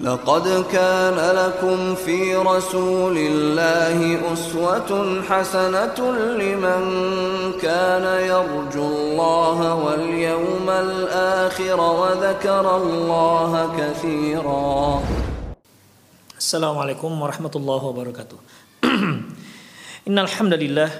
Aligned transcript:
لقد 0.00 0.64
كان 0.72 1.16
لكم 1.16 1.94
في 1.94 2.36
رسول 2.36 3.16
الله 3.16 4.32
أسوة 4.32 5.22
حسنة 5.22 5.98
لمن 6.36 6.82
كان 7.56 8.04
يرجو 8.28 8.84
الله 8.84 9.74
واليوم 9.74 10.68
الآخر 10.70 11.80
وذكر 11.80 12.76
الله 12.76 13.52
كثيرا. 13.78 15.02
السلام 16.38 16.78
عليكم 16.78 17.22
ورحمة 17.22 17.54
الله 17.56 17.84
وبركاته. 17.84 18.36
إن 20.08 20.18
الحمد 20.18 20.54
لله 20.54 20.90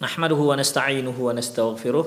نحمده 0.00 0.36
ونستعينه 0.36 1.16
ونستغفره 1.20 2.06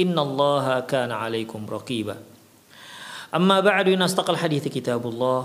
إن 0.00 0.16
الله 0.18 0.80
كان 0.80 1.12
عليكم 1.12 1.66
رقيبا 1.70 2.16
أما 3.34 3.60
بعد 3.60 3.88
إن 3.88 4.02
أصدق 4.02 4.30
الحديث 4.30 4.68
كتاب 4.68 5.06
الله 5.06 5.40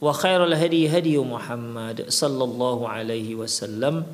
وخير 0.00 0.40
الهدي 0.44 0.88
هدي 0.88 1.18
محمد 1.18 2.08
صلى 2.08 2.44
الله 2.44 2.78
عليه 2.88 3.34
وسلم 3.34 4.04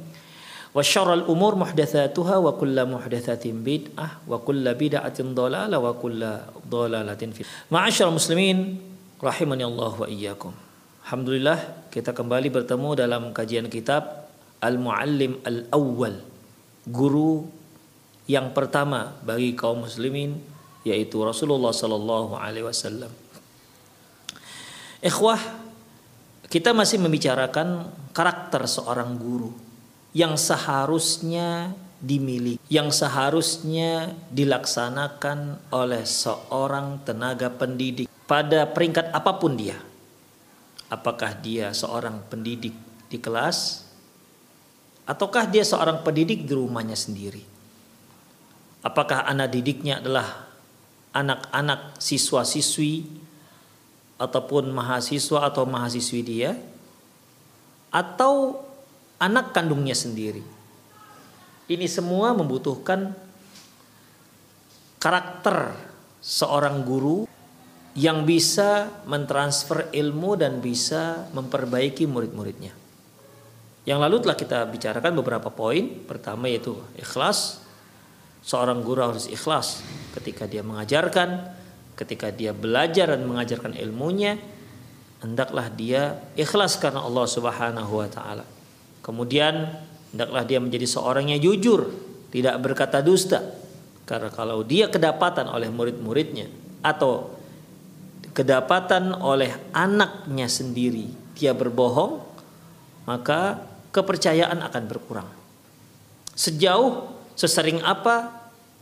وشر 0.75 1.15
الأمور 1.15 1.53
محدثاتها 1.55 2.37
وكل 2.37 2.77
محدثة 2.85 3.45
بدعة 3.45 4.09
وكل 4.29 4.65
بدعة 4.75 5.19
ضلالة 5.23 5.77
وكل 5.79 6.21
ضلالة 6.69 7.23
في 7.33 7.43
معاشر 7.71 8.09
المسلمين 8.09 8.59
rahimani 9.17 9.65
الله 9.65 9.93
وإياكم. 10.05 10.13
iyyakum. 10.13 10.53
Alhamdulillah 11.09 11.89
kita 11.89 12.13
kembali 12.13 12.53
bertemu 12.53 12.89
dalam 12.93 13.23
kajian 13.33 13.73
kitab 13.73 14.29
Al-Muallim 14.61 15.41
Al-Awwal, 15.41 16.21
guru 16.85 17.49
yang 18.27 18.51
pertama 18.51 19.15
bagi 19.23 19.55
kaum 19.55 19.87
muslimin 19.87 20.39
yaitu 20.87 21.19
Rasulullah 21.23 21.75
sallallahu 21.75 22.39
alaihi 22.39 22.67
wasallam. 22.67 23.11
Ikhwah, 25.03 25.39
kita 26.47 26.71
masih 26.71 27.03
membicarakan 27.03 27.91
karakter 28.15 28.67
seorang 28.71 29.19
guru 29.19 29.51
yang 30.15 30.39
seharusnya 30.39 31.75
dimiliki, 31.99 32.63
yang 32.71 32.95
seharusnya 32.95 34.15
dilaksanakan 34.31 35.71
oleh 35.75 36.07
seorang 36.07 37.03
tenaga 37.03 37.51
pendidik 37.51 38.07
pada 38.31 38.67
peringkat 38.71 39.11
apa 39.11 39.33
pun 39.43 39.59
dia. 39.59 39.79
Apakah 40.87 41.35
dia 41.35 41.75
seorang 41.75 42.23
pendidik 42.31 42.75
di 43.11 43.19
kelas 43.19 43.83
ataukah 45.03 45.51
dia 45.51 45.67
seorang 45.67 46.07
pendidik 46.07 46.47
di 46.47 46.55
rumahnya 46.55 46.95
sendiri? 46.95 47.56
Apakah 48.85 49.25
anak 49.29 49.53
didiknya 49.57 50.01
adalah 50.01 50.49
anak-anak 51.17 51.97
siswa-siswi 51.97 53.09
ataupun 54.21 54.73
mahasiswa 54.73 55.49
atau 55.49 55.65
mahasiswi 55.69 56.21
dia 56.25 56.57
atau 57.93 58.65
anak 59.21 59.53
kandungnya 59.57 59.97
sendiri? 59.97 60.45
Ini 61.67 61.87
semua 61.91 62.31
membutuhkan 62.37 63.11
karakter 65.03 65.75
seorang 66.23 66.83
guru 66.87 67.27
yang 67.97 68.29
bisa 68.29 68.93
mentransfer 69.09 69.89
ilmu 69.91 70.37
dan 70.37 70.61
bisa 70.61 71.27
memperbaiki 71.33 72.05
murid-muridnya. 72.05 72.77
Yang 73.87 73.99
lalu 74.03 74.17
telah 74.21 74.37
kita 74.37 74.59
bicarakan 74.69 75.13
beberapa 75.17 75.49
poin. 75.49 76.05
Pertama 76.05 76.51
yaitu 76.51 76.77
ikhlas. 76.99 77.63
Seorang 78.47 78.87
guru 78.87 79.03
harus 79.03 79.27
ikhlas 79.27 79.83
ketika 80.15 80.47
dia 80.47 80.63
mengajarkan, 80.63 81.51
ketika 81.99 82.31
dia 82.31 82.55
belajar 82.55 83.11
dan 83.11 83.27
mengajarkan 83.27 83.75
ilmunya, 83.75 84.39
hendaklah 85.19 85.67
dia 85.75 86.23
ikhlas 86.39 86.79
karena 86.79 87.03
Allah 87.03 87.27
Subhanahu 87.27 87.91
wa 87.91 88.07
taala. 88.07 88.47
Kemudian 89.03 89.75
hendaklah 90.15 90.47
dia 90.47 90.63
menjadi 90.63 90.87
seorang 90.87 91.35
yang 91.35 91.43
jujur, 91.43 91.91
tidak 92.31 92.63
berkata 92.63 93.03
dusta. 93.03 93.43
Karena 94.07 94.31
kalau 94.31 94.63
dia 94.63 94.87
kedapatan 94.87 95.51
oleh 95.51 95.67
murid-muridnya 95.67 96.47
atau 96.87 97.35
kedapatan 98.37 99.17
oleh 99.17 99.51
anaknya 99.73 100.45
sendiri 100.45 101.09
dia 101.33 101.57
berbohong 101.57 102.21
maka 103.09 103.65
kepercayaan 103.97 104.61
akan 104.61 104.83
berkurang 104.85 105.29
sejauh 106.37 107.16
sesering 107.37 107.85
apa 107.85 108.33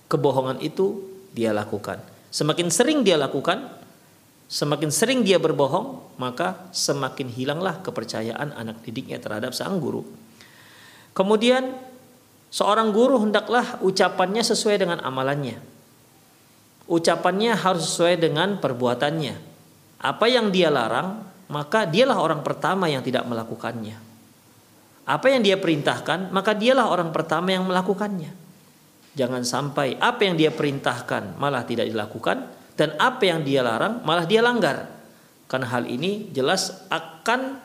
kebohongan 0.08 0.62
itu 0.62 1.02
dia 1.34 1.52
lakukan 1.52 2.00
semakin 2.30 2.70
sering 2.70 3.02
dia 3.02 3.18
lakukan 3.18 3.66
semakin 4.46 4.88
sering 4.94 5.20
dia 5.26 5.36
berbohong 5.42 6.16
maka 6.16 6.70
semakin 6.70 7.28
hilanglah 7.28 7.82
kepercayaan 7.82 8.54
anak 8.54 8.80
didiknya 8.86 9.18
terhadap 9.18 9.52
sang 9.52 9.82
guru 9.82 10.06
kemudian 11.12 11.74
seorang 12.48 12.94
guru 12.94 13.18
hendaklah 13.18 13.82
ucapannya 13.82 14.46
sesuai 14.46 14.78
dengan 14.78 15.02
amalannya 15.02 15.74
ucapannya 16.88 17.56
harus 17.56 17.88
sesuai 17.88 18.20
dengan 18.20 18.60
perbuatannya. 18.60 19.34
Apa 20.04 20.26
yang 20.28 20.52
dia 20.52 20.68
larang, 20.68 21.24
maka 21.48 21.88
dialah 21.88 22.20
orang 22.20 22.44
pertama 22.44 22.92
yang 22.92 23.00
tidak 23.00 23.24
melakukannya. 23.24 23.96
Apa 25.04 25.26
yang 25.32 25.44
dia 25.44 25.56
perintahkan, 25.60 26.32
maka 26.32 26.56
dialah 26.56 26.88
orang 26.88 27.12
pertama 27.12 27.52
yang 27.52 27.64
melakukannya. 27.68 28.43
Jangan 29.14 29.46
sampai 29.46 29.94
apa 30.02 30.26
yang 30.26 30.34
dia 30.34 30.50
perintahkan 30.50 31.38
malah 31.38 31.62
tidak 31.62 31.86
dilakukan 31.86 32.50
dan 32.74 32.98
apa 32.98 33.22
yang 33.22 33.46
dia 33.46 33.62
larang 33.62 34.02
malah 34.02 34.26
dia 34.26 34.42
langgar. 34.42 34.90
Karena 35.46 35.70
hal 35.70 35.86
ini 35.86 36.34
jelas 36.34 36.86
akan 36.90 37.62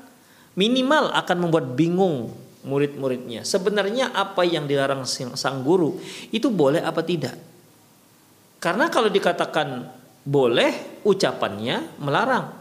minimal 0.54 1.09
akan 1.09 1.38
membuat 1.42 1.74
bingung 1.74 2.30
murid-muridnya. 2.68 3.48
Sebenarnya 3.48 4.14
apa 4.14 4.46
yang 4.46 4.70
dilarang 4.70 5.08
sang 5.09 5.66
guru 5.66 5.98
itu 6.30 6.52
boleh 6.54 6.84
apa 6.84 7.02
tidak? 7.02 7.34
Karena 8.59 8.92
kalau 8.92 9.08
dikatakan 9.08 9.88
boleh, 10.28 11.02
ucapannya 11.08 11.98
melarang. 12.04 12.52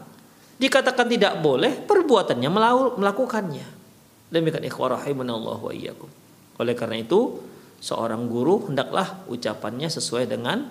Dikatakan 0.59 1.07
tidak 1.11 1.43
boleh, 1.43 1.75
perbuatannya 1.83 2.49
melakukannya. 2.97 3.67
Demikian 4.31 4.63
ikhwah 4.63 4.95
rahimanallahu 4.99 5.67
wa 5.67 5.73
iyyakum. 5.75 6.09
Oleh 6.59 6.75
karena 6.75 7.03
itu, 7.03 7.43
seorang 7.79 8.27
guru 8.27 8.71
hendaklah 8.71 9.23
ucapannya 9.27 9.87
sesuai 9.87 10.27
dengan 10.27 10.67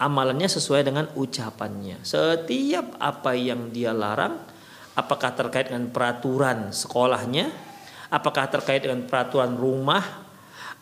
amalannya 0.00 0.48
sesuai 0.50 0.82
dengan 0.84 1.06
ucapannya. 1.14 2.02
Setiap 2.02 2.98
apa 2.98 3.32
yang 3.38 3.70
dia 3.70 3.94
larang, 3.94 4.36
apakah 4.98 5.32
terkait 5.32 5.70
dengan 5.70 5.88
peraturan 5.88 6.74
sekolahnya, 6.74 7.48
apakah 8.10 8.50
terkait 8.50 8.82
dengan 8.84 9.06
peraturan 9.06 9.54
rumah, 9.54 10.02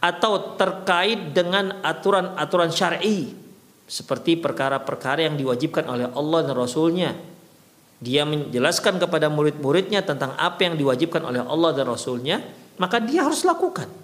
atau 0.02 0.58
terkait 0.58 1.30
dengan 1.30 1.78
aturan-aturan 1.86 2.74
syar'i 2.74 3.38
seperti 3.86 4.34
perkara-perkara 4.34 5.30
yang 5.30 5.38
diwajibkan 5.38 5.86
oleh 5.86 6.10
Allah 6.10 6.40
dan 6.42 6.56
Rasulnya. 6.58 7.10
Dia 8.02 8.26
menjelaskan 8.26 8.98
kepada 8.98 9.30
murid-muridnya 9.30 10.02
tentang 10.02 10.34
apa 10.34 10.66
yang 10.66 10.74
diwajibkan 10.74 11.22
oleh 11.22 11.38
Allah 11.38 11.70
dan 11.70 11.86
Rasulnya, 11.86 12.42
maka 12.82 12.98
dia 12.98 13.22
harus 13.22 13.46
lakukan. 13.46 14.01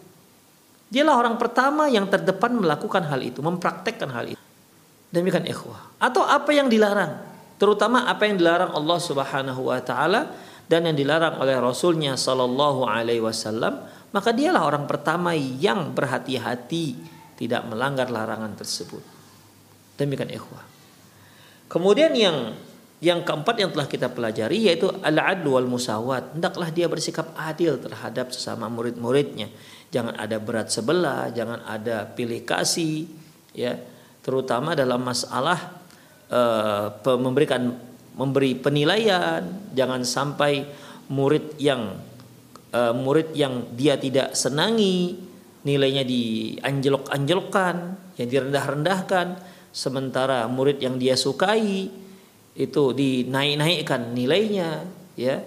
Dialah 0.88 1.14
orang 1.20 1.36
pertama 1.36 1.84
yang 1.92 2.08
terdepan 2.08 2.56
melakukan 2.56 3.04
hal 3.04 3.20
itu, 3.20 3.44
mempraktekkan 3.44 4.08
hal 4.08 4.32
itu. 4.32 4.42
Demikian 5.12 5.44
ikhwah. 5.44 5.96
Atau 6.00 6.24
apa 6.24 6.52
yang 6.52 6.68
dilarang. 6.68 7.28
terutama 7.58 8.06
apa 8.06 8.22
yang 8.22 8.38
dilarang 8.38 8.70
Allah 8.70 8.98
Subhanahu 9.02 9.66
wa 9.66 9.82
taala 9.82 10.30
dan 10.70 10.86
yang 10.86 10.94
dilarang 10.94 11.42
oleh 11.42 11.58
Rasulnya 11.58 12.14
Sallallahu 12.14 12.86
Alaihi 12.86 13.18
Wasallam, 13.18 13.82
maka 14.14 14.30
dialah 14.30 14.62
orang 14.62 14.86
pertama 14.86 15.34
yang 15.34 15.90
berhati-hati 15.90 16.94
tidak 17.34 17.66
melanggar 17.66 18.14
larangan 18.14 18.54
tersebut. 18.54 19.02
Demikian 19.98 20.30
ikhwah. 20.30 20.62
Kemudian 21.66 22.14
yang 22.14 22.54
yang 22.98 23.22
keempat 23.22 23.62
yang 23.62 23.70
telah 23.70 23.86
kita 23.86 24.10
pelajari 24.10 24.70
yaitu 24.70 24.90
al-adlu 25.02 25.54
wal 25.54 25.70
musawat. 25.70 26.34
Hendaklah 26.34 26.70
dia 26.74 26.90
bersikap 26.90 27.30
adil 27.38 27.78
terhadap 27.78 28.34
sesama 28.34 28.66
murid-muridnya. 28.66 29.50
Jangan 29.88 30.14
ada 30.20 30.36
berat 30.36 30.68
sebelah, 30.68 31.32
jangan 31.32 31.64
ada 31.64 32.04
pilih 32.04 32.44
kasih, 32.44 33.08
ya. 33.56 33.76
Terutama 34.20 34.76
dalam 34.76 35.00
masalah 35.00 35.80
uh, 36.28 36.92
memberikan 37.16 37.72
memberi 38.12 38.52
penilaian, 38.58 39.40
jangan 39.72 40.04
sampai 40.04 40.68
murid 41.08 41.56
yang 41.56 41.96
uh, 42.76 42.92
murid 42.92 43.32
yang 43.32 43.72
dia 43.72 43.96
tidak 43.96 44.36
senangi 44.36 45.16
nilainya 45.64 46.04
dianjlok-anjlokkan, 46.04 47.76
yang 48.20 48.28
direndah-rendahkan, 48.28 49.26
sementara 49.72 50.44
murid 50.50 50.80
yang 50.82 51.00
dia 51.00 51.16
sukai 51.16 51.88
itu 52.58 52.82
dinaik-naikkan 52.92 54.12
nilainya 54.12 54.84
ya. 55.14 55.38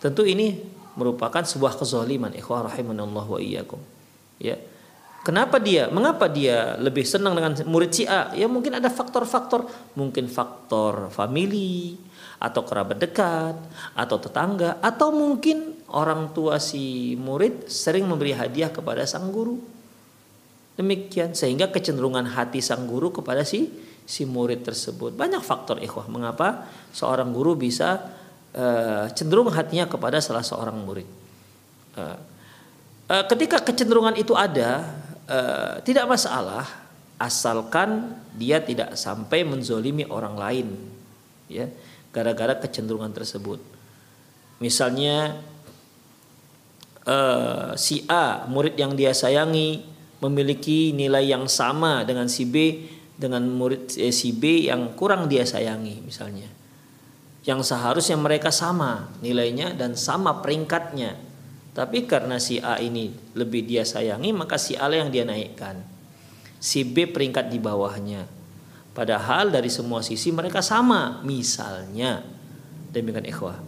Tentu 0.00 0.24
ini 0.24 0.75
merupakan 0.96 1.44
sebuah 1.44 1.76
kezaliman 1.76 2.32
ikhwah 2.32 2.66
rahimanallah 2.66 3.24
wa 3.24 3.38
iyyakum. 3.38 3.78
Ya. 4.40 4.56
Kenapa 5.22 5.58
dia 5.58 5.90
mengapa 5.90 6.30
dia 6.30 6.78
lebih 6.78 7.02
senang 7.02 7.34
dengan 7.34 7.58
murid 7.66 7.90
si 7.90 8.06
A 8.06 8.30
ya 8.32 8.46
mungkin 8.46 8.78
ada 8.78 8.86
faktor-faktor. 8.88 9.66
Mungkin 9.98 10.30
faktor 10.30 11.10
family 11.10 11.98
atau 12.38 12.62
kerabat 12.62 13.00
dekat 13.00 13.56
atau 13.96 14.16
tetangga 14.22 14.78
atau 14.78 15.10
mungkin 15.10 15.82
orang 15.90 16.30
tua 16.30 16.62
si 16.62 17.16
murid 17.18 17.66
sering 17.66 18.06
memberi 18.06 18.38
hadiah 18.38 18.70
kepada 18.70 19.02
sang 19.02 19.34
guru. 19.34 19.58
Demikian 20.76 21.32
sehingga 21.32 21.72
kecenderungan 21.72 22.36
hati 22.36 22.60
sang 22.60 22.86
guru 22.86 23.10
kepada 23.10 23.42
si 23.42 23.72
si 24.06 24.22
murid 24.22 24.62
tersebut. 24.62 25.18
Banyak 25.18 25.42
faktor 25.42 25.82
ikhwah. 25.82 26.06
Mengapa 26.06 26.70
seorang 26.94 27.34
guru 27.34 27.58
bisa 27.58 28.14
uh, 28.56 29.06
cenderung 29.12 29.52
hatinya 29.52 29.86
kepada 29.86 30.18
salah 30.18 30.42
seorang 30.42 30.80
murid. 30.82 31.06
Uh, 31.94 32.16
uh, 33.12 33.24
ketika 33.28 33.60
kecenderungan 33.62 34.16
itu 34.16 34.32
ada, 34.32 35.04
tidak 35.82 36.06
masalah 36.06 36.62
asalkan 37.18 38.14
dia 38.38 38.62
tidak 38.62 38.94
sampai 38.94 39.42
menzolimi 39.42 40.06
orang 40.06 40.38
lain, 40.38 40.68
ya, 41.50 41.66
gara-gara 42.14 42.54
kecenderungan 42.54 43.10
tersebut. 43.10 43.58
Misalnya 44.62 45.42
si 47.74 48.06
A 48.06 48.46
murid 48.46 48.78
yang 48.78 48.94
dia 48.94 49.10
sayangi 49.10 49.82
memiliki 50.22 50.94
nilai 50.94 51.28
yang 51.28 51.50
sama 51.50 52.06
dengan 52.06 52.30
si 52.30 52.46
B 52.48 52.86
dengan 53.16 53.48
murid 53.48 53.96
eh, 53.96 54.12
si 54.12 54.32
B 54.36 54.68
yang 54.68 54.92
kurang 54.92 55.28
dia 55.28 55.44
sayangi 55.44 56.04
misalnya. 56.04 56.48
Yang 57.46 57.70
seharusnya 57.72 58.18
mereka 58.18 58.50
sama 58.50 59.08
nilainya 59.22 59.72
dan 59.72 59.94
sama 59.94 60.42
peringkatnya. 60.42 61.14
Tapi 61.72 62.08
karena 62.10 62.42
si 62.42 62.58
A 62.58 62.80
ini 62.82 63.12
lebih 63.36 63.62
dia 63.62 63.86
sayangi 63.86 64.34
maka 64.34 64.58
si 64.58 64.74
A 64.74 64.90
yang 64.90 65.14
dia 65.14 65.22
naikkan. 65.22 65.78
Si 66.58 66.82
B 66.82 67.06
peringkat 67.06 67.52
di 67.52 67.62
bawahnya. 67.62 68.26
Padahal 68.96 69.52
dari 69.52 69.70
semua 69.70 70.02
sisi 70.02 70.34
mereka 70.34 70.64
sama 70.64 71.22
misalnya. 71.22 72.24
Demikian 72.90 73.28
ikhwah. 73.28 73.60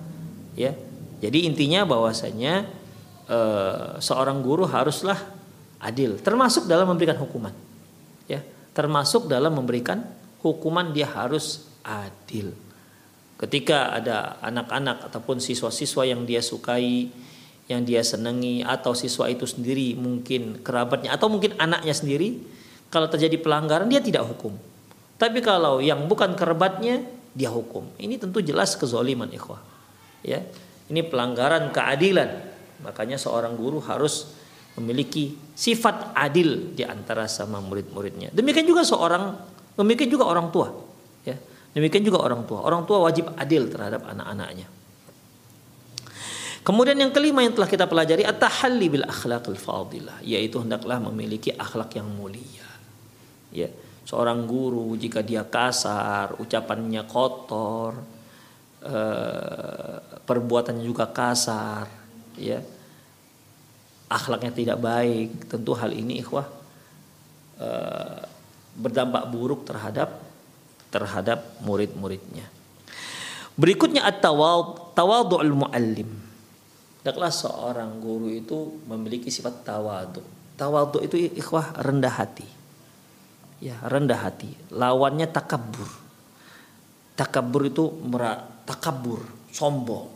Ya. 0.58 0.74
Jadi 1.22 1.46
intinya 1.46 1.86
bahwasanya 1.86 2.66
eh, 3.30 3.88
seorang 4.02 4.42
guru 4.42 4.66
haruslah 4.66 5.18
adil 5.78 6.18
termasuk 6.18 6.66
dalam 6.66 6.90
memberikan 6.90 7.14
hukuman. 7.20 7.54
Ya 8.26 8.42
termasuk 8.78 9.26
dalam 9.26 9.58
memberikan 9.58 10.06
hukuman 10.38 10.94
dia 10.94 11.10
harus 11.10 11.66
adil. 11.82 12.54
Ketika 13.38 13.94
ada 13.94 14.34
anak-anak 14.42 15.08
ataupun 15.10 15.38
siswa-siswa 15.38 16.02
yang 16.02 16.26
dia 16.26 16.42
sukai, 16.42 17.06
yang 17.70 17.86
dia 17.86 18.02
senangi 18.02 18.66
atau 18.66 18.98
siswa 18.98 19.30
itu 19.30 19.46
sendiri 19.46 19.94
mungkin 19.94 20.58
kerabatnya 20.64 21.14
atau 21.14 21.30
mungkin 21.30 21.54
anaknya 21.54 21.94
sendiri, 21.94 22.42
kalau 22.90 23.06
terjadi 23.06 23.38
pelanggaran 23.38 23.86
dia 23.86 24.02
tidak 24.02 24.26
hukum. 24.26 24.58
Tapi 25.22 25.38
kalau 25.38 25.78
yang 25.78 26.10
bukan 26.10 26.34
kerabatnya 26.34 27.06
dia 27.30 27.54
hukum. 27.54 27.86
Ini 27.94 28.18
tentu 28.18 28.42
jelas 28.42 28.74
kezoliman 28.74 29.30
ikhwah. 29.30 29.62
Ya. 30.26 30.42
Ini 30.90 31.06
pelanggaran 31.06 31.70
keadilan. 31.70 32.42
Makanya 32.82 33.20
seorang 33.20 33.54
guru 33.54 33.78
harus 33.84 34.34
memiliki 34.78 35.34
sifat 35.54 36.14
adil 36.14 36.74
di 36.74 36.86
antara 36.86 37.26
sama 37.26 37.58
murid-muridnya. 37.58 38.30
Demikian 38.30 38.66
juga 38.66 38.86
seorang, 38.86 39.34
demikian 39.74 40.10
juga 40.10 40.24
orang 40.26 40.48
tua. 40.54 40.87
Demikian 41.78 42.02
juga 42.02 42.26
orang 42.26 42.42
tua. 42.42 42.66
Orang 42.66 42.82
tua 42.90 43.06
wajib 43.06 43.30
adil 43.38 43.70
terhadap 43.70 44.02
anak-anaknya. 44.02 44.66
Kemudian 46.66 46.98
yang 46.98 47.14
kelima 47.14 47.46
yang 47.46 47.54
telah 47.54 47.70
kita 47.70 47.86
pelajari 47.86 48.26
at-tahalli 48.26 48.86
bil 48.90 49.06
akhlaqil 49.06 49.54
fadilah, 49.54 50.18
yaitu 50.26 50.58
hendaklah 50.58 50.98
memiliki 50.98 51.54
akhlak 51.54 51.94
yang 51.94 52.10
mulia. 52.10 52.66
Ya, 53.54 53.70
seorang 54.04 54.44
guru 54.44 54.98
jika 54.98 55.22
dia 55.22 55.46
kasar, 55.46 56.36
ucapannya 56.36 57.06
kotor, 57.06 57.96
eh, 58.84 59.96
perbuatannya 60.28 60.84
juga 60.84 61.08
kasar, 61.08 61.88
ya 62.36 62.60
akhlaknya 64.08 64.52
tidak 64.52 64.78
baik, 64.80 65.52
tentu 65.52 65.76
hal 65.76 65.92
ini 65.92 66.24
ikhwah 66.24 66.48
e, 67.60 67.68
berdampak 68.72 69.28
buruk 69.28 69.68
terhadap 69.68 70.16
terhadap 70.88 71.58
murid-muridnya. 71.64 72.46
Berikutnya 73.58 74.06
at-tawadhu'ul 74.06 75.54
muallim. 75.54 76.10
Hendaklah 77.02 77.32
seorang 77.32 77.98
guru 77.98 78.30
itu 78.30 78.78
memiliki 78.86 79.32
sifat 79.32 79.66
tawadhu. 79.66 80.22
Tawadhu 80.58 81.02
itu 81.02 81.16
ikhwah 81.38 81.74
rendah 81.80 82.12
hati. 82.12 82.46
Ya, 83.58 83.78
rendah 83.82 84.18
hati. 84.18 84.54
Lawannya 84.70 85.26
takabur. 85.30 85.88
Takabur 87.18 87.66
itu 87.66 87.90
merak 88.06 88.66
takabur, 88.66 89.26
sombong. 89.50 90.06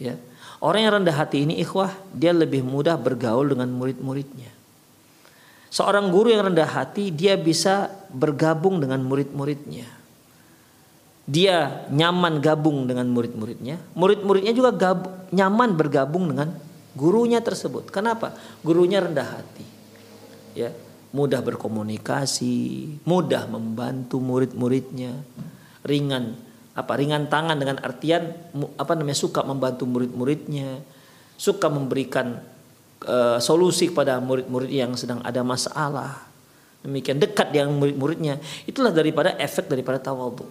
Ya 0.00 0.16
Orang 0.64 0.80
yang 0.80 0.96
rendah 0.96 1.12
hati 1.12 1.44
ini 1.44 1.60
ikhwah, 1.60 1.92
dia 2.16 2.32
lebih 2.32 2.64
mudah 2.64 2.96
bergaul 2.96 3.52
dengan 3.52 3.68
murid-muridnya. 3.68 4.48
Seorang 5.74 6.14
guru 6.14 6.30
yang 6.30 6.46
rendah 6.46 6.70
hati, 6.70 7.10
dia 7.10 7.34
bisa 7.34 7.90
bergabung 8.14 8.78
dengan 8.78 9.02
murid-muridnya. 9.02 9.90
Dia 11.26 11.88
nyaman 11.90 12.38
gabung 12.38 12.86
dengan 12.86 13.10
murid-muridnya. 13.10 13.82
Murid-muridnya 13.98 14.54
juga 14.54 14.70
gab, 14.70 15.26
nyaman 15.34 15.74
bergabung 15.74 16.30
dengan 16.30 16.54
gurunya 16.94 17.42
tersebut. 17.42 17.90
Kenapa? 17.90 18.38
Gurunya 18.62 19.02
rendah 19.02 19.26
hati. 19.26 19.66
Ya, 20.54 20.70
mudah 21.10 21.42
berkomunikasi, 21.42 22.54
mudah 23.02 23.50
membantu 23.50 24.22
murid-muridnya, 24.22 25.26
ringan 25.82 26.38
apa 26.74 26.98
ringan 26.98 27.30
tangan 27.30 27.54
dengan 27.54 27.78
artian 27.82 28.34
apa 28.78 28.94
namanya 28.94 29.18
suka 29.18 29.42
membantu 29.42 29.90
murid-muridnya, 29.90 30.82
suka 31.34 31.66
memberikan 31.66 32.53
uh, 33.06 33.38
solusi 33.38 33.92
kepada 33.92 34.18
murid-murid 34.18 34.70
yang 34.72 34.92
sedang 34.98 35.20
ada 35.22 35.40
masalah. 35.44 36.26
Demikian 36.84 37.16
dekat 37.16 37.48
dengan 37.48 37.72
murid-muridnya. 37.80 38.36
Itulah 38.68 38.92
daripada 38.92 39.32
efek 39.40 39.72
daripada 39.72 39.96
tawadhu. 39.96 40.44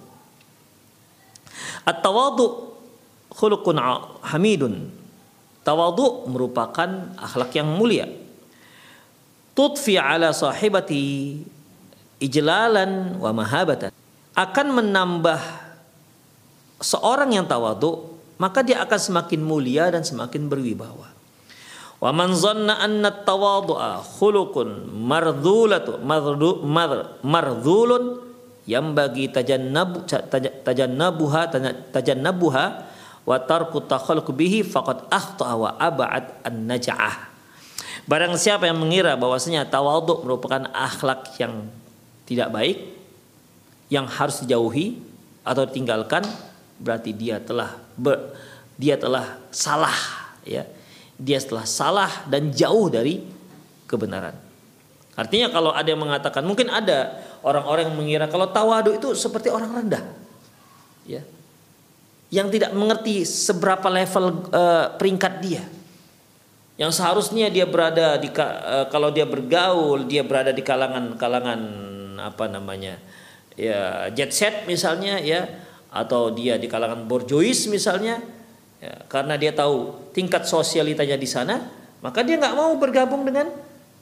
At-tawadhu 1.86 2.46
khuluqun 3.30 3.78
hamidun. 4.26 4.90
Tawadhu 5.62 6.26
merupakan 6.30 7.14
akhlak 7.18 7.54
yang 7.54 7.70
mulia. 7.70 8.10
Tutfi 9.54 10.02
ala 10.02 10.34
sahibati 10.34 11.38
ijlalan 12.18 13.22
wa 13.22 13.30
mahabatan. 13.30 13.94
Akan 14.34 14.74
menambah 14.74 15.38
seorang 16.82 17.38
yang 17.38 17.46
tawadu 17.46 18.14
maka 18.42 18.66
dia 18.66 18.82
akan 18.82 19.00
semakin 19.00 19.40
mulia 19.40 19.88
dan 19.94 20.02
semakin 20.02 20.50
berwibawa. 20.50 21.14
Wa 22.04 22.12
man 22.12 22.36
zanna 22.36 22.84
anna 22.84 23.16
tawadhu'a 23.16 24.04
khuluqun 24.20 24.92
mardhulatu 24.92 26.04
mardhulun 27.24 28.04
yang 28.68 28.92
bagi 28.92 29.32
tajannabu 29.32 30.04
tajannabuha 30.68 31.48
tajannabuha 31.96 32.66
wa 33.24 33.38
tarku 33.40 33.88
takhalluq 33.88 34.36
bihi 34.36 34.68
faqad 34.68 35.08
akhta 35.08 35.56
wa 35.56 35.80
ab'ad 35.80 36.44
an-naj'ah. 36.44 37.32
Barang 38.04 38.36
siapa 38.36 38.68
yang 38.68 38.84
mengira 38.84 39.16
bahwasanya 39.16 39.72
tawadhu 39.72 40.28
merupakan 40.28 40.68
akhlak 40.76 41.40
yang 41.40 41.72
tidak 42.28 42.52
baik 42.52 42.84
yang 43.88 44.12
harus 44.12 44.44
dijauhi 44.44 45.00
atau 45.48 45.64
tinggalkan 45.72 46.28
berarti 46.84 47.16
dia 47.16 47.40
telah 47.40 47.80
ber, 47.96 48.36
dia 48.76 49.00
telah 49.00 49.40
salah 49.56 49.96
ya 50.44 50.68
dia 51.18 51.40
telah 51.42 51.66
salah 51.68 52.26
dan 52.28 52.50
jauh 52.50 52.90
dari 52.90 53.22
kebenaran. 53.86 54.34
Artinya 55.14 55.54
kalau 55.54 55.70
ada 55.70 55.86
yang 55.86 56.02
mengatakan 56.02 56.42
mungkin 56.42 56.74
ada 56.74 57.22
orang-orang 57.46 57.90
yang 57.90 57.98
mengira 57.98 58.26
kalau 58.26 58.50
tawadu 58.50 58.98
itu 58.98 59.14
seperti 59.14 59.54
orang 59.54 59.70
rendah. 59.70 60.04
Ya. 61.06 61.22
Yang 62.34 62.58
tidak 62.58 62.72
mengerti 62.74 63.22
seberapa 63.22 63.86
level 63.94 64.50
uh, 64.50 64.98
peringkat 64.98 65.34
dia. 65.46 65.64
Yang 66.82 66.98
seharusnya 66.98 67.54
dia 67.54 67.70
berada 67.70 68.18
di 68.18 68.34
uh, 68.34 68.90
kalau 68.90 69.14
dia 69.14 69.30
bergaul 69.30 70.10
dia 70.10 70.26
berada 70.26 70.50
di 70.50 70.66
kalangan 70.66 71.14
kalangan 71.22 71.62
apa 72.18 72.50
namanya 72.50 72.98
ya 73.54 74.10
jet 74.10 74.34
set 74.34 74.66
misalnya 74.66 75.22
ya 75.22 75.46
atau 75.94 76.34
dia 76.34 76.58
di 76.58 76.66
kalangan 76.66 77.06
borjois 77.06 77.70
misalnya 77.70 78.18
ya, 78.84 78.94
karena 79.08 79.40
dia 79.40 79.56
tahu 79.56 80.12
tingkat 80.12 80.44
sosialitanya 80.44 81.16
di 81.16 81.24
sana 81.24 81.72
maka 82.04 82.20
dia 82.20 82.36
nggak 82.36 82.56
mau 82.60 82.76
bergabung 82.76 83.24
dengan 83.24 83.48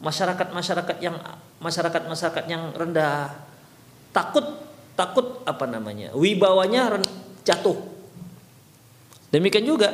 masyarakat 0.01 0.50
masyarakat 0.50 0.97
yang 0.97 1.21
masyarakat 1.61 2.01
masyarakat 2.09 2.43
yang 2.50 2.73
rendah 2.73 3.29
takut 4.09 4.43
takut 4.97 5.45
apa 5.45 5.69
namanya 5.69 6.09
wibawanya 6.17 6.97
jatuh 7.45 7.77
demikian 9.29 9.69
juga 9.69 9.93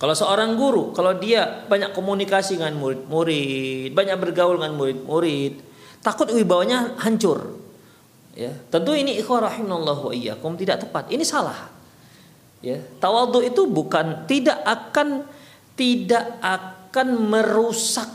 kalau 0.00 0.16
seorang 0.16 0.56
guru 0.56 0.96
kalau 0.96 1.12
dia 1.20 1.68
banyak 1.68 1.92
komunikasi 1.92 2.56
dengan 2.56 2.80
murid-murid 2.80 3.92
banyak 3.92 4.16
bergaul 4.16 4.56
dengan 4.56 4.72
murid-murid 4.80 5.60
takut 6.00 6.32
wibawanya 6.32 6.96
hancur 7.04 7.60
Ya, 8.40 8.54
tentu 8.70 8.94
ini 8.94 9.18
ikhwah 9.18 9.50
rahimallahu 9.50 10.08
wa 10.08 10.14
iyyakum 10.14 10.54
tidak 10.54 10.86
tepat. 10.86 11.10
Ini 11.10 11.26
salah. 11.26 11.66
Ya, 12.60 12.76
tawadhu 13.00 13.40
itu 13.40 13.64
bukan 13.64 14.28
tidak 14.28 14.60
akan 14.68 15.24
tidak 15.80 16.36
akan 16.44 17.08
merusak 17.32 18.08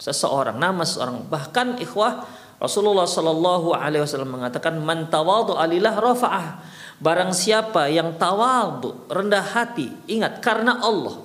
seseorang, 0.00 0.56
nama 0.56 0.88
seseorang. 0.88 1.28
Bahkan 1.28 1.84
ikhwah 1.84 2.24
Rasulullah 2.56 3.04
Shallallahu 3.04 3.76
alaihi 3.76 4.00
wasallam 4.00 4.40
mengatakan 4.40 4.80
man 4.80 5.12
tawadhu 5.12 5.52
alillah 5.60 6.00
rafa'ah. 6.00 6.64
Barang 6.96 7.36
siapa 7.36 7.92
yang 7.92 8.16
tawadhu, 8.16 9.10
rendah 9.12 9.44
hati, 9.52 9.92
ingat 10.08 10.40
karena 10.40 10.80
Allah 10.80 11.20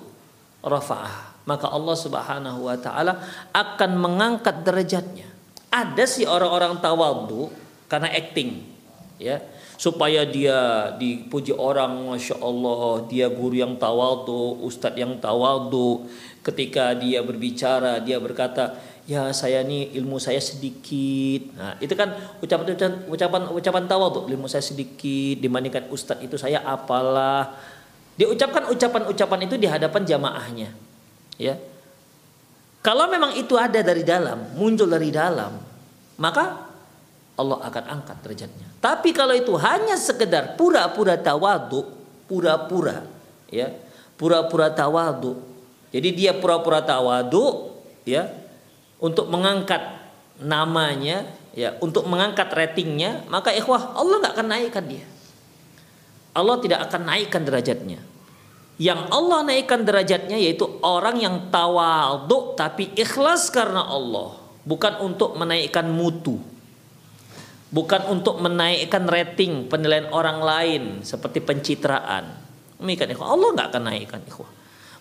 rafa'ah, 0.59 1.47
maka 1.47 1.71
Allah 1.71 1.95
Subhanahu 1.95 2.67
wa 2.67 2.75
taala 2.75 3.23
akan 3.55 3.91
mengangkat 3.95 4.67
derajatnya. 4.67 5.31
Ada 5.71 6.03
sih 6.09 6.27
orang-orang 6.27 6.81
tawadhu 6.83 7.47
karena 7.87 8.09
acting 8.11 8.65
ya 9.21 9.37
supaya 9.79 10.27
dia 10.27 10.91
dipuji 10.99 11.55
orang 11.55 12.11
masya 12.11 12.35
Allah. 12.43 13.07
Dia 13.07 13.31
guru 13.31 13.55
yang 13.55 13.79
tawadu 13.79 14.59
ustadz 14.67 14.99
yang 14.99 15.15
tawadu. 15.23 16.03
Ketika 16.43 16.91
dia 16.99 17.23
berbicara 17.23 18.03
dia 18.03 18.19
berkata 18.19 18.75
ya 19.07 19.31
saya 19.31 19.63
ini 19.63 19.95
ilmu 19.95 20.19
saya 20.19 20.43
sedikit. 20.43 21.55
Nah 21.55 21.79
itu 21.79 21.95
kan 21.95 22.11
ucapan 22.43 22.75
ucapan 22.75 22.93
ucapan 23.07 23.41
ucapan 23.55 23.83
tawadu. 23.87 24.27
Ilmu 24.27 24.51
saya 24.51 24.59
sedikit 24.59 25.39
dibandingkan 25.39 25.87
ustadz 25.87 26.27
itu 26.27 26.35
saya 26.35 26.59
apalah. 26.67 27.55
Diucapkan 28.19 28.67
ucapan-ucapan 28.67 29.47
itu 29.47 29.55
di 29.55 29.63
hadapan 29.63 30.03
jamaahnya 30.03 30.69
ya. 31.39 31.55
Kalau 32.83 33.07
memang 33.07 33.31
itu 33.39 33.55
ada 33.55 33.79
dari 33.79 34.03
dalam 34.03 34.59
muncul 34.59 34.91
dari 34.91 35.07
dalam 35.07 35.55
maka 36.19 36.68
Allah 37.39 37.63
akan 37.63 37.83
angkat 37.87 38.17
derajatnya. 38.19 38.67
Tapi 38.83 39.15
kalau 39.15 39.31
itu 39.31 39.55
hanya 39.55 39.95
sekedar 39.95 40.59
pura-pura 40.59 41.15
tawadu, 41.15 41.87
pura-pura 42.27 43.07
ya, 43.47 43.71
pura-pura 44.19 44.67
tawadu. 44.67 45.39
Jadi 45.95 46.09
dia 46.11 46.35
pura-pura 46.35 46.83
tawadu 46.83 47.71
ya 48.03 48.27
untuk 48.99 49.31
mengangkat 49.31 49.79
namanya 50.43 51.23
ya, 51.55 51.79
untuk 51.79 52.03
mengangkat 52.11 52.51
ratingnya, 52.51 53.23
maka 53.31 53.55
ikhwah 53.55 53.95
Allah 53.95 54.19
nggak 54.19 54.33
akan 54.35 54.47
naikkan 54.51 54.85
dia. 54.85 55.05
Allah 56.35 56.59
tidak 56.59 56.79
akan 56.91 57.01
naikkan 57.07 57.41
derajatnya. 57.47 57.99
Yang 58.79 59.01
Allah 59.11 59.39
naikkan 59.43 59.83
derajatnya 59.83 60.39
yaitu 60.39 60.63
orang 60.83 61.19
yang 61.19 61.51
tawadu 61.51 62.55
tapi 62.55 62.91
ikhlas 62.95 63.51
karena 63.51 63.83
Allah, 63.83 64.39
bukan 64.63 65.03
untuk 65.03 65.35
menaikkan 65.35 65.87
mutu 65.87 66.58
bukan 67.69 68.01
untuk 68.09 68.41
menaikkan 68.41 69.05
rating 69.05 69.69
penilaian 69.69 70.09
orang 70.09 70.41
lain 70.41 70.83
seperti 71.05 71.41
pencitraan. 71.41 72.29
Demikian 72.81 73.13
ikhwah. 73.13 73.33
Allah 73.33 73.49
nggak 73.53 73.67
akan 73.75 73.83
naikkan 73.85 74.21
ikhwah. 74.25 74.49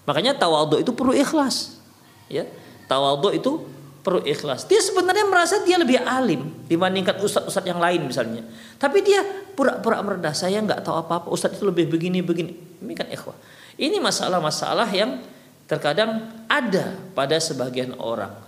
Makanya 0.05 0.37
tawadhu 0.37 0.81
itu 0.81 0.93
perlu 0.93 1.13
ikhlas. 1.13 1.81
Ya. 2.29 2.49
Tawadhu 2.89 3.29
itu 3.37 3.65
perlu 4.01 4.25
ikhlas. 4.25 4.65
Dia 4.65 4.81
sebenarnya 4.81 5.29
merasa 5.29 5.61
dia 5.63 5.77
lebih 5.77 6.01
alim 6.01 6.49
dibandingkan 6.65 7.21
ustadz-ustadz 7.21 7.69
yang 7.69 7.81
lain 7.81 8.09
misalnya. 8.09 8.43
Tapi 8.81 9.05
dia 9.05 9.21
pura-pura 9.53 10.01
merendah. 10.01 10.33
Saya 10.33 10.61
nggak 10.65 10.85
tahu 10.85 10.97
apa-apa. 10.97 11.29
Ustadz 11.29 11.61
itu 11.61 11.69
lebih 11.69 11.93
begini 11.93 12.25
begini. 12.25 12.53
Demikian 12.81 13.09
ikhwah. 13.13 13.37
Ini 13.79 14.01
masalah-masalah 14.03 14.89
yang 14.91 15.23
terkadang 15.69 16.25
ada 16.49 16.97
pada 17.13 17.37
sebagian 17.37 17.95
orang 18.01 18.48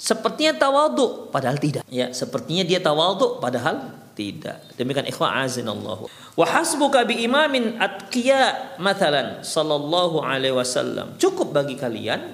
Sepertinya 0.00 0.56
tawadhu 0.56 1.28
padahal 1.28 1.60
tidak. 1.60 1.84
Ya, 1.92 2.08
sepertinya 2.16 2.64
dia 2.64 2.80
tawadhu 2.80 3.36
padahal 3.36 3.92
tidak. 4.16 4.64
Demikian 4.80 5.04
ikhwah 5.04 5.44
azinallahu. 5.44 6.08
Wa 6.40 6.46
hasbuka 6.48 7.04
bi 7.04 7.20
imamin 7.20 7.76
atqiya 7.76 8.80
mathalan 8.80 9.44
sallallahu 9.44 10.24
alaihi 10.24 10.56
wasallam. 10.56 11.20
Cukup 11.20 11.52
bagi 11.52 11.76
kalian 11.76 12.32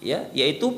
ya, 0.00 0.24
yaitu 0.32 0.72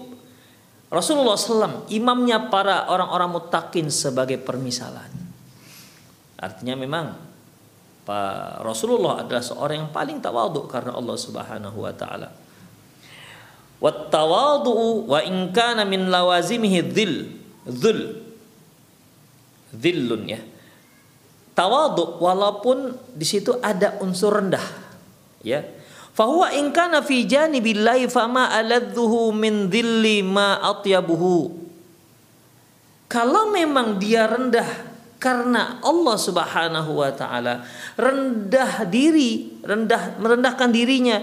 Rasulullah 0.90 1.34
SAW 1.34 1.90
imamnya 1.90 2.50
para 2.50 2.86
orang-orang 2.90 3.38
mutakin 3.38 3.86
sebagai 3.90 4.38
permisalan. 4.38 5.10
Artinya 6.38 6.74
memang 6.74 7.14
Pak 8.04 8.60
Rasulullah 8.60 9.24
adalah 9.24 9.42
seorang 9.42 9.86
yang 9.86 9.90
paling 9.94 10.18
tawadhu 10.20 10.66
karena 10.66 10.92
Allah 10.98 11.16
Subhanahu 11.16 11.78
wa 11.78 11.94
taala. 11.94 12.43
Wattawadu'u 13.84 15.04
wa 15.12 15.20
in 15.20 15.52
kana 15.52 15.84
min 15.84 16.08
lawazimihi 16.08 16.80
dhil. 16.88 17.12
Dhillun 19.76 20.22
ya. 20.24 20.40
Tawadu 21.52 22.16
walaupun 22.16 22.96
di 23.12 23.28
situ 23.28 23.60
ada 23.60 24.00
unsur 24.00 24.40
rendah. 24.40 24.64
Ya. 25.44 25.68
Fahuwa 26.16 26.48
in 26.56 26.72
kana 26.72 27.04
fi 27.04 27.28
janibillahi 27.28 28.08
fama 28.08 28.48
aladzuhu 28.56 29.36
min 29.36 29.68
dhilli 29.68 30.24
ma 30.24 30.64
atyabuhu. 30.64 31.60
Kalau 33.12 33.52
memang 33.52 34.00
dia 34.00 34.24
rendah 34.24 34.66
karena 35.20 35.78
Allah 35.84 36.16
Subhanahu 36.16 37.04
wa 37.04 37.12
taala 37.12 37.68
rendah 38.00 38.88
diri, 38.88 39.60
rendah 39.60 40.16
merendahkan 40.16 40.72
dirinya 40.72 41.20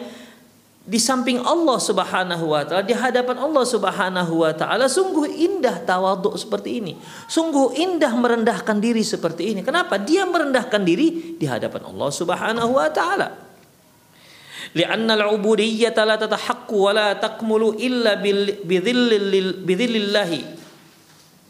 di 0.81 0.97
samping 0.97 1.38
Allah 1.38 1.77
Subhanahu 1.77 2.57
wa 2.57 2.65
taala 2.65 2.81
di 2.81 2.97
hadapan 2.97 3.38
Allah 3.38 3.61
Subhanahu 3.61 4.41
wa 4.41 4.50
taala 4.50 4.89
sungguh 4.89 5.29
indah 5.29 5.85
tawaduk 5.85 6.33
seperti 6.33 6.81
ini. 6.81 6.97
Sungguh 7.29 7.77
indah 7.77 8.09
merendahkan 8.17 8.81
diri 8.81 9.05
seperti 9.05 9.53
ini. 9.53 9.61
Kenapa? 9.61 10.01
Dia 10.01 10.25
merendahkan 10.25 10.81
diri 10.81 11.38
di 11.38 11.45
hadapan 11.45 11.85
Allah 11.85 12.09
Subhanahu 12.09 12.81
wa 12.81 12.89
taala. 12.89 13.29
Al-ubudiyyah 14.71 15.93
la 16.01 16.17
tatahaqqu 16.17 16.73
wa 16.73 16.91
la 16.95 17.13
takmulu 17.13 17.77
illa 17.77 18.17
bidhillillah 18.17 20.31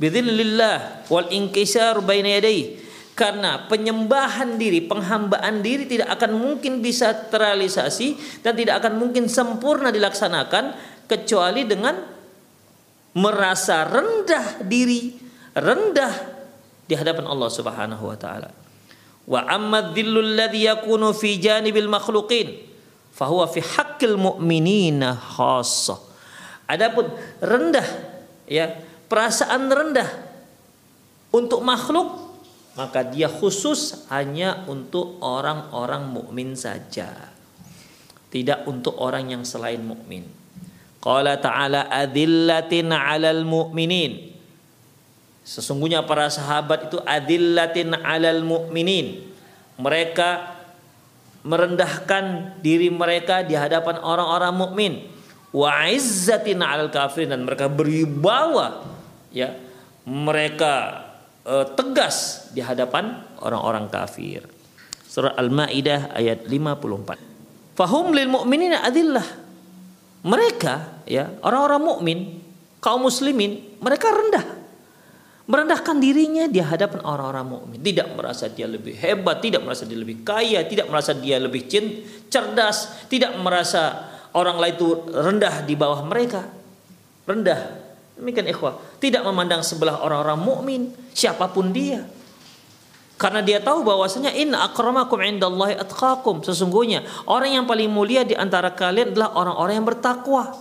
bidhillillah 0.01 1.05
wal 1.07 1.29
inkisar 1.29 2.01
baina 2.01 2.41
yadayhi 2.41 2.80
karena 3.11 3.67
penyembahan 3.67 4.55
diri, 4.55 4.87
penghambaan 4.87 5.59
diri 5.59 5.83
tidak 5.85 6.15
akan 6.15 6.31
mungkin 6.39 6.79
bisa 6.79 7.11
terrealisasi 7.27 8.39
dan 8.39 8.55
tidak 8.55 8.81
akan 8.81 8.97
mungkin 8.97 9.27
sempurna 9.27 9.91
dilaksanakan 9.91 10.73
kecuali 11.05 11.67
dengan 11.67 11.99
merasa 13.11 13.83
rendah 13.83 14.63
diri, 14.63 15.19
rendah 15.51 16.13
di 16.87 16.95
hadapan 16.95 17.27
Allah 17.27 17.49
Subhanahu 17.51 18.03
wa 18.07 18.15
taala. 18.15 18.49
Wa 19.27 19.43
amma 19.47 19.91
dhillul 19.91 20.39
ladzi 20.39 20.71
yakunu 20.71 21.11
fi 21.11 21.35
janibil 21.35 21.91
makhluqin 21.91 22.47
fahuwa 23.11 23.51
fi 23.51 23.59
haqqil 23.59 24.15
mu'minina 24.15 25.19
khassah. 25.19 25.99
Adapun 26.71 27.11
rendah 27.43 27.87
ya, 28.47 28.71
perasaan 29.11 29.67
rendah 29.67 30.07
untuk 31.35 31.59
makhluk 31.59 32.30
maka 32.75 33.03
dia 33.03 33.27
khusus 33.27 34.07
hanya 34.07 34.63
untuk 34.71 35.19
orang-orang 35.19 36.07
mukmin 36.07 36.55
saja. 36.55 37.31
Tidak 38.31 38.63
untuk 38.63 38.95
orang 38.95 39.27
yang 39.27 39.43
selain 39.43 39.83
mukmin. 39.83 40.23
Qala 41.03 41.35
ta'ala 41.35 41.91
adillatin 41.91 42.95
'alal 42.95 43.43
mu'minin. 43.43 44.31
Sesungguhnya 45.43 46.05
para 46.07 46.31
sahabat 46.31 46.87
itu 46.87 46.97
adillatin 47.03 47.91
alal 47.91 48.45
mu'minin. 48.45 49.19
Mereka 49.75 50.29
merendahkan 51.43 52.55
diri 52.61 52.87
mereka 52.87 53.43
di 53.43 53.57
hadapan 53.57 53.99
orang-orang 53.99 54.53
mukmin. 54.55 54.93
Wa 55.51 55.91
izzatin 55.91 56.63
alal 56.63 56.87
kafirin 56.87 57.35
dan 57.35 57.43
mereka 57.43 57.67
berwibawa 57.67 58.87
ya. 59.35 59.59
Mereka 60.07 61.10
uh, 61.45 61.65
tegas 61.77 62.50
di 62.51 62.62
hadapan 62.62 63.21
orang-orang 63.41 63.88
kafir. 63.88 64.45
Surah 65.07 65.36
Al-Maidah 65.36 66.15
ayat 66.15 66.48
54. 66.48 67.75
Fahum 67.75 68.15
lil 68.15 68.31
mu'minina 68.31 68.83
adillah. 68.86 69.27
Mereka 70.21 71.05
ya, 71.10 71.41
orang-orang 71.41 71.81
mukmin, 71.81 72.19
kaum 72.77 73.10
muslimin, 73.10 73.81
mereka 73.81 74.13
rendah 74.13 74.62
merendahkan 75.51 76.00
dirinya 76.00 76.48
di 76.48 76.63
hadapan 76.63 77.03
orang-orang 77.03 77.45
mukmin, 77.60 77.79
tidak 77.83 78.07
merasa 78.15 78.48
dia 78.48 78.71
lebih 78.71 78.95
hebat, 78.95 79.43
tidak 79.43 79.67
merasa 79.67 79.83
dia 79.83 80.00
lebih 80.00 80.24
kaya, 80.24 80.63
tidak 80.63 80.88
merasa 80.88 81.12
dia 81.12 81.36
lebih 81.43 81.67
cerdas, 82.31 83.10
tidak 83.12 83.36
merasa 83.36 84.07
orang 84.31 84.55
lain 84.55 84.74
itu 84.79 84.89
rendah 85.12 85.67
di 85.67 85.75
bawah 85.75 86.07
mereka. 86.07 86.48
Rendah. 87.27 87.90
Demikian 88.21 88.45
ikhwah, 88.53 88.77
tidak 89.01 89.25
memandang 89.25 89.65
sebelah 89.65 89.97
orang-orang 89.97 90.37
mukmin, 90.37 90.81
siapa 91.09 91.49
pun 91.49 91.73
dia. 91.73 92.05
Karena 93.17 93.41
dia 93.41 93.57
tahu 93.57 93.81
bahwasanya 93.81 94.29
inna 94.37 94.61
akramakum 94.65 95.21
indallahi 95.21 95.77
atqakum. 95.77 96.45
Sesungguhnya 96.45 97.01
orang 97.25 97.57
yang 97.57 97.65
paling 97.65 97.89
mulia 97.89 98.21
di 98.21 98.37
antara 98.37 98.73
kalian 98.73 99.13
adalah 99.13 99.33
orang-orang 99.33 99.73
yang 99.81 99.87
bertakwa. 99.89 100.53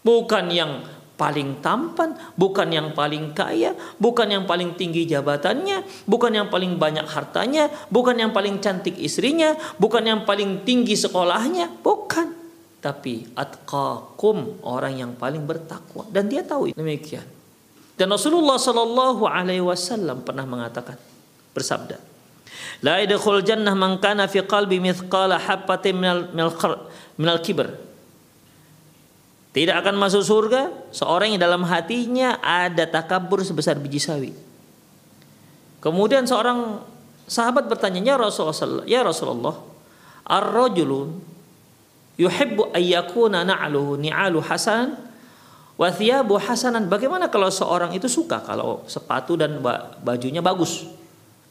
Bukan 0.00 0.44
yang 0.48 0.80
paling 1.20 1.60
tampan, 1.60 2.16
bukan 2.40 2.72
yang 2.72 2.96
paling 2.96 3.36
kaya, 3.36 3.76
bukan 4.00 4.32
yang 4.32 4.44
paling 4.48 4.72
tinggi 4.80 5.04
jabatannya, 5.04 5.84
bukan 6.08 6.32
yang 6.32 6.48
paling 6.48 6.80
banyak 6.80 7.04
hartanya, 7.04 7.68
bukan 7.92 8.16
yang 8.16 8.32
paling 8.32 8.64
cantik 8.64 8.96
istrinya, 8.96 9.52
bukan 9.76 10.00
yang 10.00 10.20
paling 10.24 10.64
tinggi 10.64 10.96
sekolahnya, 10.96 11.84
bukan. 11.84 12.39
Tapi 12.80 13.28
atqakum 13.36 14.64
orang 14.64 14.96
yang 14.96 15.12
paling 15.12 15.44
bertakwa 15.44 16.08
dan 16.08 16.32
dia 16.32 16.40
tahu 16.40 16.72
demikian. 16.72 17.24
Dan 18.00 18.08
Rasulullah 18.08 18.56
Shallallahu 18.56 19.28
Alaihi 19.28 19.60
Wasallam 19.60 20.24
pernah 20.24 20.48
mengatakan 20.48 20.96
bersabda, 21.52 22.00
La 22.80 23.04
idkhul 23.04 23.44
jannah 23.44 23.76
man 23.76 24.00
kana 24.00 24.24
fi 24.24 24.40
qalbi 24.40 24.80
mithqala 24.80 25.36
habatin 25.36 25.92
minal 26.00 26.32
minal 27.20 27.38
kibr 27.44 27.90
tidak 29.50 29.82
akan 29.82 29.98
masuk 29.98 30.22
surga 30.22 30.70
seorang 30.94 31.34
yang 31.34 31.42
dalam 31.42 31.66
hatinya 31.66 32.38
ada 32.38 32.86
takabur 32.86 33.42
sebesar 33.42 33.74
biji 33.82 33.98
sawi. 33.98 34.30
Kemudian 35.82 36.22
seorang 36.22 36.78
sahabat 37.26 37.66
bertanya, 37.66 37.98
"Ya 37.98 38.14
Rasulullah, 38.14 38.86
ya 38.86 39.02
Rasulullah, 39.02 39.58
ar-rajulun 40.22 41.18
yuhibbu 42.20 42.76
ayyakuna 42.76 43.48
na'luhu 43.48 43.96
ni'alu 43.96 44.44
hasan 44.44 45.00
wa 45.80 45.88
thiyabu 45.88 46.36
hasanan." 46.36 46.84
Bagaimana 46.92 47.32
kalau 47.32 47.48
seorang 47.48 47.96
itu 47.96 48.12
suka 48.12 48.44
kalau 48.44 48.84
sepatu 48.84 49.40
dan 49.40 49.64
bajunya 50.04 50.44
bagus? 50.44 50.84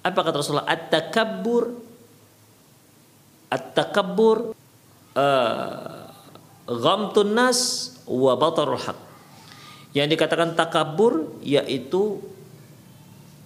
Apa 0.05 0.21
kata 0.21 0.39
Rasulullah? 0.39 0.69
At-takabbur 0.69 1.89
at-takabbur 3.49 4.53
uh, 5.17 6.05
ghamtun 6.69 7.33
nas 7.33 7.91
wa 8.05 8.37
batarul 8.37 8.77
haq. 8.77 8.95
Yang 9.97 10.07
dikatakan 10.13 10.53
takabur 10.53 11.41
yaitu 11.41 12.21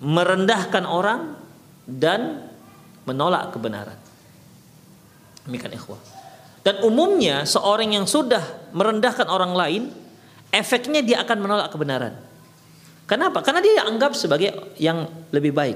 merendahkan 0.04 0.84
orang 0.84 1.40
dan 1.88 2.52
menolak 3.08 3.56
kebenaran. 3.56 3.96
Demikian 5.48 5.72
ikhwah. 5.76 6.13
Dan 6.64 6.80
umumnya 6.80 7.44
seorang 7.44 7.92
yang 7.92 8.08
sudah 8.08 8.72
merendahkan 8.72 9.28
orang 9.28 9.52
lain, 9.52 9.84
efeknya 10.48 11.04
dia 11.04 11.20
akan 11.20 11.38
menolak 11.44 11.70
kebenaran. 11.76 12.16
Kenapa? 13.04 13.44
Karena 13.44 13.60
dia 13.60 13.84
anggap 13.84 14.16
sebagai 14.16 14.74
yang 14.80 15.04
lebih 15.36 15.52
baik. 15.52 15.76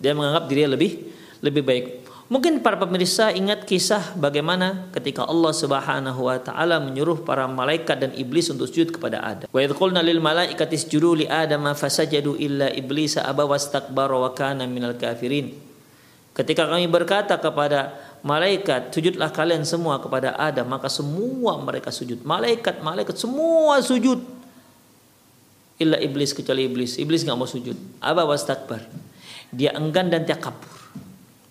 Dia 0.00 0.16
menganggap 0.16 0.48
dirinya 0.48 0.74
lebih 0.74 1.12
lebih 1.44 1.62
baik. 1.62 1.86
Mungkin 2.32 2.64
para 2.64 2.80
pemirsa 2.80 3.28
ingat 3.28 3.68
kisah 3.68 4.16
bagaimana 4.16 4.88
ketika 4.96 5.28
Allah 5.28 5.52
Subhanahu 5.52 6.32
wa 6.32 6.40
taala 6.40 6.80
menyuruh 6.80 7.20
para 7.28 7.44
malaikat 7.44 8.00
dan 8.00 8.10
iblis 8.16 8.48
untuk 8.48 8.72
sujud 8.72 8.88
kepada 8.88 9.20
Adam. 9.20 9.52
Wa 9.52 9.60
idh 9.60 9.76
qulna 9.76 10.00
lil 10.00 10.16
malaikati 10.16 10.80
isjudu 10.80 11.12
li 11.12 11.26
Adama 11.28 11.76
fasajadu 11.76 12.40
illa 12.40 12.72
iblis 12.72 13.20
aba 13.20 13.44
wastakbara 13.44 14.16
wa 14.16 14.32
kana 14.32 14.64
minal 14.64 14.96
kafirin. 14.96 15.52
Ketika 16.32 16.64
kami 16.64 16.88
berkata 16.88 17.36
kepada 17.36 17.92
malaikat, 18.24 18.88
sujudlah 18.88 19.28
kalian 19.28 19.68
semua 19.68 20.00
kepada 20.00 20.32
Adam, 20.40 20.64
maka 20.64 20.88
semua 20.88 21.60
mereka 21.60 21.92
sujud. 21.92 22.24
Malaikat, 22.24 22.80
malaikat 22.80 23.20
semua 23.20 23.84
sujud. 23.84 24.16
Illa 25.76 26.00
iblis 26.00 26.32
kecuali 26.32 26.64
iblis. 26.64 26.96
Iblis 26.96 27.28
nggak 27.28 27.36
mau 27.36 27.44
sujud. 27.44 27.76
Aba 28.00 28.24
wastakbar. 28.24 28.80
Dia 29.52 29.76
enggan 29.76 30.08
dan 30.08 30.24
dia 30.24 30.40
kabur. 30.40 30.72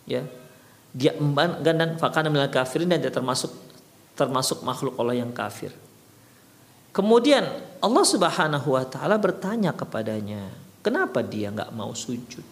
Ya, 0.10 0.26
dia 0.98 1.14
enggan 1.14 1.62
dan 1.62 1.90
fakana 2.02 2.34
minal 2.34 2.50
kafirin 2.50 2.90
dan 2.90 3.00
dia 3.00 3.14
termasuk 3.14 3.54
termasuk 4.18 4.66
makhluk 4.66 4.98
Allah 4.98 5.22
yang 5.22 5.30
kafir. 5.30 5.70
Kemudian 6.92 7.48
Allah 7.80 8.06
Subhanahu 8.06 8.76
wa 8.76 8.84
taala 8.84 9.16
bertanya 9.16 9.72
kepadanya, 9.72 10.52
"Kenapa 10.84 11.24
dia 11.24 11.48
nggak 11.54 11.72
mau 11.72 11.96
sujud?" 11.96 12.44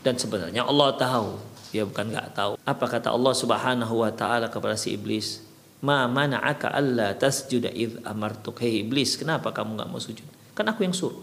Dan 0.00 0.16
sebenarnya 0.16 0.64
Allah 0.64 0.90
tahu, 0.96 1.28
dia 1.70 1.84
bukan 1.84 2.12
nggak 2.12 2.28
tahu. 2.32 2.52
Apa 2.64 2.84
kata 2.88 3.12
Allah 3.12 3.34
Subhanahu 3.36 3.94
wa 4.00 4.10
taala 4.12 4.48
kepada 4.48 4.78
si 4.80 4.96
iblis? 4.96 5.44
"Ma 5.84 6.08
mana'aka 6.08 6.72
alla 6.72 7.12
tasjuda 7.12 7.68
id 7.68 8.00
amartuk?" 8.06 8.64
Hei 8.64 8.80
iblis, 8.80 9.20
kenapa 9.20 9.52
kamu 9.52 9.76
nggak 9.76 9.90
mau 9.90 10.00
sujud? 10.00 10.24
Kan 10.56 10.66
aku 10.72 10.88
yang 10.88 10.96
suruh. 10.96 11.20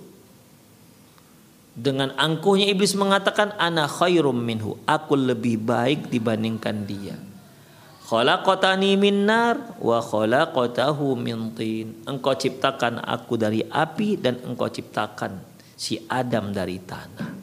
Dengan 1.74 2.14
angkuhnya 2.14 2.70
iblis 2.70 2.94
mengatakan 2.94 3.58
ana 3.58 3.90
khairum 3.90 4.38
minhu, 4.38 4.78
aku 4.86 5.18
lebih 5.18 5.58
baik 5.58 6.14
dibandingkan 6.14 6.86
dia. 6.86 7.18
Khalaqatani 8.06 8.94
min 8.94 9.26
nar 9.26 9.82
wa 9.82 9.98
khalaqatahu 9.98 11.18
min 11.18 11.50
tin. 11.58 12.06
Engkau 12.06 12.38
ciptakan 12.38 13.02
aku 13.02 13.42
dari 13.42 13.66
api 13.66 14.22
dan 14.22 14.38
engkau 14.46 14.70
ciptakan 14.70 15.42
si 15.74 15.98
Adam 16.06 16.54
dari 16.54 16.78
tanah. 16.78 17.43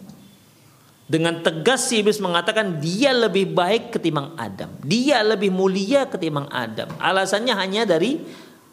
Dengan 1.10 1.42
tegas 1.42 1.90
si 1.90 1.98
iblis 1.98 2.22
mengatakan 2.22 2.78
dia 2.78 3.10
lebih 3.10 3.50
baik 3.50 3.98
ketimbang 3.98 4.30
Adam. 4.38 4.70
Dia 4.86 5.26
lebih 5.26 5.50
mulia 5.50 6.06
ketimbang 6.06 6.46
Adam. 6.54 6.86
Alasannya 7.02 7.50
hanya 7.58 7.82
dari 7.82 8.22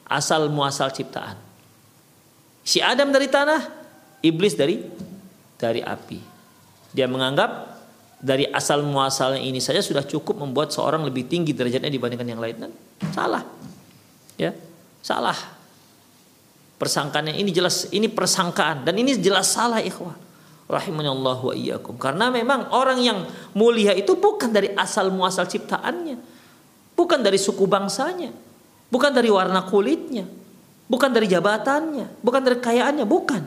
asal 0.06 0.46
muasal 0.54 0.94
ciptaan. 0.94 1.34
Si 2.62 2.78
Adam 2.78 3.10
dari 3.10 3.26
tanah, 3.26 3.58
iblis 4.22 4.54
dari 4.54 4.86
dari 5.58 5.82
api. 5.82 6.22
Dia 6.94 7.10
menganggap 7.10 7.74
dari 8.22 8.46
asal 8.54 8.86
muasalnya 8.86 9.42
ini 9.42 9.58
saja 9.58 9.82
sudah 9.82 10.06
cukup 10.06 10.38
membuat 10.38 10.70
seorang 10.70 11.06
lebih 11.06 11.26
tinggi 11.26 11.58
derajatnya 11.58 11.90
dibandingkan 11.90 12.28
yang 12.30 12.38
lain. 12.38 12.70
Salah. 13.18 13.42
Ya, 14.38 14.54
salah. 15.02 15.38
Persangkaan 16.78 17.34
ini 17.34 17.50
jelas 17.50 17.90
ini 17.90 18.06
persangkaan 18.06 18.86
dan 18.86 18.94
ini 18.94 19.18
jelas 19.18 19.50
salah 19.50 19.82
ikhwah. 19.82 20.27
Rahimanallah 20.68 21.40
wa 21.40 21.54
iyyakum. 21.56 21.96
Karena 21.96 22.28
memang 22.28 22.72
orang 22.76 23.00
yang 23.00 23.24
mulia 23.56 23.96
itu 23.96 24.20
bukan 24.20 24.52
dari 24.52 24.76
asal 24.76 25.10
muasal 25.10 25.48
ciptaannya. 25.48 26.20
Bukan 26.94 27.24
dari 27.24 27.40
suku 27.40 27.64
bangsanya. 27.64 28.36
Bukan 28.92 29.16
dari 29.16 29.32
warna 29.32 29.64
kulitnya. 29.64 30.28
Bukan 30.88 31.12
dari 31.12 31.28
jabatannya, 31.28 32.24
bukan 32.24 32.42
dari 32.48 32.56
kekayaannya, 32.64 33.04
bukan 33.04 33.44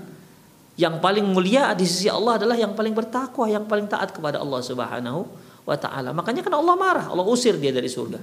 yang 0.77 1.01
paling 1.01 1.25
mulia 1.25 1.73
di 1.73 1.89
sisi 1.89 2.13
Allah 2.13 2.37
adalah 2.37 2.53
yang 2.53 2.77
paling 2.77 2.93
bertakwa, 2.93 3.49
yang 3.49 3.65
paling 3.65 3.89
taat 3.89 4.13
kepada 4.13 4.45
Allah 4.45 4.61
Subhanahu 4.61 5.25
wa 5.65 5.77
taala. 5.77 6.13
Makanya 6.13 6.45
kan 6.45 6.53
Allah 6.53 6.77
marah, 6.77 7.07
Allah 7.09 7.25
usir 7.25 7.57
dia 7.57 7.73
dari 7.73 7.89
surga. 7.89 8.21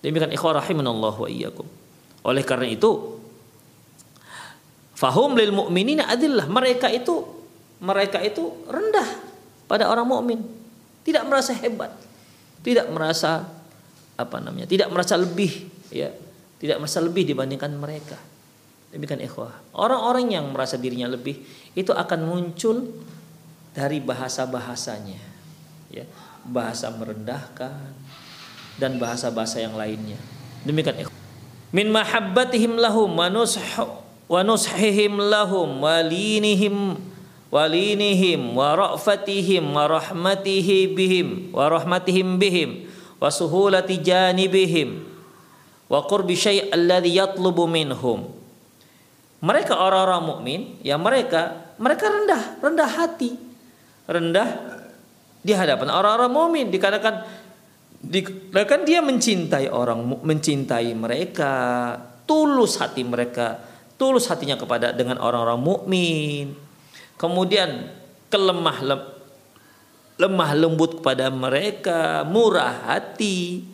Demikian 0.00 0.32
ikhwah 0.32 0.64
rahimanallah 0.64 1.12
wa 1.12 1.28
iyyakum. 1.28 1.68
Oleh 2.24 2.40
karena 2.40 2.72
itu 2.72 3.20
fahum 4.96 5.36
lil 5.36 5.52
mu'minina 5.52 6.08
adillah. 6.08 6.48
Mereka 6.48 6.88
itu 6.96 7.39
mereka 7.80 8.20
itu 8.20 8.52
rendah 8.68 9.08
pada 9.64 9.88
orang 9.88 10.04
mukmin. 10.04 10.40
Tidak 11.00 11.24
merasa 11.24 11.56
hebat. 11.56 11.90
Tidak 12.60 12.92
merasa 12.92 13.48
apa 14.20 14.36
namanya? 14.36 14.68
Tidak 14.68 14.88
merasa 14.92 15.16
lebih 15.16 15.68
ya. 15.88 16.12
Tidak 16.60 16.76
merasa 16.76 17.00
lebih 17.00 17.24
dibandingkan 17.24 17.72
mereka. 17.72 18.20
Demikian 18.92 19.24
ikhwah. 19.24 19.54
Orang-orang 19.72 20.28
yang 20.28 20.52
merasa 20.52 20.76
dirinya 20.76 21.08
lebih 21.08 21.40
itu 21.72 21.88
akan 21.88 22.20
muncul 22.28 22.84
dari 23.72 24.02
bahasa-bahasanya. 24.04 25.22
Ya, 25.88 26.04
bahasa 26.44 26.92
merendahkan 26.92 27.96
dan 28.76 29.00
bahasa-bahasa 29.00 29.64
yang 29.64 29.72
lainnya. 29.72 30.20
Demikian 30.68 31.00
ikhwah. 31.00 31.18
Min 31.72 31.88
mahabbatihim 31.88 32.76
lahum 32.76 33.14
wa 33.16 33.30
nushihim 34.42 35.16
lahum 35.16 35.80
wa 35.80 35.96
linihim 36.04 36.98
walinihim 37.50 38.54
wa 38.54 38.78
ra'fatihim 38.78 39.74
wa 39.74 39.90
rahmatihi 39.90 40.94
bihim 40.94 41.50
wa 41.50 41.66
rahmatihim 41.66 42.38
bihim 42.38 42.86
wa 43.18 43.26
suhulati 43.26 43.98
janibihim 43.98 45.02
wa 45.90 45.98
qurbi 46.06 46.38
syai' 46.38 46.70
alladhi 46.70 47.18
yatlubu 47.18 47.66
minhum. 47.66 48.30
Mereka 49.42 49.74
orang-orang 49.74 50.22
mukmin 50.22 50.60
ya 50.86 50.94
mereka 50.94 51.74
mereka 51.82 52.06
rendah 52.06 52.42
rendah 52.62 52.88
hati 52.88 53.34
rendah 54.06 54.48
di 55.42 55.50
hadapan 55.50 55.90
orang-orang 55.90 56.30
mukmin. 56.30 56.66
Dikatakan 56.70 57.26
dikatakan 58.00 58.86
dia 58.86 59.02
mencintai 59.02 59.66
orang 59.68 60.22
mencintai 60.22 60.94
mereka 60.94 61.52
tulus 62.30 62.78
hati 62.78 63.02
mereka 63.02 63.58
tulus 63.98 64.30
hatinya 64.30 64.56
kepada 64.56 64.94
dengan 64.94 65.18
orang-orang 65.18 65.60
mukmin 65.60 66.69
kemudian 67.20 67.92
kelemah 68.32 68.78
lem, 68.80 69.00
lemah 70.16 70.50
lembut 70.56 71.04
kepada 71.04 71.28
mereka, 71.28 72.24
murah 72.24 72.88
hati, 72.88 73.68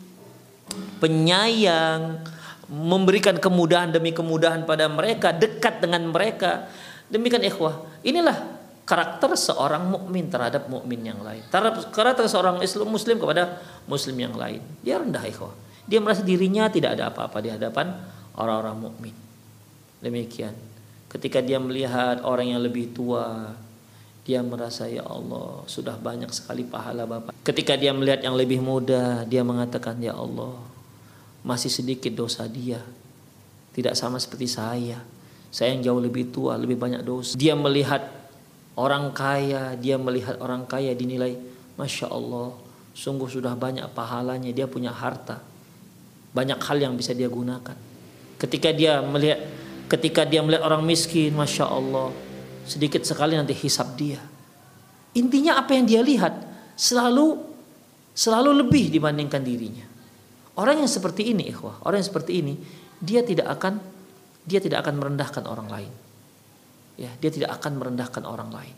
penyayang, 0.99 2.19
memberikan 2.67 3.39
kemudahan 3.39 3.95
demi 3.95 4.11
kemudahan 4.11 4.67
pada 4.67 4.91
mereka, 4.91 5.31
dekat 5.31 5.79
dengan 5.79 6.11
mereka. 6.11 6.67
Demikian 7.07 7.47
ikhwah. 7.47 8.03
Inilah 8.03 8.35
karakter 8.83 9.31
seorang 9.39 9.87
mukmin 9.87 10.27
terhadap 10.27 10.67
mukmin 10.67 11.07
yang 11.07 11.23
lain. 11.23 11.39
Terhadap 11.47 11.87
karakter 11.95 12.27
seorang 12.27 12.59
Islam 12.59 12.91
muslim 12.91 13.15
kepada 13.15 13.63
muslim 13.87 14.19
yang 14.19 14.35
lain. 14.35 14.59
Dia 14.83 14.99
rendah 14.99 15.23
ikhwah. 15.23 15.55
Dia 15.87 16.03
merasa 16.03 16.19
dirinya 16.19 16.67
tidak 16.67 16.99
ada 16.99 17.07
apa-apa 17.07 17.39
di 17.39 17.47
hadapan 17.47 17.95
orang-orang 18.35 18.75
mukmin. 18.75 19.15
Demikian. 20.03 20.66
Ketika 21.17 21.41
dia 21.41 21.57
melihat 21.57 22.21
orang 22.21 22.53
yang 22.53 22.61
lebih 22.61 22.93
tua, 22.93 23.57
dia 24.21 24.45
merasa 24.45 24.85
ya 24.85 25.01
Allah 25.01 25.65
sudah 25.65 25.97
banyak 25.97 26.29
sekali 26.29 26.61
pahala 26.61 27.09
Bapak. 27.09 27.33
Ketika 27.41 27.73
dia 27.73 27.89
melihat 27.89 28.21
yang 28.21 28.37
lebih 28.37 28.61
muda, 28.61 29.25
dia 29.25 29.41
mengatakan 29.41 29.97
ya 29.97 30.13
Allah 30.13 30.53
masih 31.41 31.73
sedikit 31.73 32.13
dosa 32.13 32.45
dia. 32.45 32.77
Tidak 33.73 33.97
sama 33.97 34.21
seperti 34.21 34.45
saya. 34.45 35.01
Saya 35.49 35.73
yang 35.73 35.89
jauh 35.89 35.97
lebih 35.97 36.29
tua, 36.29 36.53
lebih 36.53 36.77
banyak 36.77 37.01
dosa. 37.01 37.33
Dia 37.33 37.57
melihat 37.57 38.13
orang 38.77 39.09
kaya, 39.09 39.73
dia 39.73 39.97
melihat 39.97 40.37
orang 40.37 40.69
kaya 40.69 40.93
dinilai 40.93 41.33
Masya 41.81 42.13
Allah, 42.13 42.53
sungguh 42.93 43.25
sudah 43.25 43.57
banyak 43.57 43.89
pahalanya, 43.89 44.53
dia 44.53 44.69
punya 44.69 44.93
harta. 44.93 45.41
Banyak 46.37 46.61
hal 46.61 46.77
yang 46.77 46.93
bisa 46.93 47.17
dia 47.17 47.25
gunakan. 47.25 47.73
Ketika 48.37 48.69
dia 48.69 49.01
melihat 49.01 49.56
Ketika 49.87 50.27
dia 50.27 50.43
melihat 50.43 50.67
orang 50.67 50.83
miskin, 50.83 51.31
masya 51.31 51.67
Allah, 51.67 52.11
sedikit 52.67 53.07
sekali 53.07 53.39
nanti 53.39 53.55
hisap 53.55 53.95
dia. 53.95 54.19
Intinya 55.15 55.57
apa 55.57 55.71
yang 55.73 55.87
dia 55.87 56.03
lihat 56.03 56.35
selalu 56.75 57.39
selalu 58.11 58.67
lebih 58.67 58.91
dibandingkan 58.91 59.41
dirinya. 59.41 59.87
Orang 60.57 60.83
yang 60.83 60.89
seperti 60.91 61.31
ini, 61.31 61.47
ikhwah, 61.53 61.85
orang 61.87 62.03
yang 62.03 62.09
seperti 62.09 62.31
ini, 62.43 62.53
dia 62.99 63.21
tidak 63.23 63.47
akan 63.57 63.79
dia 64.47 64.59
tidak 64.59 64.83
akan 64.83 64.99
merendahkan 64.99 65.43
orang 65.47 65.67
lain. 65.71 65.93
Ya, 66.97 67.13
dia 67.21 67.29
tidak 67.29 67.61
akan 67.61 67.77
merendahkan 67.77 68.23
orang 68.25 68.49
lain. 68.49 68.75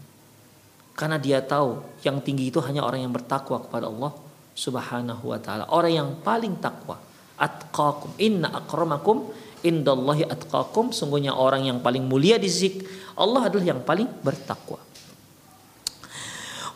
Karena 0.92 1.16
dia 1.16 1.40
tahu 1.40 1.80
yang 2.04 2.20
tinggi 2.20 2.52
itu 2.52 2.60
hanya 2.60 2.84
orang 2.84 3.08
yang 3.08 3.16
bertakwa 3.16 3.64
kepada 3.64 3.88
Allah 3.88 4.12
Subhanahu 4.52 5.32
wa 5.32 5.40
taala. 5.40 5.72
Orang 5.72 5.94
yang 5.96 6.10
paling 6.20 6.60
takwa. 6.60 7.00
Atqakum 7.40 8.20
inna 8.20 8.52
akramakum 8.52 9.32
indallahi 9.66 10.28
atqakum 10.28 10.92
sungguhnya 10.96 11.36
orang 11.36 11.68
yang 11.68 11.80
paling 11.84 12.06
mulia 12.06 12.40
di 12.40 12.48
sisi 12.48 12.80
Allah 13.20 13.52
adalah 13.52 13.66
yang 13.76 13.82
paling 13.84 14.08
bertakwa. 14.24 14.80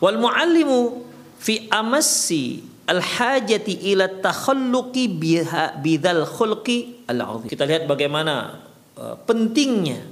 Wal 0.04 0.20
muallimu 0.20 1.00
fi 1.40 1.64
amassi 1.72 2.60
al 2.84 3.00
hajati 3.00 3.88
ila 3.96 4.08
takhalluqi 4.20 5.08
biha 5.08 5.80
bidzal 5.80 6.28
khulqi 6.28 7.08
al 7.08 7.24
azim 7.24 7.48
kita 7.48 7.64
lihat 7.64 7.88
bagaimana 7.88 8.60
uh, 9.00 9.16
pentingnya 9.24 10.04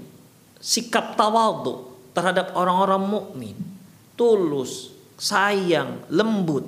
sikap 0.57 1.19
tawadhu 1.21 1.93
terhadap 2.17 2.57
orang-orang 2.57 3.03
mukmin. 3.05 3.57
Tulus 4.17 4.93
sayang 5.21 6.05
lembut 6.09 6.65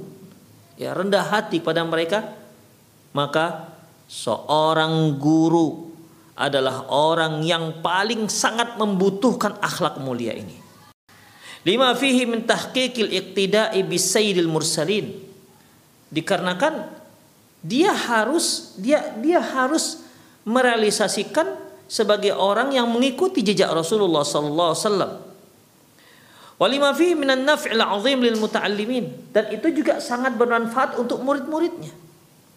ya 0.77 0.93
rendah 0.93 1.25
hati 1.25 1.65
pada 1.65 1.81
mereka. 1.87 2.37
Maka 3.15 3.71
seorang 4.11 5.15
guru 5.17 5.84
adalah 6.35 6.91
orang 6.91 7.47
yang 7.47 7.79
paling 7.79 8.27
sangat 8.27 8.75
membutuhkan 8.75 9.55
akhlak 9.63 10.03
mulia 10.03 10.35
ini. 10.35 10.59
Lima 11.65 11.95
fihi 11.97 12.29
min 12.29 12.45
tahqiqil 12.45 13.09
iqtida'i 13.09 13.81
bisayyidil 13.87 14.51
mursalin. 14.51 15.17
Dikarenakan 16.13 16.91
dia 17.65 17.95
harus 17.95 18.77
dia 18.77 19.17
dia 19.19 19.41
harus 19.41 20.05
merealisasikan 20.45 21.57
sebagai 21.89 22.37
orang 22.37 22.75
yang 22.77 22.85
mengikuti 22.91 23.41
jejak 23.41 23.73
Rasulullah 23.73 24.27
sallallahu 24.27 24.71
alaihi 24.75 24.85
wasallam. 24.85 25.13
Walima 26.61 26.93
fihi 26.93 27.17
minan 27.17 27.49
naf'il 27.49 27.81
'azim 27.81 28.19
lil 28.21 28.37
muta'allimin 28.37 29.33
dan 29.33 29.49
itu 29.51 29.73
juga 29.73 29.99
sangat 29.99 30.37
bermanfaat 30.37 31.01
untuk 31.01 31.25
murid-muridnya. 31.25 31.91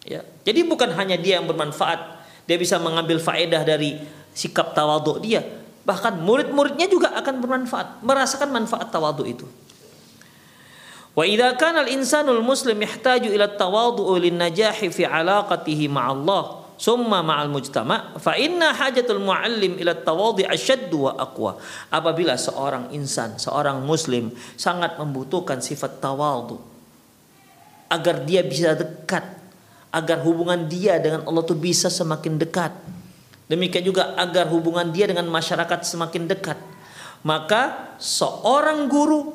Ya. 0.04 0.22
Jadi 0.44 0.68
bukan 0.68 0.92
hanya 0.94 1.16
dia 1.16 1.40
yang 1.40 1.48
bermanfaat 1.48 2.17
dia 2.48 2.56
bisa 2.56 2.80
mengambil 2.80 3.20
faedah 3.20 3.60
dari 3.60 4.00
sikap 4.32 4.72
tawaduk 4.72 5.20
dia. 5.20 5.44
Bahkan 5.84 6.24
murid-muridnya 6.24 6.88
juga 6.88 7.12
akan 7.12 7.44
bermanfaat, 7.44 8.00
merasakan 8.00 8.48
manfaat 8.48 8.88
tawaduk 8.88 9.28
itu. 9.28 9.44
Wa 11.12 11.28
idza 11.28 11.52
kana 11.60 11.84
al-insanul 11.84 12.40
muslim 12.40 12.80
yahtaju 12.80 13.28
ila 13.28 13.52
tawadhu 13.52 14.16
lin 14.16 14.40
najahi 14.40 14.88
fi 14.88 15.04
alaqatihi 15.04 15.90
ma'allah 15.90 16.64
summa 16.78 17.26
ma'al 17.26 17.50
mujtama 17.50 18.14
fa 18.22 18.38
inna 18.38 18.70
hajatul 18.70 19.18
muallim 19.18 19.82
ila 19.82 19.98
tawadhi 19.98 20.46
asyaddu 20.46 21.10
wa 21.10 21.12
aqwa. 21.18 21.58
Apabila 21.92 22.38
seorang 22.38 22.94
insan, 22.96 23.36
seorang 23.36 23.82
muslim 23.84 24.32
sangat 24.56 24.96
membutuhkan 24.96 25.58
sifat 25.58 26.00
tawadhu 26.00 26.56
agar 27.90 28.22
dia 28.22 28.44
bisa 28.44 28.76
dekat 28.76 29.37
agar 29.88 30.20
hubungan 30.24 30.68
dia 30.68 31.00
dengan 31.00 31.24
Allah 31.24 31.42
itu 31.44 31.56
bisa 31.56 31.88
semakin 31.88 32.36
dekat. 32.36 32.72
Demikian 33.48 33.80
juga 33.80 34.12
agar 34.20 34.44
hubungan 34.52 34.92
dia 34.92 35.08
dengan 35.08 35.24
masyarakat 35.32 35.80
semakin 35.80 36.28
dekat. 36.28 36.60
Maka 37.24 37.96
seorang 37.96 38.86
guru 38.86 39.32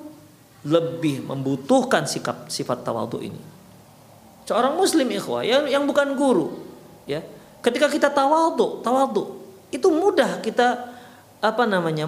lebih 0.63 1.25
membutuhkan 1.25 2.05
sikap 2.05 2.47
sifat 2.47 2.85
tawadhu 2.85 3.19
ini. 3.19 3.41
Seorang 4.45 4.77
muslim 4.77 5.09
ikhwah 5.09 5.43
yang 5.43 5.67
yang 5.67 5.83
bukan 5.83 6.13
guru, 6.15 6.51
ya. 7.09 7.23
Ketika 7.63 7.87
kita 7.87 8.11
tawadhu, 8.11 8.83
tawadhu 8.83 9.39
itu 9.71 9.87
mudah 9.89 10.39
kita 10.43 10.92
apa 11.43 11.67
namanya 11.67 12.07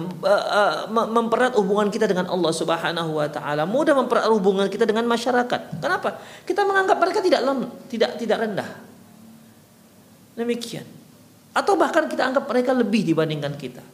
mempererat 0.88 1.52
hubungan 1.60 1.92
kita 1.92 2.08
dengan 2.08 2.32
Allah 2.32 2.56
Subhanahu 2.56 3.20
wa 3.20 3.28
taala, 3.28 3.68
mudah 3.68 3.92
mempererat 3.92 4.32
hubungan 4.32 4.64
kita 4.72 4.88
dengan 4.88 5.04
masyarakat. 5.04 5.76
Kenapa? 5.76 6.16
Kita 6.48 6.64
menganggap 6.64 6.96
mereka 6.96 7.20
tidak 7.20 7.44
lem, 7.44 7.68
tidak 7.92 8.16
tidak 8.16 8.38
rendah. 8.48 8.70
Demikian. 10.40 10.88
Atau 11.52 11.76
bahkan 11.76 12.08
kita 12.08 12.24
anggap 12.24 12.48
mereka 12.48 12.72
lebih 12.72 13.12
dibandingkan 13.12 13.60
kita. 13.60 13.84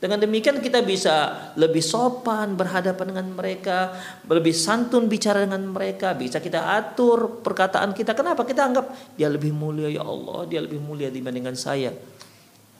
Dengan 0.00 0.16
demikian 0.16 0.58
kita 0.64 0.82
bisa 0.82 1.52
lebih 1.54 1.84
sopan 1.84 2.58
berhadapan 2.58 3.14
dengan 3.14 3.26
mereka, 3.36 3.94
lebih 4.26 4.56
santun 4.56 5.06
bicara 5.06 5.44
dengan 5.44 5.70
mereka, 5.70 6.16
bisa 6.18 6.42
kita 6.42 6.66
atur 6.66 7.44
perkataan 7.44 7.94
kita. 7.94 8.16
Kenapa? 8.16 8.42
Kita 8.42 8.64
anggap 8.66 8.90
dia 9.14 9.30
lebih 9.30 9.54
mulia 9.54 9.86
ya 9.86 10.02
Allah, 10.02 10.48
dia 10.50 10.64
lebih 10.64 10.82
mulia 10.82 11.12
dibandingkan 11.12 11.54
saya. 11.54 11.94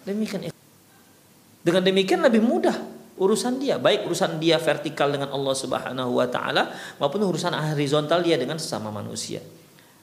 Demikian 0.02 0.50
dengan 1.60 1.84
demikian 1.84 2.24
lebih 2.24 2.40
mudah 2.40 2.76
urusan 3.20 3.60
dia, 3.60 3.76
baik 3.76 4.08
urusan 4.08 4.40
dia 4.40 4.56
vertikal 4.56 5.12
dengan 5.12 5.28
Allah 5.28 5.52
Subhanahu 5.52 6.16
wa 6.16 6.24
taala 6.24 6.72
maupun 6.96 7.20
urusan 7.20 7.52
horizontal 7.52 8.24
dia 8.24 8.40
dengan 8.40 8.56
sesama 8.56 8.88
manusia. 8.88 9.44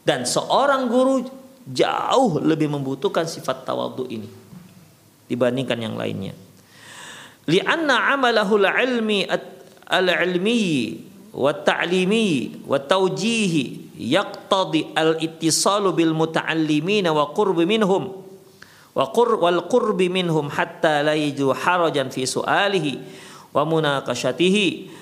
Dan 0.05 0.23
seorang 0.23 0.85
guru 0.85 1.25
jauh 1.65 2.39
lebih 2.39 2.69
membutuhkan 2.69 3.25
sifat 3.25 3.65
tawadhu 3.65 4.05
ini 4.07 4.29
dibandingkan 5.27 5.81
yang 5.81 5.97
lainnya. 5.97 6.37
Lianna 7.49 8.13
amalahu 8.13 8.61
al-ilmi 8.61 9.25
al-ilmi 9.87 10.63
wa 11.33 11.51
ta'limi 11.57 12.29
wa 12.69 12.77
tawjihi 12.77 13.97
yaqtadi 13.97 14.93
al-ittisalu 14.93 15.89
bil 15.95 16.13
muta'allimina 16.13 17.09
wa 17.09 17.33
qurbi 17.33 17.65
minhum 17.65 18.26
wa 18.97 19.05
qur 19.13 19.37
wal 19.37 19.69
qurbi 19.69 20.09
minhum 20.09 20.49
hatta 20.49 21.05
la 21.05 21.13
yaju 21.13 21.53
harajan 21.53 22.09
fi 22.09 22.25
su'alihi 22.25 22.93
wa 23.53 23.61
munaqashatihi 23.61 24.97